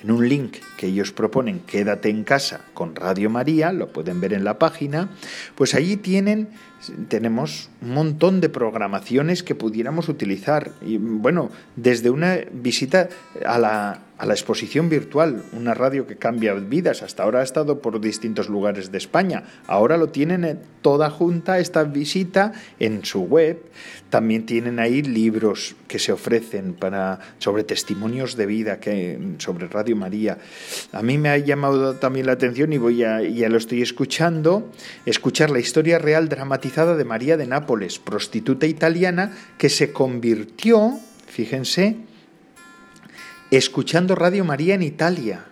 en 0.02 0.10
un 0.10 0.28
link 0.28 0.56
que 0.76 0.86
ellos 0.86 1.12
proponen, 1.12 1.60
Quédate 1.60 2.10
en 2.10 2.24
casa 2.24 2.60
con 2.74 2.94
Radio 2.96 3.30
María, 3.30 3.72
lo 3.72 3.92
pueden 3.92 4.20
ver 4.20 4.32
en 4.32 4.44
la 4.44 4.58
página, 4.58 5.10
pues 5.54 5.74
allí 5.74 5.96
tienen 5.96 6.48
tenemos 7.08 7.70
un 7.80 7.94
montón 7.94 8.40
de 8.40 8.48
programaciones 8.48 9.42
que 9.42 9.54
pudiéramos 9.54 10.08
utilizar. 10.08 10.72
Y 10.80 10.98
bueno, 10.98 11.50
desde 11.76 12.10
una 12.10 12.38
visita 12.52 13.08
a 13.46 13.58
la, 13.58 14.00
a 14.18 14.26
la 14.26 14.34
exposición 14.34 14.88
virtual, 14.88 15.42
una 15.52 15.74
radio 15.74 16.06
que 16.06 16.16
cambia 16.16 16.54
vidas. 16.54 17.02
Hasta 17.02 17.22
ahora 17.22 17.40
ha 17.40 17.42
estado 17.42 17.80
por 17.80 18.00
distintos 18.00 18.48
lugares 18.48 18.92
de 18.92 18.98
España. 18.98 19.44
Ahora 19.66 19.96
lo 19.96 20.10
tienen 20.10 20.60
toda 20.80 21.10
junta 21.10 21.58
esta 21.58 21.82
visita 21.84 22.52
en 22.78 23.04
su 23.04 23.22
web. 23.22 23.62
También 24.10 24.46
tienen 24.46 24.78
ahí 24.78 25.02
libros 25.02 25.74
que 25.88 25.98
se 25.98 26.12
ofrecen 26.12 26.74
para 26.74 27.18
sobre 27.38 27.64
testimonios 27.64 28.36
de 28.36 28.46
vida 28.46 28.78
que 28.78 29.18
sobre 29.38 29.66
Radio 29.66 29.96
María. 29.96 30.38
A 30.92 31.02
mí 31.02 31.18
me 31.18 31.30
ha 31.30 31.38
llamado 31.38 31.96
también 31.96 32.26
la 32.26 32.32
atención 32.32 32.72
y 32.72 32.78
voy 32.78 33.02
a, 33.04 33.22
ya 33.22 33.48
lo 33.48 33.56
estoy 33.56 33.82
escuchando, 33.82 34.70
escuchar 35.06 35.50
la 35.50 35.58
historia 35.58 35.98
real 35.98 36.28
dramatizada 36.28 36.96
de 36.96 37.04
María 37.04 37.36
de 37.36 37.46
Nápoles, 37.46 37.98
prostituta 37.98 38.66
italiana 38.66 39.32
que 39.58 39.68
se 39.68 39.92
convirtió, 39.92 40.98
fíjense, 41.26 41.96
escuchando 43.56 44.14
Radio 44.14 44.44
María 44.44 44.74
en 44.74 44.82
Italia. 44.82 45.44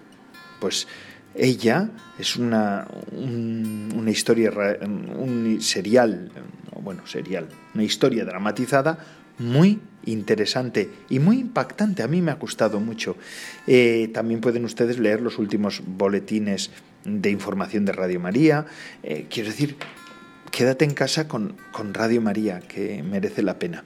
Pues 0.60 0.86
ella 1.34 1.90
es 2.18 2.36
una, 2.36 2.86
una 3.12 4.10
historia, 4.10 4.50
un 4.82 5.58
serial, 5.60 6.30
bueno, 6.82 7.06
serial, 7.06 7.48
una 7.74 7.84
historia 7.84 8.24
dramatizada 8.24 8.98
muy 9.38 9.80
interesante 10.04 10.90
y 11.08 11.18
muy 11.18 11.38
impactante. 11.38 12.02
A 12.02 12.08
mí 12.08 12.20
me 12.20 12.30
ha 12.30 12.34
gustado 12.34 12.80
mucho. 12.80 13.16
Eh, 13.66 14.10
también 14.12 14.40
pueden 14.40 14.64
ustedes 14.64 14.98
leer 14.98 15.20
los 15.20 15.38
últimos 15.38 15.82
boletines 15.86 16.70
de 17.04 17.30
información 17.30 17.84
de 17.84 17.92
Radio 17.92 18.20
María. 18.20 18.66
Eh, 19.02 19.26
quiero 19.30 19.48
decir, 19.48 19.76
quédate 20.50 20.84
en 20.84 20.92
casa 20.92 21.28
con, 21.28 21.56
Radio 21.92 22.20
María, 22.20 22.60
que 22.60 23.02
merece 23.02 23.42
la 23.42 23.58
pena. 23.58 23.84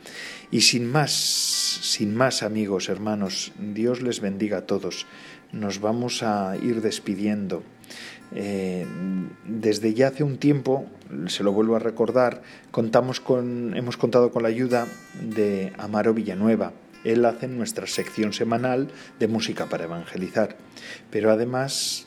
Y 0.54 0.60
sin 0.60 0.86
más, 0.86 1.10
sin 1.10 2.14
más 2.14 2.44
amigos, 2.44 2.88
hermanos, 2.88 3.50
Dios 3.58 4.02
les 4.02 4.20
bendiga 4.20 4.58
a 4.58 4.66
todos. 4.66 5.04
Nos 5.50 5.80
vamos 5.80 6.22
a 6.22 6.56
ir 6.56 6.80
despidiendo. 6.80 7.64
Eh, 8.32 8.86
desde 9.44 9.94
ya 9.94 10.06
hace 10.06 10.22
un 10.22 10.38
tiempo, 10.38 10.86
se 11.26 11.42
lo 11.42 11.52
vuelvo 11.52 11.74
a 11.74 11.80
recordar, 11.80 12.42
contamos 12.70 13.18
con, 13.18 13.76
hemos 13.76 13.96
contado 13.96 14.30
con 14.30 14.44
la 14.44 14.48
ayuda 14.48 14.86
de 15.20 15.72
Amaro 15.76 16.14
Villanueva. 16.14 16.72
Él 17.02 17.24
hace 17.24 17.48
nuestra 17.48 17.88
sección 17.88 18.32
semanal 18.32 18.92
de 19.18 19.26
música 19.26 19.66
para 19.68 19.86
evangelizar. 19.86 20.56
Pero 21.10 21.32
además 21.32 22.06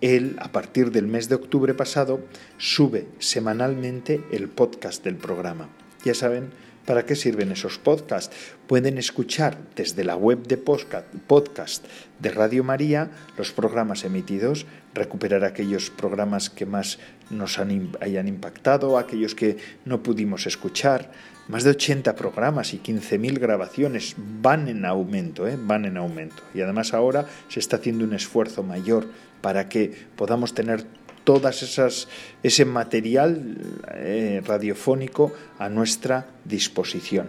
él, 0.00 0.36
a 0.38 0.52
partir 0.52 0.92
del 0.92 1.08
mes 1.08 1.28
de 1.28 1.34
octubre 1.34 1.74
pasado, 1.74 2.20
sube 2.56 3.08
semanalmente 3.18 4.22
el 4.30 4.48
podcast 4.48 5.02
del 5.02 5.16
programa. 5.16 5.70
Ya 6.04 6.14
saben, 6.14 6.50
¿Para 6.86 7.04
qué 7.04 7.14
sirven 7.14 7.52
esos 7.52 7.78
podcasts? 7.78 8.34
Pueden 8.66 8.98
escuchar 8.98 9.58
desde 9.76 10.02
la 10.02 10.16
web 10.16 10.46
de 10.46 10.56
podcast 10.56 11.84
de 12.18 12.30
Radio 12.30 12.64
María 12.64 13.10
los 13.36 13.52
programas 13.52 14.04
emitidos, 14.04 14.66
recuperar 14.94 15.44
aquellos 15.44 15.90
programas 15.90 16.48
que 16.50 16.66
más 16.66 16.98
nos 17.28 17.58
hayan 17.58 18.28
impactado, 18.28 18.98
aquellos 18.98 19.34
que 19.34 19.58
no 19.84 20.02
pudimos 20.02 20.46
escuchar. 20.46 21.12
Más 21.48 21.64
de 21.64 21.70
80 21.70 22.14
programas 22.14 22.74
y 22.74 22.78
15.000 22.78 23.38
grabaciones 23.38 24.14
van 24.16 24.68
en 24.68 24.84
aumento, 24.84 25.48
¿eh? 25.48 25.58
van 25.60 25.84
en 25.84 25.96
aumento. 25.96 26.42
Y 26.54 26.60
además 26.60 26.94
ahora 26.94 27.26
se 27.48 27.60
está 27.60 27.76
haciendo 27.76 28.04
un 28.04 28.14
esfuerzo 28.14 28.62
mayor 28.62 29.06
para 29.40 29.68
que 29.68 29.92
podamos 30.16 30.54
tener 30.54 30.86
todas 31.24 31.62
esas 31.62 32.08
ese 32.42 32.64
material 32.64 33.56
eh, 33.94 34.42
radiofónico 34.44 35.32
a 35.58 35.68
nuestra 35.68 36.26
disposición. 36.44 37.28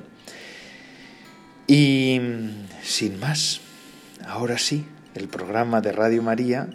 Y 1.68 2.20
sin 2.82 3.20
más, 3.20 3.62
ahora 4.26 4.58
sí, 4.58 4.86
el 5.16 5.28
programa 5.28 5.82
de 5.82 5.92
Radio 5.92 6.22
María 6.22 6.70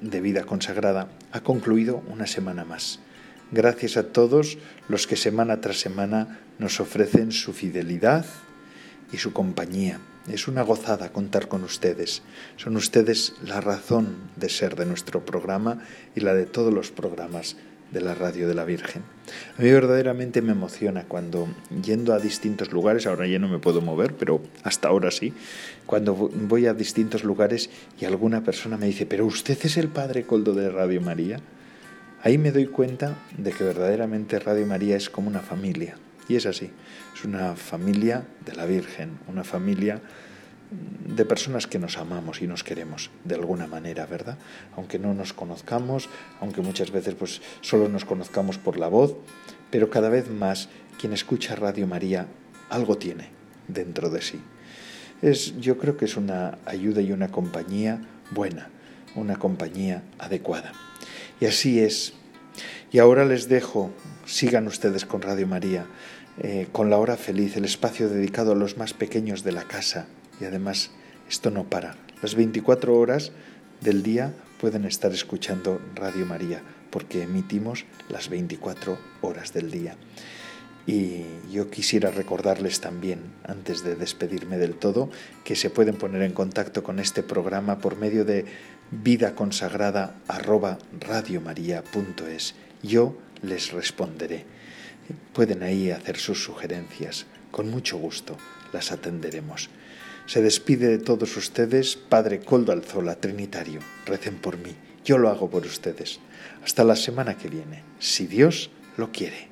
de 0.00 0.20
vida 0.20 0.44
consagrada 0.44 1.08
ha 1.30 1.40
concluido 1.40 2.02
una 2.08 2.26
semana 2.26 2.64
más. 2.64 3.00
Gracias 3.52 3.96
a 3.96 4.04
todos 4.12 4.58
los 4.88 5.06
que 5.06 5.16
semana 5.16 5.60
tras 5.60 5.78
semana 5.78 6.40
nos 6.58 6.80
ofrecen 6.80 7.32
su 7.32 7.52
fidelidad 7.52 8.24
y 9.12 9.18
su 9.18 9.32
compañía. 9.32 10.00
Es 10.28 10.46
una 10.46 10.62
gozada 10.62 11.12
contar 11.12 11.48
con 11.48 11.64
ustedes. 11.64 12.22
Son 12.56 12.76
ustedes 12.76 13.34
la 13.44 13.60
razón 13.60 14.30
de 14.36 14.48
ser 14.48 14.76
de 14.76 14.86
nuestro 14.86 15.24
programa 15.24 15.82
y 16.14 16.20
la 16.20 16.32
de 16.34 16.46
todos 16.46 16.72
los 16.72 16.92
programas 16.92 17.56
de 17.90 18.00
la 18.00 18.14
radio 18.14 18.48
de 18.48 18.54
la 18.54 18.64
Virgen. 18.64 19.02
A 19.58 19.62
mí 19.62 19.70
verdaderamente 19.70 20.40
me 20.40 20.52
emociona 20.52 21.04
cuando 21.08 21.48
yendo 21.82 22.14
a 22.14 22.18
distintos 22.18 22.72
lugares, 22.72 23.06
ahora 23.06 23.26
ya 23.26 23.38
no 23.38 23.48
me 23.48 23.58
puedo 23.58 23.80
mover, 23.80 24.14
pero 24.14 24.40
hasta 24.62 24.88
ahora 24.88 25.10
sí, 25.10 25.32
cuando 25.86 26.14
voy 26.14 26.66
a 26.66 26.74
distintos 26.74 27.24
lugares 27.24 27.68
y 28.00 28.04
alguna 28.04 28.44
persona 28.44 28.76
me 28.76 28.86
dice, 28.86 29.06
pero 29.06 29.26
usted 29.26 29.58
es 29.62 29.76
el 29.76 29.88
Padre 29.88 30.24
Coldo 30.24 30.54
de 30.54 30.70
Radio 30.70 31.00
María, 31.00 31.40
ahí 32.22 32.38
me 32.38 32.52
doy 32.52 32.66
cuenta 32.66 33.18
de 33.36 33.52
que 33.52 33.64
verdaderamente 33.64 34.38
Radio 34.38 34.66
María 34.66 34.96
es 34.96 35.10
como 35.10 35.28
una 35.28 35.40
familia. 35.40 35.96
Y 36.32 36.36
es 36.36 36.46
así, 36.46 36.70
es 37.14 37.24
una 37.26 37.56
familia 37.56 38.24
de 38.46 38.54
la 38.54 38.64
Virgen, 38.64 39.18
una 39.28 39.44
familia 39.44 40.00
de 41.06 41.26
personas 41.26 41.66
que 41.66 41.78
nos 41.78 41.98
amamos 41.98 42.40
y 42.40 42.46
nos 42.46 42.64
queremos 42.64 43.10
de 43.24 43.34
alguna 43.34 43.66
manera, 43.66 44.06
¿verdad? 44.06 44.38
Aunque 44.74 44.98
no 44.98 45.12
nos 45.12 45.34
conozcamos, 45.34 46.08
aunque 46.40 46.62
muchas 46.62 46.90
veces 46.90 47.16
pues 47.16 47.42
solo 47.60 47.90
nos 47.90 48.06
conozcamos 48.06 48.56
por 48.56 48.78
la 48.78 48.88
voz, 48.88 49.14
pero 49.70 49.90
cada 49.90 50.08
vez 50.08 50.30
más 50.30 50.70
quien 50.98 51.12
escucha 51.12 51.54
Radio 51.54 51.86
María 51.86 52.26
algo 52.70 52.96
tiene 52.96 53.28
dentro 53.68 54.08
de 54.08 54.22
sí. 54.22 54.40
Es, 55.20 55.60
yo 55.60 55.76
creo 55.76 55.98
que 55.98 56.06
es 56.06 56.16
una 56.16 56.56
ayuda 56.64 57.02
y 57.02 57.12
una 57.12 57.30
compañía 57.30 58.00
buena, 58.30 58.70
una 59.16 59.36
compañía 59.36 60.02
adecuada. 60.18 60.72
Y 61.42 61.44
así 61.44 61.80
es. 61.80 62.14
Y 62.90 62.98
ahora 62.98 63.24
les 63.24 63.48
dejo, 63.48 63.90
sigan 64.26 64.66
ustedes 64.66 65.06
con 65.06 65.22
Radio 65.22 65.46
María, 65.46 65.86
eh, 66.38 66.68
con 66.72 66.90
la 66.90 66.98
hora 66.98 67.16
feliz, 67.16 67.56
el 67.56 67.64
espacio 67.64 68.08
dedicado 68.08 68.52
a 68.52 68.56
los 68.56 68.78
más 68.78 68.94
pequeños 68.94 69.44
de 69.44 69.52
la 69.52 69.64
casa. 69.64 70.06
Y 70.40 70.44
además, 70.44 70.90
esto 71.28 71.50
no 71.50 71.64
para. 71.64 71.96
Las 72.22 72.34
24 72.34 72.96
horas 72.96 73.32
del 73.80 74.02
día 74.02 74.32
pueden 74.60 74.84
estar 74.84 75.12
escuchando 75.12 75.80
Radio 75.94 76.24
María, 76.24 76.62
porque 76.90 77.22
emitimos 77.22 77.84
las 78.08 78.28
24 78.28 78.98
horas 79.20 79.52
del 79.52 79.70
día. 79.70 79.96
Y 80.86 81.24
yo 81.50 81.70
quisiera 81.70 82.10
recordarles 82.10 82.80
también, 82.80 83.20
antes 83.44 83.84
de 83.84 83.94
despedirme 83.94 84.58
del 84.58 84.74
todo, 84.74 85.10
que 85.44 85.54
se 85.54 85.70
pueden 85.70 85.96
poner 85.96 86.22
en 86.22 86.32
contacto 86.32 86.82
con 86.82 86.98
este 86.98 87.22
programa 87.22 87.78
por 87.78 87.96
medio 87.96 88.24
de 88.24 88.46
vida 88.90 89.34
consagrada 89.34 90.16
Yo 92.82 93.16
les 93.42 93.72
responderé. 93.72 94.44
Pueden 95.32 95.62
ahí 95.62 95.90
hacer 95.90 96.16
sus 96.16 96.42
sugerencias. 96.42 97.26
Con 97.50 97.70
mucho 97.70 97.98
gusto 97.98 98.36
las 98.72 98.92
atenderemos. 98.92 99.68
Se 100.26 100.40
despide 100.40 100.88
de 100.88 100.98
todos 100.98 101.36
ustedes 101.36 101.96
Padre 101.96 102.40
Coldo 102.40 102.72
Alzola, 102.72 103.16
Trinitario. 103.16 103.80
Recen 104.06 104.36
por 104.36 104.56
mí. 104.56 104.74
Yo 105.04 105.18
lo 105.18 105.28
hago 105.28 105.50
por 105.50 105.66
ustedes. 105.66 106.20
Hasta 106.64 106.84
la 106.84 106.96
semana 106.96 107.36
que 107.36 107.48
viene, 107.48 107.82
si 107.98 108.26
Dios 108.26 108.70
lo 108.96 109.10
quiere. 109.10 109.51